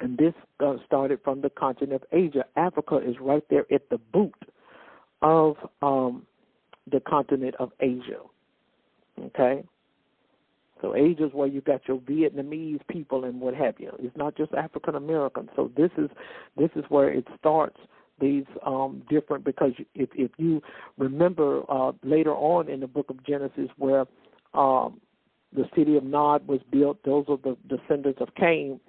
And 0.00 0.16
this 0.16 0.34
uh, 0.60 0.76
started 0.86 1.20
from 1.22 1.42
the 1.42 1.50
continent 1.50 2.02
of 2.02 2.08
Asia. 2.12 2.44
Africa 2.56 2.96
is 2.96 3.16
right 3.20 3.44
there 3.50 3.66
at 3.72 3.88
the 3.90 3.98
boot 3.98 4.34
of 5.22 5.56
um, 5.82 6.26
the 6.90 7.00
continent 7.00 7.54
of 7.58 7.72
Asia. 7.80 8.20
Okay, 9.20 9.62
So 10.80 10.96
Asia 10.96 11.26
is 11.26 11.32
where 11.34 11.48
you 11.48 11.60
got 11.60 11.86
your 11.86 11.98
Vietnamese 11.98 12.80
people 12.88 13.24
and 13.24 13.40
what 13.40 13.54
have 13.54 13.74
you. 13.78 13.92
It's 13.98 14.16
not 14.16 14.36
just 14.36 14.54
African 14.54 14.94
Americans. 14.94 15.50
So 15.56 15.70
this 15.76 15.90
is 15.98 16.08
this 16.56 16.70
is 16.76 16.84
where 16.88 17.12
it 17.12 17.26
starts 17.38 17.76
these 18.20 18.44
um 18.64 19.02
different 19.08 19.44
because 19.44 19.72
if 19.94 20.08
if 20.14 20.30
you 20.38 20.62
remember 20.98 21.62
uh 21.70 21.92
later 22.02 22.34
on 22.34 22.68
in 22.68 22.80
the 22.80 22.86
book 22.86 23.10
of 23.10 23.24
Genesis 23.24 23.68
where 23.76 24.06
um 24.54 25.00
the 25.54 25.64
city 25.76 25.96
of 25.96 26.04
Nod 26.04 26.46
was 26.46 26.60
built, 26.70 26.98
those 27.04 27.24
are 27.28 27.38
the 27.38 27.56
descendants 27.68 28.20
of 28.20 28.34
Cain 28.34 28.80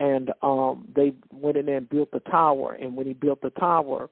and 0.00 0.30
um 0.42 0.86
they 0.94 1.12
went 1.32 1.56
in 1.56 1.66
there 1.66 1.78
and 1.78 1.88
built 1.88 2.10
the 2.12 2.20
tower 2.20 2.74
and 2.74 2.94
when 2.94 3.04
he 3.04 3.12
built 3.12 3.40
the 3.42 3.50
tower 3.50 4.08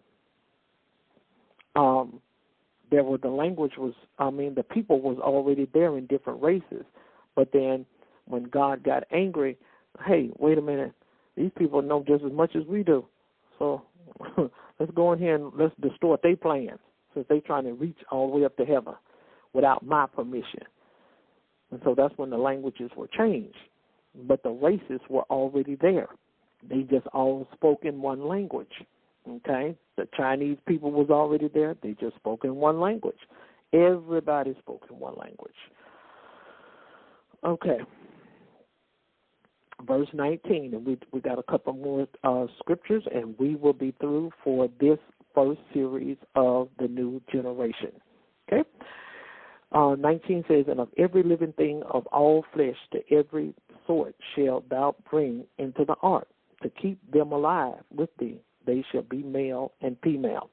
um 1.77 2.21
there 2.91 3.03
were 3.03 3.19
the 3.19 3.29
language 3.29 3.73
was 3.79 3.95
I 4.19 4.31
mean 4.31 4.55
the 4.55 4.63
people 4.63 5.01
was 5.01 5.19
already 5.19 5.69
there 5.73 5.97
in 5.99 6.07
different 6.07 6.43
races. 6.43 6.85
But 7.35 7.51
then 7.53 7.85
when 8.27 8.45
God 8.45 8.83
got 8.83 9.05
angry, 9.13 9.57
hey, 10.07 10.31
wait 10.39 10.59
a 10.59 10.63
minute, 10.63 10.93
these 11.37 11.51
people 11.57 11.83
know 11.83 12.05
just 12.07 12.25
as 12.25 12.33
much 12.33 12.57
as 12.57 12.65
we 12.67 12.83
do. 12.83 13.07
So 13.59 13.83
let's 14.79 14.93
go 14.95 15.13
in 15.13 15.19
here 15.19 15.35
and 15.35 15.53
let's 15.57 15.75
distort 15.81 16.23
their 16.23 16.37
plans 16.37 16.79
since 17.15 17.27
they're 17.29 17.41
trying 17.41 17.65
to 17.65 17.73
reach 17.73 17.99
all 18.11 18.31
the 18.31 18.37
way 18.37 18.45
up 18.45 18.57
to 18.57 18.65
heaven 18.65 18.95
without 19.53 19.85
my 19.85 20.07
permission. 20.07 20.63
And 21.71 21.81
so 21.85 21.95
that's 21.97 22.17
when 22.17 22.31
the 22.31 22.39
languages 22.39 22.91
were 22.97 23.09
changed. 23.09 23.57
But 24.27 24.43
the 24.43 24.51
races 24.51 25.01
were 25.09 25.25
already 25.25 25.77
there. 25.81 26.09
They 26.69 26.83
just 26.83 27.07
all 27.09 27.47
spoke 27.55 27.85
in 27.85 28.01
one 28.01 28.27
language. 28.27 28.73
Okay? 29.29 29.77
The 29.97 30.09
Chinese 30.17 30.59
people 30.67 30.91
was 30.91 31.11
already 31.11 31.49
there. 31.53 31.77
They 31.83 31.97
just 32.01 32.17
spoke 32.17 32.45
in 32.45 32.57
one 32.57 32.81
language. 32.81 33.19
Everybody 33.73 34.57
spoke 34.61 34.87
in 34.91 34.99
one 34.99 35.17
language. 35.17 35.53
Okay. 37.45 37.79
Verse 39.87 40.09
19, 40.15 40.73
and 40.75 40.87
we 40.87 40.99
we 41.13 41.21
got 41.21 41.39
a 41.39 41.43
couple 41.43 41.75
more 41.75 42.09
uh, 42.25 42.47
scriptures, 42.59 43.05
and 43.15 43.39
we 43.39 43.57
will 43.57 43.75
be 43.75 43.95
through 44.01 44.31
for 44.43 44.69
this 44.81 44.99
first 45.35 45.61
series 45.75 46.17
of 46.35 46.69
the 46.79 46.89
new 46.89 47.21
generation. 47.31 47.93
Okay. 48.51 48.67
Uh, 49.73 49.97
19 49.99 50.45
says, 50.49 50.65
And 50.69 50.81
of 50.81 50.89
every 50.97 51.23
living 51.23 51.53
thing 51.53 51.83
of 51.91 52.07
all 52.07 52.45
flesh 52.55 52.77
to 52.93 53.01
every 53.13 53.55
sort 53.87 54.15
shalt 54.35 54.69
thou 54.69 54.95
bring 55.11 55.45
into 55.59 55.85
the 55.85 55.97
ark, 56.03 56.29
to 56.63 56.71
keep 56.71 56.99
them 57.11 57.33
alive 57.33 57.83
with 57.95 58.11
thee, 58.19 58.41
they 58.65 58.85
shall 58.91 59.03
be 59.03 59.23
male 59.23 59.73
and 59.83 59.97
female. 60.03 60.51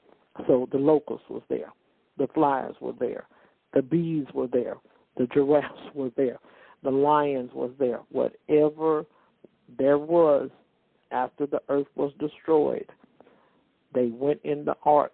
So 0.47 0.68
the 0.72 0.78
locust 0.78 1.24
was 1.30 1.43
there, 1.47 1.72
the 2.18 2.28
flies 2.34 2.74
were 2.82 2.93
there, 2.99 3.28
the 3.74 3.82
bees 3.82 4.26
were 4.34 4.47
there, 4.47 4.78
the 5.18 5.28
giraffes 5.28 5.80
were 5.93 6.11
there, 6.18 6.39
the 6.84 6.91
lions 6.91 7.51
was 7.53 7.72
there. 7.80 7.99
Whatever 8.09 9.05
there 9.78 9.97
was 9.97 10.49
after 11.11 11.45
the 11.45 11.61
earth 11.70 11.88
was 11.95 12.11
destroyed, 12.20 12.89
they 13.93 14.07
went 14.07 14.41
in 14.43 14.66
the 14.66 14.76
ark 14.84 15.14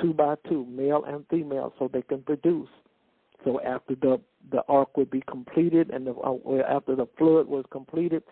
two 0.00 0.12
by 0.12 0.34
two, 0.48 0.64
male 0.66 1.04
and 1.06 1.24
female, 1.28 1.72
so 1.78 1.88
they 1.92 2.02
can 2.02 2.22
produce. 2.22 2.68
So 3.44 3.60
after 3.60 3.94
the 3.94 4.20
the 4.50 4.62
ark 4.68 4.96
would 4.96 5.10
be 5.10 5.22
completed, 5.28 5.90
and 5.90 6.06
the, 6.06 6.12
uh, 6.12 6.36
after 6.68 6.96
the 6.96 7.06
flood 7.18 7.46
was 7.48 7.64
completed, 7.70 8.22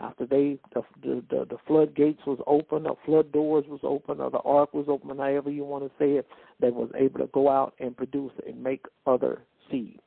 after 0.00 0.26
they 0.26 0.58
the, 0.74 0.82
the 1.02 1.22
the 1.30 1.46
the 1.50 1.56
floodgates 1.66 2.20
was 2.26 2.38
open, 2.46 2.86
or 2.86 2.96
flood 3.04 3.32
doors 3.32 3.64
was 3.68 3.80
open, 3.82 4.20
or 4.20 4.30
the 4.30 4.40
ark 4.40 4.74
was 4.74 4.86
open, 4.88 5.18
however 5.18 5.50
you 5.50 5.64
want 5.64 5.84
to 5.84 5.90
say 5.98 6.12
it, 6.12 6.26
they 6.60 6.70
was 6.70 6.90
able 6.94 7.20
to 7.20 7.26
go 7.28 7.48
out 7.48 7.74
and 7.78 7.96
produce 7.96 8.32
and 8.46 8.62
make 8.62 8.86
other 9.06 9.42
seed. 9.70 10.00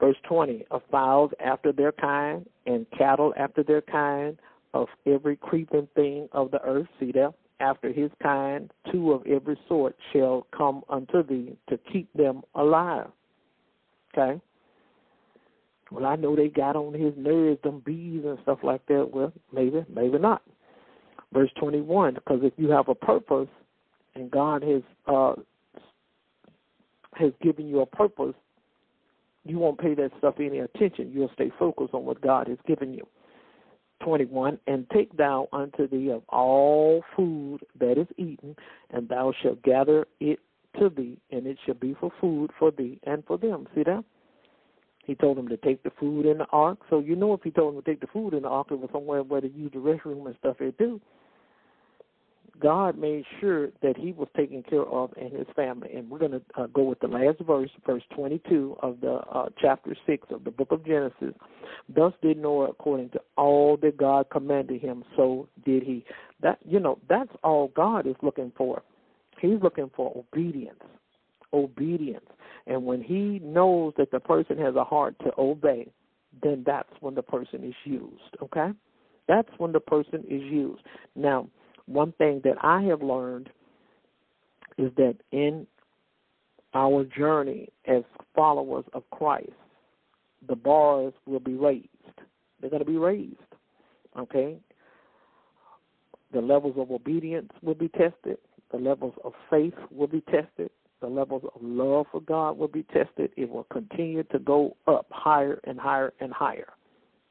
Verse 0.00 0.16
20, 0.28 0.66
of 0.72 0.82
fowls 0.90 1.30
after 1.38 1.70
their 1.72 1.92
kind, 1.92 2.44
and 2.66 2.86
cattle 2.96 3.32
after 3.36 3.62
their 3.62 3.82
kind, 3.82 4.36
of 4.74 4.88
every 5.06 5.36
creeping 5.36 5.86
thing 5.94 6.28
of 6.32 6.50
the 6.50 6.60
earth, 6.62 6.88
see 6.98 7.12
there, 7.12 7.30
after 7.62 7.92
his 7.92 8.10
kind, 8.22 8.70
two 8.90 9.12
of 9.12 9.26
every 9.26 9.58
sort 9.68 9.96
shall 10.12 10.46
come 10.56 10.82
unto 10.88 11.22
thee 11.22 11.56
to 11.70 11.78
keep 11.90 12.12
them 12.12 12.42
alive. 12.54 13.06
Okay? 14.12 14.40
Well, 15.90 16.06
I 16.06 16.16
know 16.16 16.34
they 16.34 16.48
got 16.48 16.74
on 16.74 16.94
his 16.94 17.12
nerves, 17.16 17.60
them 17.62 17.82
bees 17.84 18.24
and 18.24 18.38
stuff 18.42 18.58
like 18.62 18.84
that. 18.86 19.10
Well, 19.12 19.32
maybe, 19.52 19.84
maybe 19.94 20.18
not. 20.18 20.42
Verse 21.32 21.50
21, 21.58 22.14
because 22.14 22.40
if 22.42 22.52
you 22.56 22.70
have 22.70 22.88
a 22.88 22.94
purpose 22.94 23.48
and 24.14 24.30
God 24.30 24.62
has 24.62 24.82
uh, 25.06 25.34
has 27.14 27.32
given 27.42 27.68
you 27.68 27.80
a 27.80 27.86
purpose, 27.86 28.34
you 29.44 29.58
won't 29.58 29.78
pay 29.78 29.94
that 29.94 30.10
stuff 30.18 30.34
any 30.38 30.58
attention. 30.58 31.10
You'll 31.12 31.30
stay 31.34 31.50
focused 31.58 31.94
on 31.94 32.04
what 32.04 32.20
God 32.20 32.48
has 32.48 32.58
given 32.66 32.94
you. 32.94 33.06
21 34.02 34.58
And 34.66 34.88
take 34.90 35.16
thou 35.16 35.48
unto 35.52 35.88
thee 35.88 36.10
of 36.10 36.22
all 36.28 37.02
food 37.16 37.60
that 37.78 37.98
is 37.98 38.06
eaten, 38.16 38.56
and 38.90 39.08
thou 39.08 39.32
shalt 39.42 39.62
gather 39.62 40.06
it 40.20 40.38
to 40.78 40.88
thee, 40.88 41.18
and 41.30 41.46
it 41.46 41.58
shall 41.64 41.74
be 41.74 41.94
for 41.98 42.10
food 42.20 42.50
for 42.58 42.70
thee 42.70 42.98
and 43.04 43.24
for 43.26 43.38
them. 43.38 43.66
See 43.74 43.82
that? 43.84 44.04
He 45.04 45.14
told 45.14 45.36
them 45.36 45.48
to 45.48 45.56
take 45.56 45.82
the 45.82 45.90
food 45.98 46.26
in 46.26 46.38
the 46.38 46.46
ark. 46.52 46.78
So 46.88 47.00
you 47.00 47.16
know 47.16 47.34
if 47.34 47.42
he 47.42 47.50
told 47.50 47.74
them 47.74 47.82
to 47.82 47.90
take 47.90 48.00
the 48.00 48.06
food 48.06 48.34
in 48.34 48.42
the 48.42 48.48
ark, 48.48 48.68
it 48.70 48.78
was 48.78 48.90
somewhere 48.92 49.22
where 49.22 49.40
they 49.40 49.48
use 49.48 49.72
the 49.72 49.80
restroom 49.80 50.26
and 50.26 50.36
stuff 50.38 50.56
they 50.60 50.72
do. 50.78 51.00
God 52.62 52.96
made 52.96 53.24
sure 53.40 53.70
that 53.82 53.96
he 53.96 54.12
was 54.12 54.28
taken 54.36 54.62
care 54.62 54.84
of 54.84 55.12
and 55.20 55.32
his 55.32 55.46
family. 55.56 55.90
And 55.94 56.08
we're 56.08 56.20
going 56.20 56.32
to 56.32 56.42
uh, 56.56 56.66
go 56.68 56.84
with 56.84 57.00
the 57.00 57.08
last 57.08 57.40
verse, 57.40 57.70
verse 57.84 58.02
22 58.14 58.76
of 58.82 59.00
the 59.00 59.14
uh, 59.14 59.48
chapter 59.60 59.96
6 60.06 60.28
of 60.30 60.44
the 60.44 60.50
book 60.50 60.70
of 60.70 60.86
Genesis. 60.86 61.34
Thus 61.94 62.12
did 62.22 62.38
Noah 62.38 62.70
according 62.70 63.10
to 63.10 63.20
all 63.36 63.76
that 63.82 63.96
God 63.96 64.26
commanded 64.30 64.80
him, 64.80 65.04
so 65.16 65.48
did 65.64 65.82
he. 65.82 66.04
That 66.40 66.58
you 66.64 66.78
know, 66.78 66.98
that's 67.08 67.32
all 67.42 67.72
God 67.74 68.06
is 68.06 68.16
looking 68.22 68.52
for. 68.56 68.82
He's 69.40 69.60
looking 69.60 69.90
for 69.96 70.16
obedience. 70.16 70.78
Obedience. 71.52 72.26
And 72.66 72.84
when 72.84 73.02
he 73.02 73.40
knows 73.42 73.92
that 73.98 74.12
the 74.12 74.20
person 74.20 74.56
has 74.58 74.76
a 74.76 74.84
heart 74.84 75.16
to 75.24 75.32
obey, 75.36 75.90
then 76.42 76.62
that's 76.64 76.88
when 77.00 77.14
the 77.14 77.22
person 77.22 77.64
is 77.64 77.74
used, 77.84 78.36
okay? 78.40 78.70
That's 79.28 79.48
when 79.58 79.72
the 79.72 79.80
person 79.80 80.20
is 80.28 80.42
used. 80.42 80.82
Now, 81.16 81.48
one 81.86 82.12
thing 82.12 82.40
that 82.44 82.56
I 82.62 82.82
have 82.82 83.02
learned 83.02 83.50
is 84.78 84.90
that 84.96 85.16
in 85.32 85.66
our 86.74 87.04
journey 87.04 87.68
as 87.86 88.02
followers 88.34 88.84
of 88.94 89.02
Christ, 89.10 89.52
the 90.48 90.56
bars 90.56 91.12
will 91.26 91.40
be 91.40 91.54
raised. 91.54 91.88
They're 92.60 92.70
going 92.70 92.84
to 92.84 92.90
be 92.90 92.96
raised. 92.96 93.36
Okay? 94.18 94.56
The 96.32 96.40
levels 96.40 96.74
of 96.78 96.90
obedience 96.90 97.50
will 97.62 97.74
be 97.74 97.88
tested. 97.88 98.38
The 98.70 98.78
levels 98.78 99.14
of 99.24 99.32
faith 99.50 99.74
will 99.90 100.06
be 100.06 100.22
tested. 100.22 100.70
The 101.00 101.08
levels 101.08 101.42
of 101.54 101.60
love 101.60 102.06
for 102.10 102.20
God 102.20 102.56
will 102.56 102.68
be 102.68 102.84
tested. 102.84 103.32
It 103.36 103.50
will 103.50 103.64
continue 103.64 104.22
to 104.24 104.38
go 104.38 104.76
up 104.86 105.06
higher 105.10 105.60
and 105.64 105.78
higher 105.78 106.12
and 106.20 106.32
higher. 106.32 106.68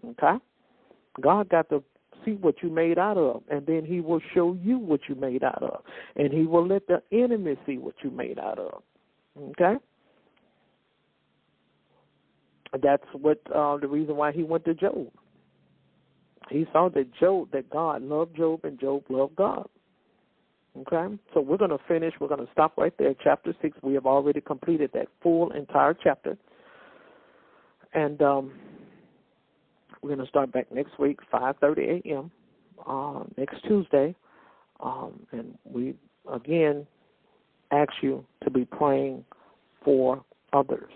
Okay? 0.05 0.35
God 1.19 1.49
got 1.49 1.69
the 1.69 1.81
see 2.25 2.31
what 2.31 2.55
you 2.61 2.69
made 2.69 2.97
out 2.97 3.17
of, 3.17 3.43
and 3.49 3.65
then 3.65 3.85
he 3.85 4.01
will 4.01 4.21
show 4.33 4.57
you 4.61 4.77
what 4.77 5.01
you 5.07 5.15
made 5.15 5.43
out 5.43 5.61
of, 5.61 5.81
and 6.15 6.31
he 6.31 6.43
will 6.43 6.65
let 6.65 6.87
the 6.87 7.01
enemy 7.11 7.57
see 7.65 7.77
what 7.77 7.95
you 8.03 8.11
made 8.11 8.39
out 8.39 8.59
of. 8.59 8.81
Okay? 9.51 9.75
That's 12.81 13.03
what 13.13 13.39
uh, 13.53 13.77
the 13.77 13.87
reason 13.87 14.15
why 14.15 14.31
he 14.31 14.43
went 14.43 14.65
to 14.65 14.73
Job. 14.73 15.07
He 16.49 16.65
saw 16.71 16.89
that 16.89 17.13
Job, 17.19 17.49
that 17.51 17.69
God 17.69 18.01
loved 18.01 18.35
Job, 18.35 18.61
and 18.63 18.79
Job 18.79 19.03
loved 19.09 19.35
God. 19.35 19.67
Okay, 20.77 21.17
so 21.33 21.41
we're 21.41 21.57
going 21.57 21.71
to 21.71 21.79
finish. 21.85 22.13
We're 22.19 22.29
going 22.29 22.45
to 22.45 22.51
stop 22.53 22.77
right 22.77 22.93
there. 22.97 23.13
Chapter 23.21 23.53
six. 23.61 23.77
We 23.83 23.93
have 23.95 24.05
already 24.05 24.39
completed 24.39 24.91
that 24.93 25.07
full 25.21 25.51
entire 25.51 25.93
chapter, 25.93 26.37
and 27.93 28.21
um, 28.21 28.53
we're 30.01 30.09
going 30.09 30.19
to 30.19 30.29
start 30.29 30.51
back 30.51 30.71
next 30.71 30.97
week, 30.99 31.19
5:30 31.31 32.05
a.m. 32.05 32.31
Uh, 32.87 33.23
next 33.37 33.63
Tuesday, 33.67 34.15
um, 34.79 35.19
and 35.31 35.57
we 35.63 35.93
again 36.31 36.85
ask 37.71 37.91
you 38.01 38.25
to 38.43 38.49
be 38.49 38.65
praying 38.65 39.23
for 39.83 40.23
others. 40.53 40.91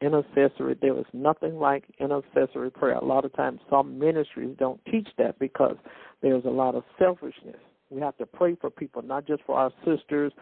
Intercessory, 0.00 0.76
there 0.80 0.98
is 0.98 1.06
nothing 1.12 1.58
like 1.58 1.84
intercessory 1.98 2.70
prayer. 2.70 2.96
A 2.96 3.04
lot 3.04 3.24
of 3.24 3.32
times, 3.34 3.60
some 3.70 3.98
ministries 3.98 4.54
don't 4.58 4.80
teach 4.90 5.08
that 5.18 5.38
because 5.38 5.76
there's 6.22 6.44
a 6.44 6.50
lot 6.50 6.74
of 6.74 6.84
selfishness. 6.98 7.56
We 7.90 8.00
have 8.00 8.16
to 8.18 8.26
pray 8.26 8.56
for 8.60 8.70
people, 8.70 9.02
not 9.02 9.26
just 9.26 9.42
for 9.46 9.56
our 9.58 9.72
sisters, 9.84 10.32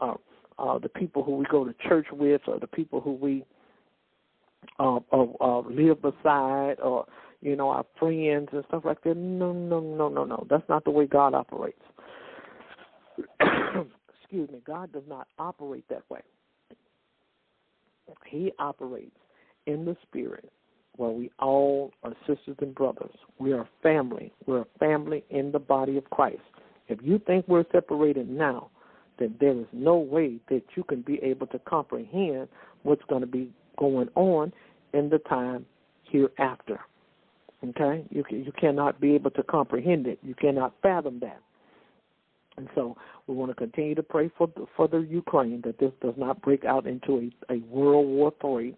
uh, 0.00 0.14
uh, 0.58 0.78
the 0.78 0.88
people 0.88 1.22
who 1.22 1.36
we 1.36 1.44
go 1.50 1.64
to 1.64 1.74
church 1.86 2.06
with, 2.12 2.42
or 2.46 2.58
the 2.58 2.66
people 2.66 3.00
who 3.00 3.12
we 3.12 3.44
uh, 4.78 4.98
uh, 5.12 5.26
uh, 5.40 5.60
live 5.60 6.00
beside, 6.02 6.76
or 6.82 7.06
you 7.44 7.54
know, 7.54 7.68
our 7.68 7.84
friends 7.98 8.48
and 8.52 8.64
stuff 8.68 8.84
like 8.84 9.02
that. 9.04 9.16
No, 9.16 9.52
no, 9.52 9.78
no, 9.78 10.08
no, 10.08 10.24
no. 10.24 10.46
That's 10.48 10.66
not 10.68 10.84
the 10.84 10.90
way 10.90 11.06
God 11.06 11.34
operates. 11.34 11.78
Excuse 13.40 14.50
me. 14.50 14.60
God 14.66 14.92
does 14.92 15.02
not 15.06 15.28
operate 15.38 15.84
that 15.90 16.02
way. 16.08 16.22
He 18.26 18.50
operates 18.58 19.16
in 19.66 19.84
the 19.84 19.94
spirit 20.02 20.50
where 20.96 21.10
we 21.10 21.30
all 21.38 21.92
are 22.02 22.14
sisters 22.26 22.56
and 22.60 22.74
brothers. 22.74 23.14
We 23.38 23.52
are 23.52 23.68
family. 23.82 24.32
We're 24.46 24.62
a 24.62 24.78
family 24.78 25.22
in 25.28 25.52
the 25.52 25.58
body 25.58 25.98
of 25.98 26.08
Christ. 26.10 26.40
If 26.88 27.00
you 27.02 27.20
think 27.26 27.46
we're 27.46 27.64
separated 27.72 28.30
now, 28.30 28.70
then 29.18 29.34
there 29.38 29.58
is 29.58 29.66
no 29.72 29.96
way 29.96 30.38
that 30.48 30.62
you 30.76 30.84
can 30.84 31.02
be 31.02 31.22
able 31.22 31.46
to 31.48 31.58
comprehend 31.60 32.48
what's 32.84 33.04
going 33.08 33.20
to 33.20 33.26
be 33.26 33.52
going 33.78 34.08
on 34.14 34.52
in 34.94 35.10
the 35.10 35.18
time 35.18 35.66
hereafter. 36.04 36.80
Okay, 37.62 38.04
you 38.10 38.24
you 38.30 38.52
cannot 38.58 39.00
be 39.00 39.14
able 39.14 39.30
to 39.32 39.42
comprehend 39.42 40.06
it. 40.06 40.18
You 40.22 40.34
cannot 40.34 40.74
fathom 40.82 41.20
that. 41.20 41.40
And 42.56 42.68
so 42.74 42.96
we 43.26 43.34
want 43.34 43.50
to 43.50 43.54
continue 43.54 43.94
to 43.94 44.02
pray 44.02 44.30
for 44.36 44.48
the, 44.54 44.66
for 44.76 44.86
the 44.86 44.98
Ukraine 44.98 45.62
that 45.64 45.78
this 45.78 45.92
does 46.00 46.14
not 46.16 46.40
break 46.42 46.64
out 46.64 46.86
into 46.86 47.30
a, 47.48 47.54
a 47.54 47.58
World 47.68 48.06
War 48.06 48.32
Three. 48.40 48.76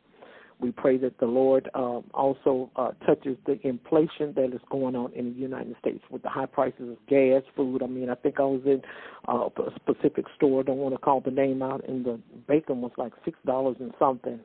We 0.59 0.73
pray 0.73 0.97
that 0.99 1.19
the 1.19 1.27
Lord 1.27 1.69
um, 1.75 2.05
also 2.15 2.71
uh, 2.77 2.93
touches 3.05 3.37
the 3.45 3.61
inflation 3.67 4.33
that 4.37 4.55
is 4.55 4.61
going 4.71 4.97
on 4.97 5.13
in 5.13 5.35
the 5.35 5.39
United 5.39 5.77
States 5.79 6.03
with 6.11 6.23
the 6.23 6.31
high 6.31 6.47
prices 6.47 6.93
of 6.93 7.07
gas, 7.09 7.43
food. 7.55 7.83
I 7.83 7.87
mean, 7.87 8.09
I 8.09 8.15
think 8.15 8.41
I 8.41 8.45
was 8.45 8.63
in 8.65 8.81
uh, 9.29 9.49
a 9.63 9.71
specific 9.77 10.25
store. 10.35 10.63
Don't 10.63 10.79
want 10.79 10.95
to 10.95 10.99
call 10.99 11.21
the 11.21 11.31
name 11.31 11.61
out, 11.61 11.87
and 11.87 12.07
the 12.07 12.19
bacon 12.49 12.81
was 12.81 12.93
like 12.97 13.13
six 13.25 13.39
dollars 13.45 13.77
and 13.81 13.93
something 13.99 14.41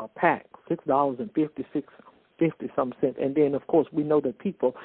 a 0.00 0.08
pack, 0.08 0.46
six 0.68 0.84
dollars 0.86 1.18
and 1.20 1.30
fifty 1.34 1.64
six 1.72 1.86
fifty 2.38 2.70
some 2.74 2.92
cents. 3.00 3.18
And 3.20 3.34
then, 3.34 3.54
of 3.54 3.66
course, 3.66 3.86
we 3.92 4.02
know 4.02 4.20
that 4.20 4.38
people, 4.38 4.76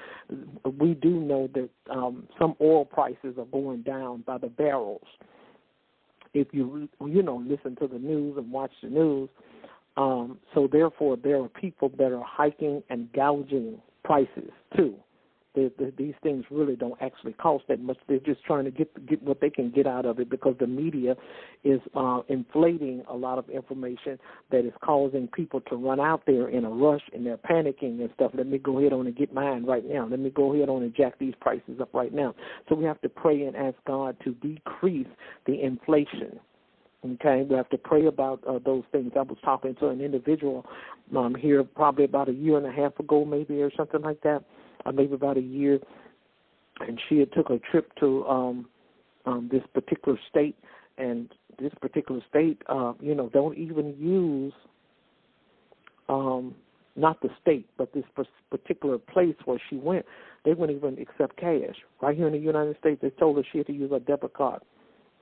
we 0.79 0.93
do 0.93 1.09
know 1.09 1.49
that 1.53 1.69
um, 1.89 2.27
some 2.39 2.55
oil 2.61 2.85
prices 2.85 3.35
are 3.37 3.45
going 3.45 3.81
down 3.81 4.23
by 4.25 4.37
the 4.37 4.47
barrels. 4.47 5.05
If 6.33 6.47
you 6.51 6.87
you 7.05 7.23
know 7.23 7.43
listen 7.45 7.75
to 7.77 7.87
the 7.87 7.97
news 7.97 8.37
and 8.37 8.51
watch 8.51 8.71
the 8.83 8.89
news, 8.89 9.29
um, 9.97 10.37
so 10.53 10.67
therefore 10.71 11.17
there 11.17 11.41
are 11.41 11.49
people 11.49 11.89
that 11.97 12.11
are 12.11 12.23
hiking 12.23 12.83
and 12.89 13.11
gouging 13.13 13.81
prices 14.03 14.51
too 14.75 14.95
the, 15.55 15.71
the, 15.79 15.91
these 15.97 16.13
things 16.21 16.45
really 16.51 16.75
don't 16.75 16.99
actually 17.01 17.33
cost 17.33 17.63
that 17.69 17.79
much. 17.81 17.97
They're 18.07 18.19
just 18.19 18.43
trying 18.43 18.65
to 18.65 18.71
get 18.71 19.07
get 19.07 19.21
what 19.23 19.41
they 19.41 19.49
can 19.49 19.71
get 19.71 19.87
out 19.87 20.05
of 20.05 20.19
it 20.19 20.29
because 20.29 20.55
the 20.59 20.67
media 20.67 21.15
is 21.63 21.79
uh, 21.95 22.21
inflating 22.29 23.03
a 23.09 23.15
lot 23.15 23.37
of 23.39 23.49
information 23.49 24.19
that 24.51 24.65
is 24.65 24.73
causing 24.83 25.27
people 25.27 25.61
to 25.61 25.75
run 25.75 25.99
out 25.99 26.23
there 26.27 26.49
in 26.49 26.65
a 26.65 26.69
rush 26.69 27.01
and 27.13 27.25
they're 27.25 27.37
panicking 27.37 27.99
and 27.99 28.09
stuff. 28.13 28.31
Let 28.35 28.47
me 28.47 28.59
go 28.59 28.79
ahead 28.79 28.93
on 28.93 29.07
and 29.07 29.15
get 29.15 29.33
mine 29.33 29.65
right 29.65 29.83
now. 29.85 30.07
Let 30.07 30.19
me 30.19 30.29
go 30.29 30.53
ahead 30.53 30.69
on 30.69 30.83
and 30.83 30.95
jack 30.95 31.17
these 31.19 31.33
prices 31.41 31.79
up 31.81 31.93
right 31.93 32.13
now. 32.13 32.35
So 32.67 32.75
we 32.75 32.85
have 32.85 33.01
to 33.01 33.09
pray 33.09 33.43
and 33.43 33.55
ask 33.55 33.75
God 33.87 34.17
to 34.23 34.33
decrease 34.35 35.07
the 35.47 35.61
inflation. 35.61 36.39
Okay, 37.05 37.45
we 37.49 37.55
have 37.55 37.69
to 37.69 37.77
pray 37.77 38.07
about 38.07 38.43
uh, 38.45 38.59
those 38.63 38.83
things. 38.91 39.13
I 39.15 39.21
was 39.21 39.37
talking 39.43 39.73
to 39.75 39.87
an 39.87 40.01
individual 40.01 40.65
um, 41.15 41.33
here 41.33 41.63
probably 41.63 42.03
about 42.03 42.27
a 42.27 42.33
year 42.33 42.57
and 42.57 42.65
a 42.65 42.71
half 42.71 42.99
ago, 42.99 43.23
maybe 43.23 43.61
or 43.61 43.71
something 43.75 44.01
like 44.01 44.21
that 44.23 44.43
uh, 44.85 44.91
maybe 44.91 45.13
about 45.13 45.37
a 45.37 45.41
year, 45.41 45.79
and 46.79 46.99
she 47.07 47.19
had 47.19 47.31
took 47.33 47.49
a 47.49 47.59
trip 47.71 47.91
to 47.99 48.25
um, 48.27 48.67
um, 49.25 49.49
this 49.51 49.63
particular 49.73 50.17
state, 50.29 50.55
and 50.97 51.29
this 51.59 51.71
particular 51.81 52.21
state, 52.29 52.61
uh, 52.67 52.93
you 52.99 53.15
know, 53.15 53.29
don't 53.29 53.57
even 53.57 53.95
use 53.99 54.53
um, 56.07 56.55
not 56.95 57.21
the 57.21 57.29
state, 57.41 57.67
but 57.77 57.93
this 57.93 58.03
particular 58.49 58.97
place 58.97 59.35
where 59.45 59.61
she 59.69 59.75
went. 59.75 60.05
They 60.45 60.53
wouldn't 60.53 60.77
even 60.77 60.99
accept 60.99 61.37
cash. 61.37 61.75
Right 62.01 62.15
here 62.15 62.27
in 62.27 62.33
the 62.33 62.39
United 62.39 62.77
States, 62.79 62.99
they 63.01 63.09
told 63.11 63.37
her 63.37 63.43
she 63.51 63.59
had 63.59 63.67
to 63.67 63.73
use 63.73 63.91
a 63.93 63.99
debit 63.99 64.33
card. 64.33 64.61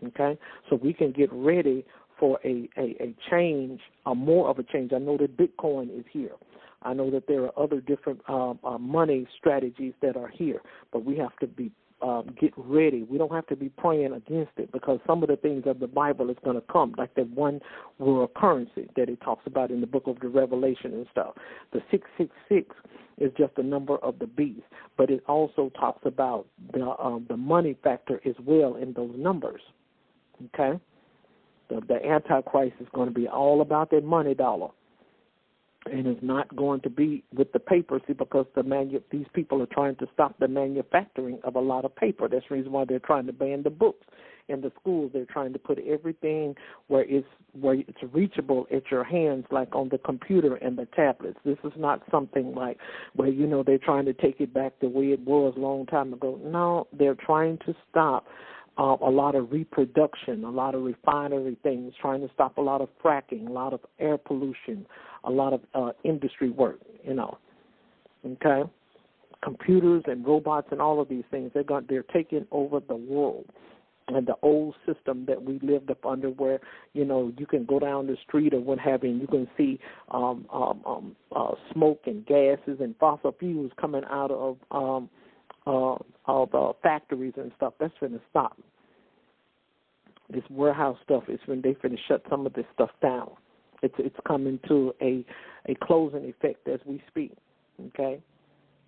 Okay, 0.06 0.38
so 0.70 0.76
we 0.76 0.94
can 0.94 1.12
get 1.12 1.34
ready 1.34 1.84
for 2.20 2.40
a, 2.46 2.70
a, 2.78 2.96
a 3.02 3.16
change, 3.32 3.80
a 4.06 4.14
more 4.14 4.48
of 4.48 4.60
a 4.60 4.64
change. 4.64 4.94
I 4.94 5.00
know 5.00 5.18
that 5.18 5.36
Bitcoin 5.38 5.98
is 5.98 6.06
here. 6.12 6.34
I 6.88 6.94
know 6.94 7.12
that 7.12 7.28
there 7.28 7.44
are 7.44 7.60
other 7.60 7.82
different 7.82 8.22
um, 8.30 8.60
uh, 8.64 8.78
money 8.78 9.28
strategies 9.38 9.94
that 10.02 10.16
are 10.16 10.30
here, 10.30 10.62
but 10.94 11.04
we 11.04 11.18
have 11.18 11.36
to 11.42 11.48
be 11.48 11.70
um, 12.02 12.34
get 12.40 12.54
ready. 12.56 13.04
We 13.04 13.18
don't 13.18 13.32
have 13.34 13.48
to 13.48 13.58
be 13.58 13.68
praying 13.70 14.14
against 14.14 14.52
it 14.56 14.72
because 14.72 15.00
some 15.06 15.22
of 15.22 15.28
the 15.28 15.36
things 15.36 15.64
of 15.66 15.80
the 15.80 15.88
Bible 15.88 16.30
is 16.30 16.38
going 16.46 16.56
to 16.56 16.64
come, 16.72 16.96
like 16.98 17.14
that 17.16 17.30
one 17.32 17.60
world 17.98 18.34
currency 18.36 18.88
that 18.96 19.10
it 19.10 19.20
talks 19.20 19.46
about 19.46 19.70
in 19.70 19.82
the 19.82 19.88
book 19.88 20.04
of 20.06 20.18
the 20.22 20.30
Revelation 20.30 20.94
and 20.94 21.08
stuff. 21.12 21.34
The 21.74 21.82
six 21.92 22.08
six 22.18 22.30
six 22.48 22.74
is 23.18 23.32
just 23.38 23.56
the 23.56 23.64
number 23.64 23.98
of 23.98 24.20
the 24.20 24.28
beast, 24.28 24.62
but 24.96 25.10
it 25.10 25.24
also 25.28 25.70
talks 25.78 26.06
about 26.06 26.46
the 26.72 26.96
um, 27.00 27.26
the 27.28 27.36
money 27.36 27.76
factor 27.84 28.22
as 28.26 28.36
well 28.46 28.76
in 28.76 28.94
those 28.94 29.14
numbers. 29.18 29.62
Okay, 30.56 30.80
the, 31.68 31.82
the 31.88 32.06
Antichrist 32.06 32.76
is 32.80 32.88
going 32.94 33.10
to 33.10 33.14
be 33.14 33.28
all 33.28 33.60
about 33.60 33.90
that 33.92 34.06
money 34.06 34.36
dollar 34.36 34.70
and 35.86 36.08
is 36.08 36.22
not 36.22 36.54
going 36.56 36.82
to 36.82 36.90
be 36.90 37.24
with 37.34 37.52
the 37.54 37.60
paper. 37.60 38.00
See, 38.08 38.14
because 38.14 38.46
the 38.56 38.64
manu- 38.64 39.02
these 39.12 39.26
people 39.34 39.62
are 39.62 39.68
trying 39.68 39.96
to 39.98 40.08
stop 40.14 40.38
the 40.40 40.48
manufacturing 40.48 41.40
of 41.44 41.56
a 41.56 41.60
lot 41.60 41.86
of 41.86 41.96
paper. 41.96 42.28
That's 42.28 42.46
the 42.50 42.56
reason 42.56 42.72
why 42.72 42.86
they're 42.86 43.00
trying 43.00 43.26
to 43.28 43.34
ban 43.34 43.64
the 43.64 43.70
books 43.70 44.06
in 44.50 44.62
the 44.62 44.72
schools. 44.80 45.12
They're 45.14 45.26
trying 45.26 45.54
to 45.54 45.60
put 45.60 45.80
everything 45.80 46.56
where 46.88 47.06
it's 47.08 47.28
where 47.60 47.76
it's 47.76 47.98
reachable 48.12 48.68
at 48.74 48.90
your 48.92 49.04
hands, 49.04 49.46
like 49.52 49.76
on 49.76 49.90
the 49.90 49.98
computer 50.00 50.56
and 50.56 50.78
the 50.78 50.88
tablets. 50.96 51.40
This 51.46 51.58
is 51.64 51.74
not 51.78 52.02
something 52.12 52.54
like 52.54 52.78
where 53.16 53.30
you 53.30 53.48
know 53.48 53.64
they're 53.64 53.78
trying 53.78 54.06
to 54.06 54.14
take 54.14 54.40
it 54.40 54.54
back 54.54 54.74
the 54.80 54.90
way 54.90 55.12
it 55.12 55.22
was 55.22 55.54
a 55.58 55.60
long 55.60 55.86
time 55.86 56.14
ago. 56.14 56.40
No, 56.44 56.88
they're 56.98 57.16
trying 57.16 57.58
to 57.66 57.76
stop 57.90 58.26
uh, 58.78 58.96
a 59.02 59.10
lot 59.10 59.36
of 59.36 59.52
reproduction, 59.52 60.44
a 60.44 60.50
lot 60.50 60.76
of 60.76 60.84
refinery 60.84 61.58
things, 61.64 61.94
trying 62.00 62.22
to 62.22 62.30
stop 62.34 62.58
a 62.58 62.62
lot 62.62 62.82
of 62.82 62.90
fracking, 63.04 63.48
a 63.48 63.52
lot 63.52 63.74
of 63.74 63.80
air 64.00 64.18
pollution, 64.18 64.86
a 65.28 65.32
lot 65.32 65.54
of 65.54 65.62
uh, 65.76 65.92
industry 66.04 66.50
work, 66.50 66.80
you 67.04 67.14
know. 67.14 67.38
Okay? 68.26 68.64
Computers 69.44 70.04
and 70.08 70.26
robots 70.26 70.68
and 70.72 70.82
all 70.82 71.00
of 71.00 71.10
these 71.10 71.24
things, 71.30 71.52
they're 71.54 71.64
going, 71.64 71.86
they're 71.88 72.04
taking 72.04 72.48
over 72.52 72.80
the 72.80 72.96
world. 72.96 73.46
And 74.10 74.26
the 74.26 74.36
old 74.42 74.74
system 74.86 75.26
that 75.28 75.44
we 75.44 75.60
lived 75.62 75.92
up 75.92 76.06
under, 76.06 76.30
where 76.30 76.62
you 76.94 77.04
know 77.04 77.34
you 77.38 77.46
can 77.46 77.66
go 77.66 77.78
down 77.78 78.08
the 78.08 78.16
street 78.26 78.54
or 78.54 78.62
what 78.62 78.80
have 78.80 79.04
you, 79.04 79.10
you 79.10 79.28
can 79.28 79.50
see 79.58 79.82
um, 80.12 80.46
um, 80.52 80.82
um, 80.86 81.16
uh, 81.36 81.52
smoke 81.74 82.00
and 82.06 82.26
gases 82.26 82.78
and 82.80 82.96
fossil 83.02 83.36
fuels 83.38 83.70
coming 83.80 84.04
out 84.10 84.32
of 84.32 84.58
um, 84.72 85.10
uh, 85.68 85.98
of 86.26 86.56
uh, 86.56 86.72
factories 86.82 87.34
and 87.36 87.52
stuff. 87.58 87.74
That's 87.82 87.94
going 88.00 88.14
to 88.14 88.22
stop. 88.30 88.58
This 90.30 90.44
warehouse 90.50 90.98
stuff 91.04 91.24
is 91.28 91.42
when 91.46 91.62
they 91.62 91.76
finish 91.82 92.00
shut 92.08 92.24
some 92.30 92.46
of 92.46 92.54
this 92.54 92.66
stuff 92.74 92.92
down. 93.02 93.32
It's 93.82 93.96
it's 93.98 94.16
coming 94.28 94.60
to 94.68 94.94
a 95.02 95.26
a 95.68 95.76
closing 95.76 96.26
effect 96.26 96.68
as 96.68 96.80
we 96.86 97.02
speak. 97.08 97.34
Okay, 97.88 98.22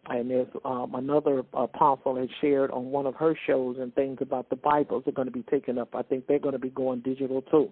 and 0.07 0.29
there's 0.29 0.47
um, 0.65 0.95
another 0.95 1.43
apostle 1.53 2.15
had 2.15 2.29
shared 2.41 2.71
on 2.71 2.85
one 2.85 3.05
of 3.05 3.15
her 3.15 3.35
shows 3.45 3.77
and 3.79 3.93
things 3.93 4.17
about 4.21 4.49
the 4.49 4.55
Bibles 4.55 5.03
are 5.07 5.11
going 5.11 5.27
to 5.27 5.31
be 5.31 5.43
taken 5.43 5.77
up. 5.77 5.93
I 5.93 6.01
think 6.01 6.27
they're 6.27 6.39
going 6.39 6.53
to 6.53 6.59
be 6.59 6.69
going 6.69 7.01
digital 7.01 7.41
too. 7.43 7.71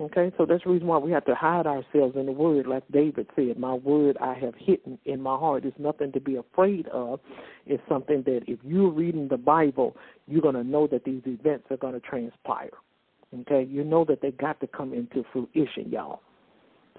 Okay, 0.00 0.30
so 0.38 0.46
that's 0.46 0.62
the 0.62 0.70
reason 0.70 0.86
why 0.86 0.98
we 0.98 1.10
have 1.10 1.24
to 1.24 1.34
hide 1.34 1.66
ourselves 1.66 2.14
in 2.14 2.26
the 2.26 2.32
Word, 2.32 2.68
like 2.68 2.84
David 2.92 3.26
said. 3.34 3.58
My 3.58 3.74
Word 3.74 4.16
I 4.20 4.34
have 4.34 4.54
hidden 4.56 4.96
in 5.06 5.20
my 5.20 5.36
heart. 5.36 5.64
It's 5.64 5.76
nothing 5.76 6.12
to 6.12 6.20
be 6.20 6.36
afraid 6.36 6.86
of. 6.88 7.18
It's 7.66 7.82
something 7.88 8.22
that 8.24 8.42
if 8.46 8.60
you're 8.62 8.90
reading 8.90 9.26
the 9.26 9.36
Bible, 9.36 9.96
you're 10.28 10.40
going 10.40 10.54
to 10.54 10.62
know 10.62 10.86
that 10.86 11.04
these 11.04 11.22
events 11.26 11.66
are 11.70 11.76
going 11.76 11.94
to 11.94 12.00
transpire. 12.00 12.70
Okay, 13.34 13.66
you 13.68 13.84
know 13.84 14.04
that 14.06 14.22
they 14.22 14.30
got 14.30 14.58
to 14.60 14.66
come 14.66 14.94
into 14.94 15.24
fruition, 15.32 15.90
y'all. 15.90 16.20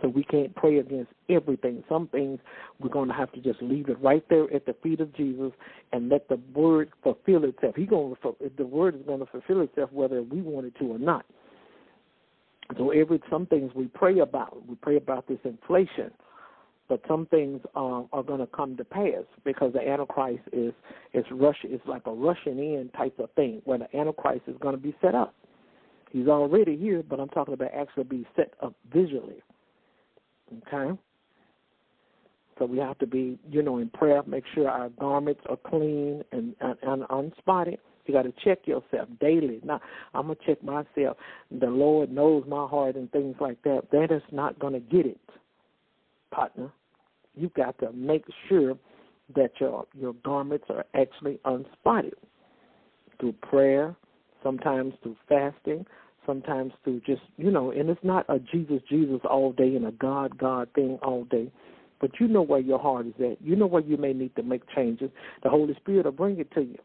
So 0.02 0.08
we 0.08 0.24
can't 0.24 0.56
pray 0.56 0.78
against 0.78 1.12
everything. 1.30 1.84
Some 1.90 2.08
things 2.08 2.40
we're 2.80 2.90
going 2.90 3.10
to 3.10 3.14
have 3.14 3.32
to 3.34 3.42
just 3.42 3.62
leave 3.62 3.90
it 3.90 4.00
right 4.02 4.24
there 4.30 4.52
at 4.54 4.66
the 4.66 4.76
feet 4.82 5.02
of 5.02 5.14
Jesus 5.16 5.52
and 5.92 6.10
let 6.10 6.30
the 6.30 6.40
word 6.54 6.92
fulfill 7.04 7.44
itself. 7.44 7.76
He 7.76 7.86
going 7.86 8.16
to 8.16 8.36
the 8.58 8.66
word 8.66 8.96
is 8.96 9.02
going 9.06 9.20
to 9.20 9.26
fulfill 9.26 9.62
itself 9.62 9.92
whether 9.92 10.22
we 10.24 10.42
want 10.42 10.68
it 10.68 10.76
to 10.80 10.86
or 10.86 11.00
not. 11.00 11.26
So 12.78 12.92
every 12.92 13.22
some 13.30 13.46
things 13.48 13.72
we 13.76 13.88
pray 13.88 14.20
about, 14.20 14.66
we 14.68 14.76
pray 14.76 14.98
about 14.98 15.28
this 15.28 15.40
inflation, 15.44 16.12
but 16.88 17.02
some 17.08 17.26
things 17.26 17.62
uh, 17.76 18.04
are 18.14 18.24
going 18.24 18.40
to 18.40 18.48
come 18.48 18.78
to 18.78 18.86
pass 18.86 19.26
because 19.44 19.74
the 19.74 19.82
Antichrist 19.82 20.44
is 20.54 20.74
is 21.14 21.26
rush 21.32 21.58
is 21.64 21.82
like 21.86 22.06
a 22.06 22.12
rushing 22.12 22.60
in 22.60 22.90
type 22.96 23.18
of 23.20 23.32
thing 23.32 23.62
where 23.66 23.80
the 23.80 23.98
Antichrist 23.98 24.44
is 24.48 24.56
going 24.62 24.76
to 24.76 24.82
be 24.82 24.96
set 25.02 25.16
up. 25.16 25.34
He's 26.10 26.28
already 26.28 26.76
here, 26.76 27.04
but 27.08 27.20
I'm 27.20 27.30
talking 27.30 27.54
about 27.54 27.72
actually 27.74 28.04
be 28.06 28.28
set 28.36 28.54
up 28.62 28.74
visually. 28.92 29.42
Okay. 30.68 30.98
So 32.58 32.66
we 32.66 32.78
have 32.80 32.98
to 33.00 33.08
be, 33.08 33.40
you 33.50 33.62
know, 33.62 33.78
in 33.78 33.90
prayer, 33.90 34.22
make 34.26 34.44
sure 34.54 34.70
our 34.70 34.90
garments 34.90 35.42
are 35.48 35.58
clean 35.58 36.24
and, 36.32 36.56
and, 36.60 36.76
and 36.82 37.04
unspotted 37.04 37.78
you 38.10 38.16
got 38.16 38.24
to 38.24 38.34
check 38.44 38.66
yourself 38.66 39.08
daily. 39.22 39.60
Now, 39.64 39.80
I'm 40.16 40.24
gonna 40.24 40.40
check 40.44 40.64
myself. 40.64 41.18
The 41.52 41.68
Lord 41.68 42.12
knows 42.12 42.44
my 42.48 42.66
heart 42.66 42.96
and 42.96 43.10
things 43.12 43.36
like 43.40 43.62
that. 43.64 43.84
That 43.92 44.12
is 44.12 44.24
not 44.32 44.58
gonna 44.58 44.80
get 44.80 45.06
it, 45.06 45.20
partner. 46.32 46.72
You've 47.36 47.54
got 47.54 47.78
to 47.80 47.92
make 47.94 48.26
sure 48.48 48.76
that 49.36 49.52
your 49.60 49.86
your 49.94 50.14
garments 50.26 50.66
are 50.70 50.86
actually 50.96 51.40
unspotted 51.46 52.16
through 53.20 53.34
prayer, 53.34 53.96
sometimes 54.44 54.94
through 55.04 55.18
fasting, 55.28 55.86
sometimes 56.26 56.74
through 56.84 57.02
just 57.06 57.22
you 57.38 57.52
know, 57.52 57.72
and 57.72 57.90
it's 57.90 58.04
not 58.04 58.26
a 58.30 58.40
Jesus 58.40 58.82
Jesus 58.90 59.20
all 59.30 59.52
day 59.52 59.76
and 59.76 59.86
a 59.86 59.92
God 59.92 60.38
God 60.38 60.70
thing 60.76 61.00
all 61.02 61.26
day. 61.26 61.52
But 62.00 62.12
you 62.20 62.30
know 62.30 62.42
where 62.42 62.62
your 62.62 62.80
heart 62.80 63.08
is 63.08 63.14
at. 63.20 63.42
You 63.42 63.58
know 63.58 63.68
where 63.68 63.82
you 63.82 63.98
may 63.98 64.14
need 64.14 64.34
to 64.38 64.44
make 64.44 64.62
changes. 64.74 65.12
The 65.44 65.50
Holy 65.50 65.76
Spirit 65.76 66.06
will 66.06 66.14
bring 66.14 66.40
it 66.40 66.50
to 66.54 66.62
you 66.62 66.78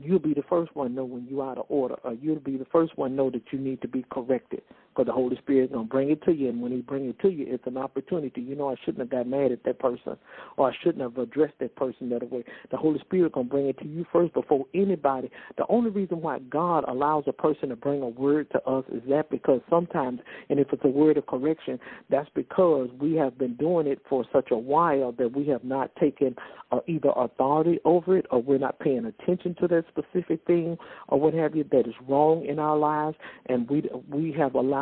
you'll 0.00 0.18
be 0.18 0.34
the 0.34 0.42
first 0.48 0.74
one 0.74 0.94
know 0.94 1.04
when 1.04 1.26
you're 1.28 1.44
out 1.44 1.58
of 1.58 1.66
order, 1.68 1.96
or 2.04 2.14
you'll 2.14 2.40
be 2.40 2.56
the 2.56 2.66
first 2.66 2.96
one 2.96 3.16
know 3.16 3.30
that 3.30 3.42
you 3.50 3.58
need 3.58 3.80
to 3.82 3.88
be 3.88 4.04
corrected. 4.10 4.62
Because 4.94 5.06
the 5.06 5.12
Holy 5.12 5.36
Spirit 5.36 5.64
is 5.64 5.70
going 5.70 5.86
to 5.86 5.90
bring 5.90 6.10
it 6.10 6.22
to 6.24 6.32
you, 6.32 6.48
and 6.48 6.62
when 6.62 6.72
He 6.72 6.78
bring 6.78 7.08
it 7.08 7.18
to 7.20 7.28
you, 7.28 7.46
it's 7.48 7.66
an 7.66 7.76
opportunity. 7.76 8.40
You 8.40 8.54
know, 8.54 8.70
I 8.70 8.76
shouldn't 8.84 9.00
have 9.00 9.10
got 9.10 9.26
mad 9.26 9.52
at 9.52 9.64
that 9.64 9.78
person, 9.78 10.16
or 10.56 10.70
I 10.70 10.74
shouldn't 10.82 11.02
have 11.02 11.18
addressed 11.18 11.58
that 11.60 11.76
person 11.76 12.08
that 12.10 12.30
way. 12.30 12.44
The 12.70 12.76
Holy 12.76 12.98
Spirit 13.00 13.34
to 13.34 13.42
bring 13.44 13.66
it 13.66 13.78
to 13.78 13.86
you 13.86 14.06
first 14.12 14.32
before 14.32 14.64
anybody. 14.74 15.30
The 15.58 15.66
only 15.68 15.90
reason 15.90 16.20
why 16.22 16.38
God 16.38 16.84
allows 16.88 17.24
a 17.26 17.32
person 17.32 17.68
to 17.68 17.76
bring 17.76 18.02
a 18.02 18.08
word 18.08 18.50
to 18.52 18.62
us 18.64 18.84
is 18.92 19.02
that 19.08 19.30
because 19.30 19.60
sometimes, 19.68 20.20
and 20.48 20.58
if 20.58 20.72
it's 20.72 20.84
a 20.84 20.88
word 20.88 21.18
of 21.18 21.26
correction, 21.26 21.78
that's 22.08 22.30
because 22.34 22.88
we 22.98 23.14
have 23.14 23.36
been 23.36 23.56
doing 23.56 23.86
it 23.86 24.00
for 24.08 24.24
such 24.32 24.50
a 24.50 24.56
while 24.56 25.12
that 25.12 25.36
we 25.36 25.46
have 25.48 25.64
not 25.64 25.94
taken 25.96 26.34
uh, 26.70 26.80
either 26.86 27.10
authority 27.16 27.78
over 27.84 28.16
it, 28.16 28.26
or 28.30 28.40
we're 28.40 28.58
not 28.58 28.78
paying 28.78 29.04
attention 29.04 29.54
to 29.60 29.68
that 29.68 29.82
that 29.82 30.04
specific 30.04 30.44
thing 30.46 30.76
or 31.08 31.20
what 31.20 31.34
have 31.34 31.54
you 31.54 31.64
that 31.70 31.86
is 31.86 31.94
wrong 32.08 32.44
in 32.44 32.58
our 32.58 32.76
lives, 32.76 33.16
and 33.46 33.68
we 33.68 33.88
we 34.08 34.32
have 34.32 34.54
allowed 34.54 34.72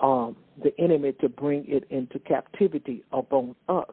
um, 0.00 0.36
the 0.62 0.72
enemy 0.78 1.12
to 1.20 1.28
bring 1.28 1.64
it 1.66 1.84
into 1.90 2.18
captivity 2.20 3.04
upon 3.12 3.54
us. 3.68 3.90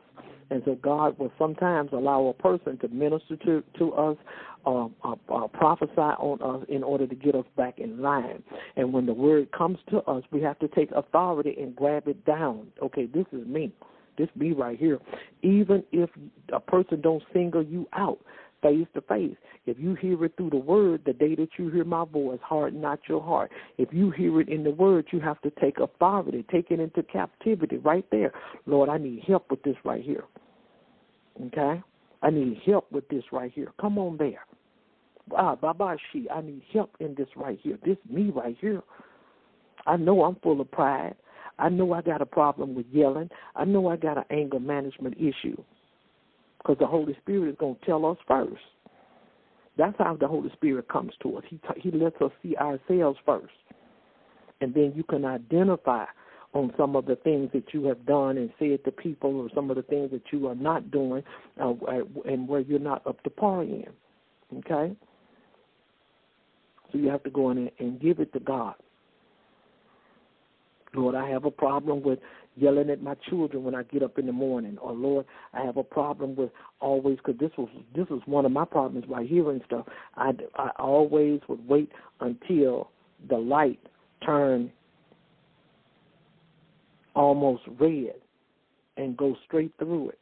And 0.52 0.62
so 0.66 0.76
God 0.76 1.18
will 1.18 1.32
sometimes 1.40 1.92
allow 1.94 2.26
a 2.26 2.34
person 2.34 2.78
to 2.80 2.88
minister 2.90 3.38
to, 3.38 3.64
to 3.80 3.94
us, 3.94 4.18
uh, 4.66 4.86
uh, 5.04 5.16
uh, 5.34 5.48
prophesy 5.48 5.94
on 5.98 6.42
us 6.42 6.66
in 6.70 6.84
order 6.84 7.08
to 7.08 7.16
get 7.16 7.36
us 7.36 7.46
back 7.56 7.80
in 7.80 8.02
line. 8.02 8.44
And 8.76 8.92
when 8.92 9.06
the 9.06 9.14
word 9.14 9.52
comes 9.54 9.78
to 9.92 10.00
us, 10.04 10.24
we 10.30 10.42
have 10.42 10.60
to 10.60 10.68
take 10.68 10.92
authority 10.92 11.56
and 11.58 11.74
grab 11.76 12.08
it 12.08 12.26
down. 12.26 12.68
Okay, 12.84 13.06
this 13.06 13.26
is 13.32 13.48
me. 13.48 13.72
This 14.18 14.28
me 14.36 14.52
right 14.52 14.78
here. 14.78 15.00
Even 15.42 15.84
if 15.94 16.10
a 16.52 16.60
person 16.60 17.00
don't 17.00 17.24
single 17.34 17.64
you 17.64 17.88
out, 17.94 18.20
face 18.62 18.88
to 18.94 19.02
face. 19.02 19.36
If 19.66 19.78
you 19.80 19.96
hear 19.96 20.24
it 20.26 20.34
through 20.38 20.52
the 20.52 20.58
word, 20.58 21.02
the 21.06 21.14
day 21.14 21.36
that 21.36 21.50
you 21.58 21.70
hear 21.70 21.84
my 21.84 22.06
voice, 22.06 22.40
harden 22.44 22.82
not 22.82 23.00
your 23.08 23.22
heart. 23.22 23.52
If 23.78 23.90
you 23.92 24.12
hear 24.12 24.42
it 24.42 24.50
in 24.50 24.64
the 24.64 24.72
word, 24.72 25.08
you 25.12 25.20
have 25.20 25.42
to 25.42 25.52
take 25.62 25.80
authority, 25.80 26.46
take 26.52 26.72
it 26.72 26.80
into 26.80 27.04
captivity 27.04 27.78
right 27.78 28.06
there. 28.12 28.34
Lord, 28.66 28.90
I 28.90 28.98
need 28.98 29.24
help 29.28 29.50
with 29.52 29.62
this 29.64 29.76
right 29.84 30.04
here. 30.04 30.26
Okay? 31.48 31.82
I 32.22 32.30
need 32.30 32.62
help 32.66 32.92
with 32.92 33.08
this 33.10 33.24
right 33.32 33.52
here. 33.54 33.72
Come 33.80 33.98
on 33.98 34.18
there. 34.18 34.46
Ah, 35.36 35.56
Baba 35.56 35.96
She, 36.12 36.28
I 36.30 36.42
need 36.42 36.64
help 36.74 36.96
in 37.00 37.16
this 37.16 37.30
right 37.36 37.60
here. 37.62 37.78
This 37.86 37.98
me 38.10 38.32
right 38.34 38.58
here. 38.60 38.82
I 39.86 39.98
know 39.98 40.24
I'm 40.24 40.36
full 40.38 40.62
of 40.62 40.70
pride. 40.72 41.16
I 41.58 41.70
know 41.70 41.94
I 41.94 42.02
got 42.02 42.22
a 42.22 42.26
problem 42.26 42.76
with 42.76 42.86
yelling. 42.92 43.30
I 43.56 43.66
know 43.66 43.88
I 43.88 43.96
got 43.96 44.18
an 44.18 44.24
anger 44.32 44.60
management 44.60 45.16
issue 45.18 45.62
because 46.62 46.78
the 46.80 46.88
Holy 46.88 47.16
Spirit 47.22 47.50
is 47.50 47.56
going 47.60 47.76
to 47.76 47.86
tell 47.86 48.06
us 48.06 48.18
first. 48.28 48.62
That's 49.78 49.98
how 49.98 50.16
the 50.16 50.28
Holy 50.28 50.52
Spirit 50.52 50.88
comes 50.90 51.14
to 51.24 51.38
us. 51.38 51.44
He 51.50 51.58
t- 51.58 51.80
he 51.80 51.92
lets 51.92 52.22
us 52.22 52.32
see 52.44 52.56
ourselves 52.56 53.18
first, 53.26 53.54
and 54.60 54.74
then 54.74 54.94
you 54.96 55.04
can 55.04 55.26
identify 55.26 56.06
on 56.54 56.74
some 56.78 56.96
of 56.96 57.06
the 57.06 57.16
things 57.16 57.50
that 57.54 57.74
you 57.74 57.86
have 57.86 58.06
done 58.06 58.38
and 58.38 58.52
said 58.60 58.84
to 58.84 58.92
people, 58.92 59.40
or 59.40 59.50
some 59.56 59.70
of 59.70 59.78
the 59.78 59.84
things 59.84 60.12
that 60.12 60.24
you 60.32 60.48
are 60.48 60.56
not 60.56 60.92
doing, 60.92 61.24
uh, 61.62 61.74
and 62.26 62.48
where 62.48 62.60
you're 62.60 62.80
not 62.80 63.06
up 63.08 63.24
to 63.24 63.30
par 63.30 63.64
in. 63.64 63.86
Okay. 64.58 64.96
So 66.92 66.98
you 66.98 67.08
have 67.10 67.24
to 67.24 67.30
go 67.30 67.52
in 67.52 67.72
and 67.80 68.00
give 68.02 68.20
it 68.20 68.34
to 68.34 68.40
God. 68.42 68.76
Lord, 70.94 71.16
I 71.16 71.30
have 71.30 71.46
a 71.46 71.52
problem 71.52 72.04
with 72.04 72.20
yelling 72.56 72.90
at 72.90 73.02
my 73.02 73.16
children 73.30 73.64
when 73.64 73.76
I 73.76 73.84
get 73.84 74.04
up 74.04 74.20
in 74.20 74.26
the 74.26 74.32
morning, 74.32 74.78
or 74.80 74.94
Lord, 74.94 75.26
I 75.54 75.62
have 75.62 75.78
a 75.78 75.84
problem 75.84 76.36
with 76.36 76.52
always 76.80 77.18
because 77.18 77.40
this 77.40 77.52
was 77.58 77.70
this 77.96 78.08
was 78.10 78.22
one 78.26 78.46
of 78.46 78.52
my 78.52 78.66
problems 78.66 79.06
by 79.06 79.24
hearing 79.24 79.62
stuff. 79.66 79.86
I 80.16 80.32
I 80.56 80.70
always 80.78 81.42
would 81.48 81.68
wait 81.68 81.92
until 82.20 82.92
the 83.30 83.38
light 83.38 83.80
turned 84.26 84.72
almost 87.16 87.64
red 87.80 88.16
and 88.98 89.18
go 89.18 89.36
straight 89.46 89.74
through 89.78 90.10
it. 90.10 90.20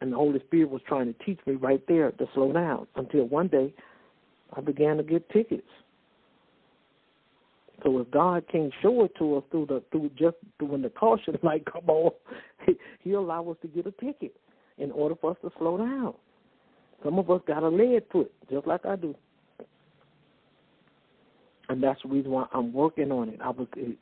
And 0.00 0.12
the 0.12 0.16
Holy 0.16 0.40
Spirit 0.40 0.70
was 0.70 0.82
trying 0.86 1.12
to 1.12 1.24
teach 1.24 1.38
me 1.46 1.54
right 1.54 1.82
there 1.86 2.10
to 2.10 2.26
slow 2.34 2.52
down 2.52 2.86
until 2.96 3.24
one 3.24 3.48
day 3.48 3.72
I 4.54 4.60
began 4.60 4.96
to 4.96 5.02
get 5.02 5.28
tickets. 5.30 5.68
So 7.82 7.98
if 7.98 8.10
God 8.10 8.44
can't 8.50 8.72
show 8.80 9.04
it 9.04 9.12
to 9.18 9.36
us 9.38 9.44
through 9.50 9.66
the 9.66 9.82
through 9.90 10.10
just 10.16 10.36
through 10.58 10.68
when 10.68 10.82
the 10.82 10.90
caution 10.90 11.36
light 11.42 11.64
come 11.70 11.88
on, 11.88 12.12
he, 12.66 12.74
He'll 13.00 13.20
allow 13.20 13.48
us 13.50 13.56
to 13.62 13.68
get 13.68 13.86
a 13.86 13.90
ticket 13.92 14.36
in 14.78 14.90
order 14.92 15.14
for 15.20 15.32
us 15.32 15.36
to 15.42 15.50
slow 15.58 15.78
down. 15.78 16.14
Some 17.04 17.18
of 17.18 17.30
us 17.30 17.40
got 17.46 17.62
a 17.62 17.68
lead 17.68 18.04
foot, 18.12 18.32
just 18.50 18.66
like 18.66 18.86
I 18.86 18.96
do. 18.96 19.14
And 21.68 21.82
that's 21.82 22.00
the 22.02 22.08
reason 22.08 22.30
why 22.30 22.46
I'm 22.52 22.72
working 22.72 23.10
on 23.10 23.28
it. 23.28 23.40
I 23.42 23.50
was 23.50 23.66
it 23.76 23.96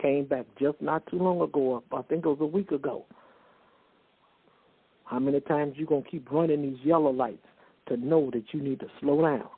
came 0.00 0.26
back 0.26 0.46
just 0.60 0.80
not 0.82 1.06
too 1.06 1.18
long 1.18 1.40
ago. 1.40 1.82
I 1.92 2.02
think 2.02 2.24
it 2.24 2.28
was 2.28 2.38
a 2.40 2.46
week 2.46 2.72
ago. 2.72 3.06
How 5.04 5.18
many 5.18 5.40
times 5.40 5.74
you 5.76 5.86
gonna 5.86 6.02
keep 6.10 6.30
running 6.30 6.62
these 6.62 6.84
yellow 6.84 7.10
lights 7.10 7.46
to 7.88 7.96
know 7.96 8.30
that 8.32 8.44
you 8.52 8.60
need 8.60 8.80
to 8.80 8.86
slow 9.00 9.22
down? 9.22 9.48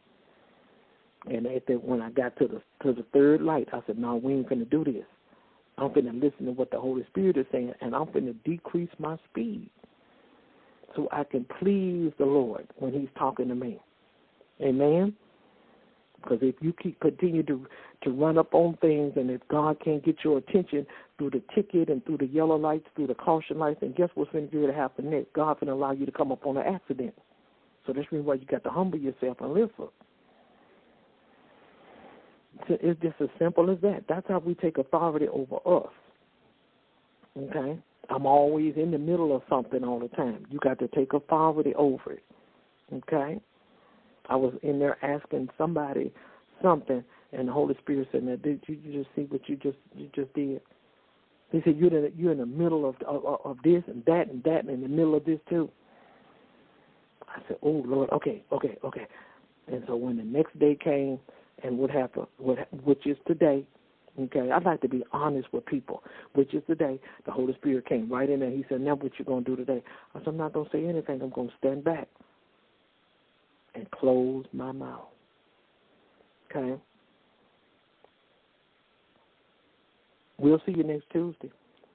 And 1.27 1.47
at 1.47 1.67
that, 1.67 1.83
when 1.83 2.03
I 2.03 2.11
got 2.11 2.37
to 2.39 2.49
the 2.49 2.63
to 2.83 2.93
the 2.93 3.05
third 3.13 3.41
light, 3.41 3.69
I 3.73 3.83
said, 3.87 3.99
"No, 3.99 4.17
we 4.17 4.35
ain't 4.35 4.49
gonna 4.49 4.65
do 4.65 4.85
this. 4.85 5.07
I'm 5.79 5.93
gonna 5.93 6.13
listen 6.13 6.47
to 6.47 6.53
what 6.53 6.71
the 6.71 6.79
Holy 6.79 7.05
Spirit 7.07 7.37
is 7.37 7.47
saying, 7.51 7.73
and 7.81 7.95
I'm 7.95 8.11
gonna 8.13 8.35
decrease 8.45 8.91
my 8.99 9.19
speed 9.31 9.71
so 10.95 11.09
I 11.11 11.25
can 11.25 11.45
please 11.59 12.13
the 12.19 12.27
Lord 12.27 12.67
when 12.77 12.93
He's 12.93 13.09
talking 13.17 13.49
to 13.49 13.55
me." 13.55 13.81
Amen. 14.61 15.17
Because 16.17 16.39
if 16.43 16.55
you 16.61 16.73
keep 16.75 17.01
continue 17.01 17.43
to 17.45 17.67
to 18.03 18.11
run 18.11 18.37
up 18.37 18.55
on 18.55 18.77
things, 18.83 19.15
and 19.17 19.31
if 19.31 19.41
God 19.49 19.81
can't 19.81 20.05
get 20.05 20.17
your 20.25 20.39
attention 20.39 20.87
through 21.17 21.31
the 21.31 21.43
ticket 21.55 21.89
and 21.89 22.05
through 22.05 22.19
the 22.19 22.27
yellow 22.27 22.57
lights, 22.57 22.87
through 22.95 23.07
the 23.07 23.15
caution 23.15 23.59
lights, 23.59 23.81
then 23.81 23.93
guess 23.97 24.11
what's 24.15 24.31
going 24.33 24.51
to 24.51 24.73
happen 24.73 25.11
next? 25.11 25.33
God's 25.33 25.61
going 25.61 25.69
to 25.69 25.75
allow 25.75 25.93
you 25.93 26.05
to 26.05 26.13
come 26.13 26.31
up 26.31 26.47
on 26.47 26.59
an 26.59 26.67
accident. 26.67 27.15
So 27.87 27.93
that's 27.95 28.11
reason 28.13 28.27
why 28.27 28.35
you 28.35 28.45
got 28.45 28.63
to 28.65 28.71
humble 28.71 28.99
yourself 28.99 29.39
and 29.41 29.55
listen 29.55 29.89
it's 32.69 33.01
just 33.01 33.17
as 33.21 33.29
simple 33.39 33.71
as 33.71 33.79
that. 33.83 34.05
That's 34.09 34.27
how 34.29 34.39
we 34.39 34.55
take 34.55 34.79
authority 34.79 35.27
over 35.29 35.57
us. 35.67 35.93
Okay? 37.37 37.79
I'm 38.11 38.27
always 38.27 38.75
in 38.77 38.91
the 38.91 38.99
middle 38.99 39.35
of 39.35 39.43
something 39.49 39.83
all 39.83 39.99
the 39.99 40.09
time. 40.09 40.47
You 40.51 40.59
got 40.59 40.79
to 40.81 40.89
take 40.89 41.13
authority 41.13 41.75
over 41.75 42.13
it. 42.13 42.25
Okay? 42.93 43.41
I 44.29 44.37
was 44.37 44.55
in 44.63 44.79
there 44.79 45.03
asking 45.05 45.49
somebody 45.59 46.13
something, 46.63 47.05
and 47.33 47.49
the 47.49 47.53
Holy 47.53 47.77
Spirit 47.81 48.09
said, 48.13 48.23
"Now, 48.25 48.37
did 48.37 48.63
you 48.67 48.77
just 48.93 49.09
see 49.15 49.23
what 49.23 49.49
you 49.49 49.57
just 49.57 49.77
you 49.95 50.09
just 50.15 50.33
did?" 50.35 50.61
He 51.51 51.61
said, 51.65 51.77
"You're 51.77 51.91
the, 51.91 52.13
you're 52.17 52.33
in 52.33 52.39
the 52.39 52.47
middle 52.47 52.89
of, 52.89 52.97
of 53.03 53.41
of 53.45 53.59
this 53.63 53.83
and 53.87 54.05
that 54.07 54.29
and 54.31 54.43
that, 54.45 54.61
and 54.61 54.71
in 54.71 54.81
the 54.81 54.89
middle 54.89 55.15
of 55.15 55.25
this 55.25 55.41
too." 55.49 55.71
I 57.29 57.41
said, 57.49 57.59
"Oh 57.63 57.83
Lord, 57.85 58.11
okay, 58.11 58.43
okay, 58.53 58.79
okay." 58.83 59.07
And 59.67 59.83
so 59.87 59.97
when 59.97 60.17
the 60.17 60.23
next 60.23 60.59
day 60.59 60.77
came, 60.83 61.19
and 61.65 61.79
what 61.79 61.91
happened, 61.91 62.27
which 62.39 63.07
is 63.07 63.17
today. 63.27 63.67
Okay, 64.21 64.53
I'd 64.53 64.63
like 64.65 64.81
to 64.83 64.89
be 64.89 65.03
honest 65.11 65.53
with 65.53 65.67
people. 65.67 66.05
Which 66.35 66.55
is 66.55 66.63
today, 66.69 67.01
the 67.27 67.33
Holy 67.33 67.53
Spirit 67.55 67.87
came 67.87 68.09
right 68.09 68.31
in 68.31 68.41
there. 68.41 68.51
He 68.51 68.65
said, 68.69 68.81
"Now, 68.81 68.95
what 68.95 69.19
you 69.19 69.25
gonna 69.25 69.45
do 69.45 69.57
today?" 69.57 69.83
I 70.15 70.21
said, 70.21 70.29
"I'm 70.29 70.37
not 70.37 70.53
gonna 70.53 70.71
say 70.71 70.87
anything. 70.87 71.21
I'm 71.21 71.31
gonna 71.31 71.51
stand 71.59 71.83
back 71.83 72.09
and 73.75 73.91
close 73.91 74.47
my 74.53 74.71
mouth." 74.71 75.09
Okay. 76.49 76.81
We'll 80.39 80.61
see 80.61 80.73
you 80.73 80.85
next 80.85 81.11
Tuesday. 81.11 81.51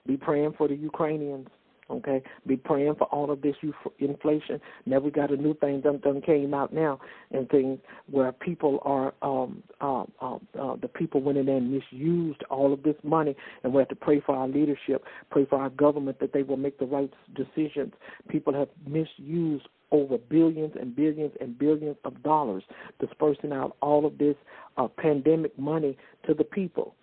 Be 0.06 0.18
praying 0.18 0.54
for 0.54 0.68
the 0.68 0.76
Ukrainians. 0.76 1.48
Okay, 1.90 2.22
be 2.46 2.56
praying 2.56 2.96
for 2.96 3.06
all 3.06 3.32
of 3.32 3.42
this 3.42 3.56
inflation. 3.98 4.62
Now 4.86 5.00
we 5.00 5.10
got 5.10 5.32
a 5.32 5.38
new 5.38 5.56
thing 5.56 5.82
done, 5.82 6.00
done 6.00 6.22
came 6.22 6.54
out 6.54 6.72
now, 6.72 7.00
and 7.32 7.50
things 7.50 7.80
where 8.10 8.32
people 8.32 8.80
are 8.84 9.14
um, 9.22 9.64
uh, 9.82 10.04
uh, 10.22 10.36
uh, 10.60 10.76
the 10.82 10.88
people 10.88 11.22
went 11.22 11.38
in 11.38 11.48
there 11.48 11.58
and 11.58 11.72
misused 11.72 12.44
all 12.52 12.74
of 12.74 12.84
this 12.84 12.96
money, 13.04 13.36
and 13.64 13.74
we 13.74 13.80
have 13.80 13.90
to 13.90 13.96
pray 13.96 14.22
for 14.24 14.36
our 14.36 14.48
leadership, 14.48 15.04
pray 15.32 15.46
for 15.46 15.60
our 15.60 15.70
government 15.72 16.20
that 16.20 16.32
they 16.32 16.44
will 16.44 16.58
make 16.58 16.78
the 16.78 16.86
right 16.86 17.12
decisions. 17.36 17.94
People 18.30 18.54
have 18.54 18.70
misused 18.86 19.68
over 19.92 20.18
billions 20.18 20.74
and 20.80 20.96
billions 20.96 21.32
and 21.42 21.58
billions 21.58 21.98
of 22.06 22.22
dollars, 22.24 22.64
dispersing 23.00 23.52
out 23.52 23.76
all 23.82 24.06
of 24.06 24.18
this 24.18 24.36
uh, 24.78 24.88
pandemic 24.88 25.58
money 25.58 25.98
to 26.28 26.34
the 26.34 26.44
people. 26.44 26.94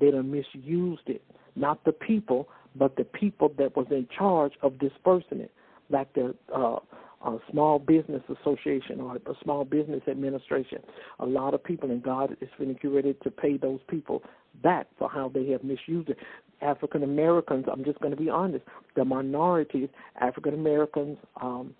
They 0.00 0.10
have 0.10 0.24
misused 0.24 1.02
it, 1.06 1.22
not 1.54 1.84
the 1.84 1.92
people, 1.92 2.48
but 2.78 2.96
the 2.96 3.04
people 3.04 3.52
that 3.58 3.76
was 3.76 3.86
in 3.90 4.06
charge 4.16 4.52
of 4.62 4.78
dispersing 4.78 5.40
it, 5.40 5.52
like 5.90 6.12
the 6.14 6.34
uh, 6.54 6.78
a 7.24 7.38
small 7.50 7.78
business 7.78 8.22
association 8.28 9.00
or 9.00 9.16
a 9.16 9.34
small 9.42 9.64
business 9.64 10.02
administration. 10.06 10.78
A 11.18 11.26
lot 11.26 11.54
of 11.54 11.64
people, 11.64 11.90
and 11.90 12.02
God 12.02 12.36
is 12.40 12.48
going 12.58 12.76
to 12.76 13.12
to 13.14 13.30
pay 13.30 13.56
those 13.56 13.80
people 13.88 14.22
back 14.62 14.86
for 14.98 15.08
how 15.08 15.28
they 15.28 15.48
have 15.48 15.64
misused 15.64 16.10
it. 16.10 16.18
African 16.60 17.02
Americans, 17.02 17.64
I'm 17.70 17.84
just 17.84 17.98
going 18.00 18.14
to 18.14 18.20
be 18.20 18.28
honest, 18.28 18.64
the 18.94 19.04
minorities, 19.04 19.88
African 20.20 20.54
Americans, 20.54 21.18
um, 21.40 21.74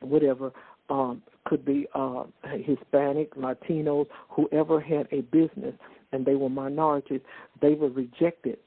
whatever, 0.00 0.52
um, 0.90 1.22
could 1.46 1.64
be 1.64 1.86
uh, 1.94 2.24
Hispanic, 2.52 3.34
Latinos, 3.36 4.06
whoever 4.28 4.80
had 4.80 5.08
a 5.10 5.22
business 5.22 5.74
and 6.14 6.24
they 6.24 6.36
were 6.36 6.48
minorities, 6.48 7.20
they 7.60 7.74
were 7.74 7.90
rejected 7.90 8.58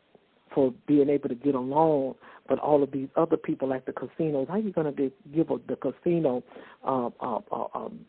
for 0.54 0.74
being 0.88 1.10
able 1.10 1.30
to 1.30 1.36
get 1.36 1.56
a 1.56 1.60
loan. 1.60 2.16
But 2.48 2.60
all 2.60 2.82
of 2.82 2.92
these 2.92 3.10
other 3.18 3.36
people 3.36 3.68
like 3.68 3.86
the 3.86 3.92
casinos, 3.92 4.48
how 4.48 4.56
are 4.56 4.60
you 4.60 4.72
going 4.72 4.94
to 4.96 5.12
give 5.34 5.50
a, 5.50 5.58
the 5.68 5.76
casino? 5.76 6.44
Uh, 6.86 7.10
uh, 7.20 7.40
uh, 7.52 7.66
um, 7.74 8.00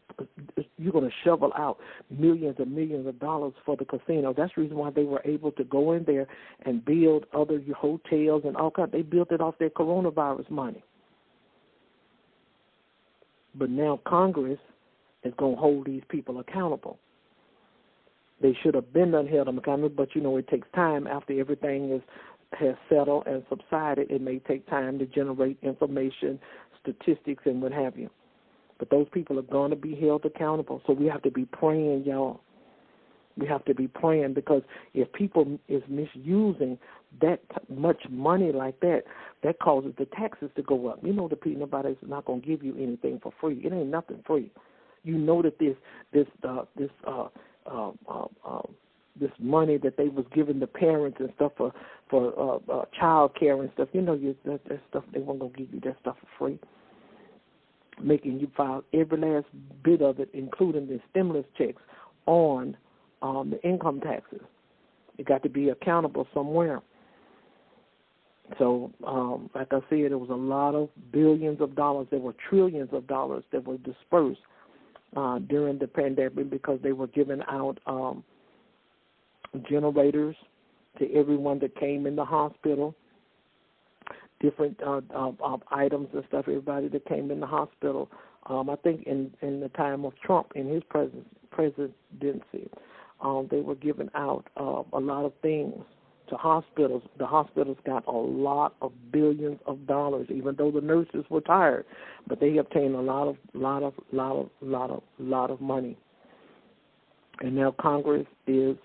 you're 0.76 0.92
going 0.92 1.04
to 1.08 1.16
shovel 1.24 1.52
out 1.56 1.78
millions 2.10 2.56
and 2.58 2.72
millions 2.72 3.06
of 3.06 3.18
dollars 3.18 3.52
for 3.66 3.76
the 3.76 3.84
casino. 3.84 4.32
That's 4.32 4.52
the 4.54 4.62
reason 4.62 4.76
why 4.76 4.90
they 4.90 5.02
were 5.04 5.22
able 5.24 5.50
to 5.52 5.64
go 5.64 5.92
in 5.92 6.04
there 6.04 6.26
and 6.64 6.84
build 6.84 7.26
other 7.34 7.60
hotels 7.76 8.42
and 8.44 8.56
all 8.56 8.70
kinds. 8.70 8.92
They 8.92 9.02
built 9.02 9.32
it 9.32 9.40
off 9.40 9.58
their 9.58 9.70
coronavirus 9.70 10.50
money. 10.50 10.84
But 13.54 13.70
now 13.70 14.00
Congress 14.06 14.60
is 15.24 15.32
going 15.36 15.56
to 15.56 15.60
hold 15.60 15.86
these 15.86 16.02
people 16.08 16.38
accountable. 16.38 16.98
They 18.40 18.56
should 18.62 18.74
have 18.74 18.92
been 18.92 19.12
held 19.12 19.48
accountable, 19.48 19.88
but 19.88 20.14
you 20.14 20.20
know 20.20 20.36
it 20.36 20.48
takes 20.48 20.68
time 20.74 21.06
after 21.06 21.38
everything 21.38 21.90
is 21.90 22.02
has 22.58 22.76
settled 22.88 23.26
and 23.26 23.42
subsided. 23.48 24.10
It 24.10 24.22
may 24.22 24.38
take 24.38 24.68
time 24.68 24.98
to 25.00 25.06
generate 25.06 25.58
information, 25.62 26.38
statistics, 26.80 27.42
and 27.44 27.60
what 27.60 27.72
have 27.72 27.98
you. 27.98 28.08
But 28.78 28.90
those 28.90 29.06
people 29.12 29.38
are 29.38 29.42
going 29.42 29.70
to 29.70 29.76
be 29.76 29.94
held 29.94 30.24
accountable. 30.24 30.80
So 30.86 30.92
we 30.92 31.06
have 31.06 31.22
to 31.22 31.30
be 31.30 31.44
praying, 31.44 32.04
y'all. 32.06 32.40
We 33.36 33.46
have 33.46 33.64
to 33.66 33.74
be 33.74 33.86
praying 33.86 34.34
because 34.34 34.62
if 34.94 35.12
people 35.12 35.58
is 35.68 35.82
misusing 35.88 36.78
that 37.20 37.40
much 37.68 38.02
money 38.10 38.50
like 38.50 38.80
that, 38.80 39.02
that 39.42 39.60
causes 39.60 39.92
the 39.96 40.06
taxes 40.06 40.50
to 40.56 40.62
go 40.62 40.88
up. 40.88 40.98
You 41.02 41.12
know, 41.12 41.28
the 41.28 41.36
people 41.36 41.60
nobody's 41.60 41.96
not 42.02 42.24
going 42.24 42.40
to 42.40 42.46
give 42.46 42.64
you 42.64 42.74
anything 42.76 43.20
for 43.22 43.32
free. 43.40 43.60
It 43.64 43.72
ain't 43.72 43.90
nothing 43.90 44.22
free. 44.26 44.50
You 45.04 45.16
know 45.18 45.40
that 45.42 45.58
this 45.58 45.76
this 46.12 46.26
uh, 46.46 46.64
this 46.76 46.90
uh, 47.06 47.28
uh, 47.70 47.92
uh, 48.08 48.26
uh, 48.46 48.62
this 49.20 49.30
money 49.38 49.78
that 49.78 49.96
they 49.96 50.08
was 50.08 50.24
giving 50.34 50.60
the 50.60 50.66
parents 50.66 51.18
and 51.20 51.30
stuff 51.36 51.52
for 51.56 51.72
for 52.08 52.32
uh, 52.38 52.72
uh, 52.72 52.84
child 52.98 53.32
care 53.38 53.60
and 53.60 53.70
stuff. 53.74 53.88
You 53.92 54.02
know, 54.02 54.14
you 54.14 54.34
that, 54.44 54.64
that 54.68 54.80
stuff 54.90 55.04
they 55.12 55.20
weren't 55.20 55.40
gonna 55.40 55.52
give 55.52 55.72
you 55.72 55.80
that 55.80 55.96
stuff 56.00 56.16
for 56.20 56.28
free, 56.38 56.58
making 58.02 58.38
you 58.40 58.50
file 58.56 58.84
every 58.92 59.18
last 59.18 59.46
bit 59.82 60.02
of 60.02 60.20
it, 60.20 60.30
including 60.32 60.86
the 60.86 61.00
stimulus 61.10 61.46
checks 61.56 61.82
on 62.26 62.76
um, 63.22 63.50
the 63.50 63.68
income 63.68 64.00
taxes. 64.00 64.42
It 65.18 65.26
got 65.26 65.42
to 65.42 65.48
be 65.48 65.70
accountable 65.70 66.28
somewhere. 66.32 66.80
So, 68.58 68.90
um, 69.06 69.50
like 69.54 69.68
I 69.72 69.80
said, 69.90 70.10
there 70.10 70.18
was 70.18 70.30
a 70.30 70.34
lot 70.34 70.74
of 70.74 70.88
billions 71.12 71.60
of 71.60 71.74
dollars. 71.74 72.06
There 72.10 72.20
were 72.20 72.34
trillions 72.48 72.88
of 72.92 73.06
dollars 73.06 73.44
that 73.52 73.66
were 73.66 73.76
dispersed 73.78 74.40
uh, 75.16 75.38
during 75.40 75.78
the 75.78 75.86
pandemic 75.86 76.50
because 76.50 76.78
they 76.82 76.92
were 76.92 77.06
giving 77.08 77.42
out 77.48 77.78
um, 77.86 78.22
generators 79.68 80.36
to 80.98 81.12
everyone 81.14 81.58
that 81.60 81.78
came 81.78 82.06
in 82.06 82.16
the 82.16 82.24
hospital, 82.24 82.94
different 84.40 84.78
uh, 84.84 85.00
uh, 85.14 85.56
items 85.70 86.08
and 86.12 86.24
stuff. 86.28 86.44
Everybody 86.48 86.88
that 86.88 87.06
came 87.06 87.30
in 87.30 87.40
the 87.40 87.46
hospital. 87.46 88.10
Um, 88.46 88.70
I 88.70 88.76
think 88.76 89.06
in 89.06 89.30
in 89.42 89.60
the 89.60 89.68
time 89.70 90.04
of 90.04 90.12
Trump 90.24 90.52
in 90.54 90.68
his 90.68 90.82
pres- 90.88 91.10
presidency, 91.50 92.70
um, 93.20 93.48
they 93.50 93.60
were 93.60 93.74
giving 93.74 94.10
out 94.14 94.46
uh, 94.56 94.82
a 94.92 95.00
lot 95.00 95.24
of 95.24 95.32
things 95.42 95.74
to 96.30 96.36
hospitals. 96.36 97.02
The 97.18 97.26
hospitals 97.26 97.78
got 97.84 98.06
a 98.06 98.12
lot 98.12 98.74
of 98.82 98.92
billions 99.10 99.58
of 99.66 99.86
dollars, 99.86 100.28
even 100.30 100.54
though 100.56 100.70
the 100.70 100.80
nurses 100.80 101.24
were 101.30 101.40
tired, 101.40 101.84
but 102.26 102.40
they 102.40 102.56
obtained 102.58 102.94
a 102.94 103.00
lot 103.00 103.28
of 103.28 103.36
lot 103.54 103.82
of 103.82 103.94
lot 104.12 104.36
of 104.36 104.50
lot 104.60 104.90
of 104.90 105.02
lot 105.18 105.50
of 105.50 105.60
money. 105.60 105.96
And 107.40 107.54
now 107.54 107.74
Congress 107.80 108.26
is 108.46 108.76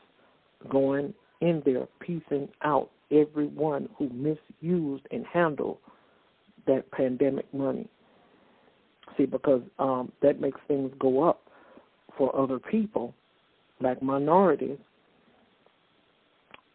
going 0.70 1.14
in 1.42 1.62
there 1.66 1.88
piecing 2.00 2.50
out 2.64 2.90
everyone 3.12 3.90
who 3.98 4.10
misused 4.10 5.06
and 5.12 5.26
handled 5.26 5.78
that 6.68 6.90
pandemic 6.92 7.52
money. 7.54 7.88
See, 9.18 9.26
because 9.26 9.62
um, 9.80 10.12
that 10.22 10.40
makes 10.40 10.60
things 10.68 10.92
go 11.00 11.24
up 11.24 11.42
for 12.18 12.36
other 12.36 12.60
people, 12.60 13.14
like 13.82 14.02
minorities. 14.02 14.78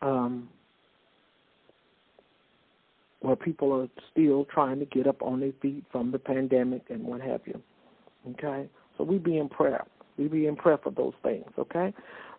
Um, 0.03 0.49
where 3.21 3.37
people 3.37 3.73
are 3.73 3.89
still 4.11 4.45
trying 4.45 4.79
to 4.79 4.85
get 4.87 5.07
up 5.07 5.23
on 5.23 5.41
their 5.41 5.53
feet 5.61 5.85
from 5.91 6.13
the 6.13 6.19
pandemic 6.19 6.83
and 6.91 7.03
what 7.03 7.21
have 7.21 7.41
you. 7.47 7.61
Okay? 8.31 8.69
So 8.97 9.05
we 9.05 9.19
be 9.19 9.39
in 9.39 9.49
prayer. 9.49 9.85
We 10.17 10.29
be 10.29 10.47
in 10.47 10.57
prayer 10.57 10.79
for 10.79 10.91
those 10.91 11.15
things, 11.23 11.47
okay? 11.59 11.95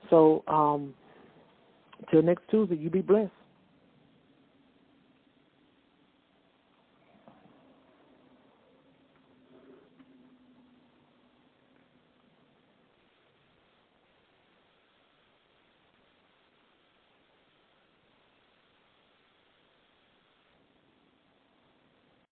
So 0.09 0.43
um 0.47 0.93
till 2.11 2.21
next 2.21 2.43
Tuesday, 2.49 2.75
you 2.75 2.89
be 2.89 3.01
blessed. 3.01 3.31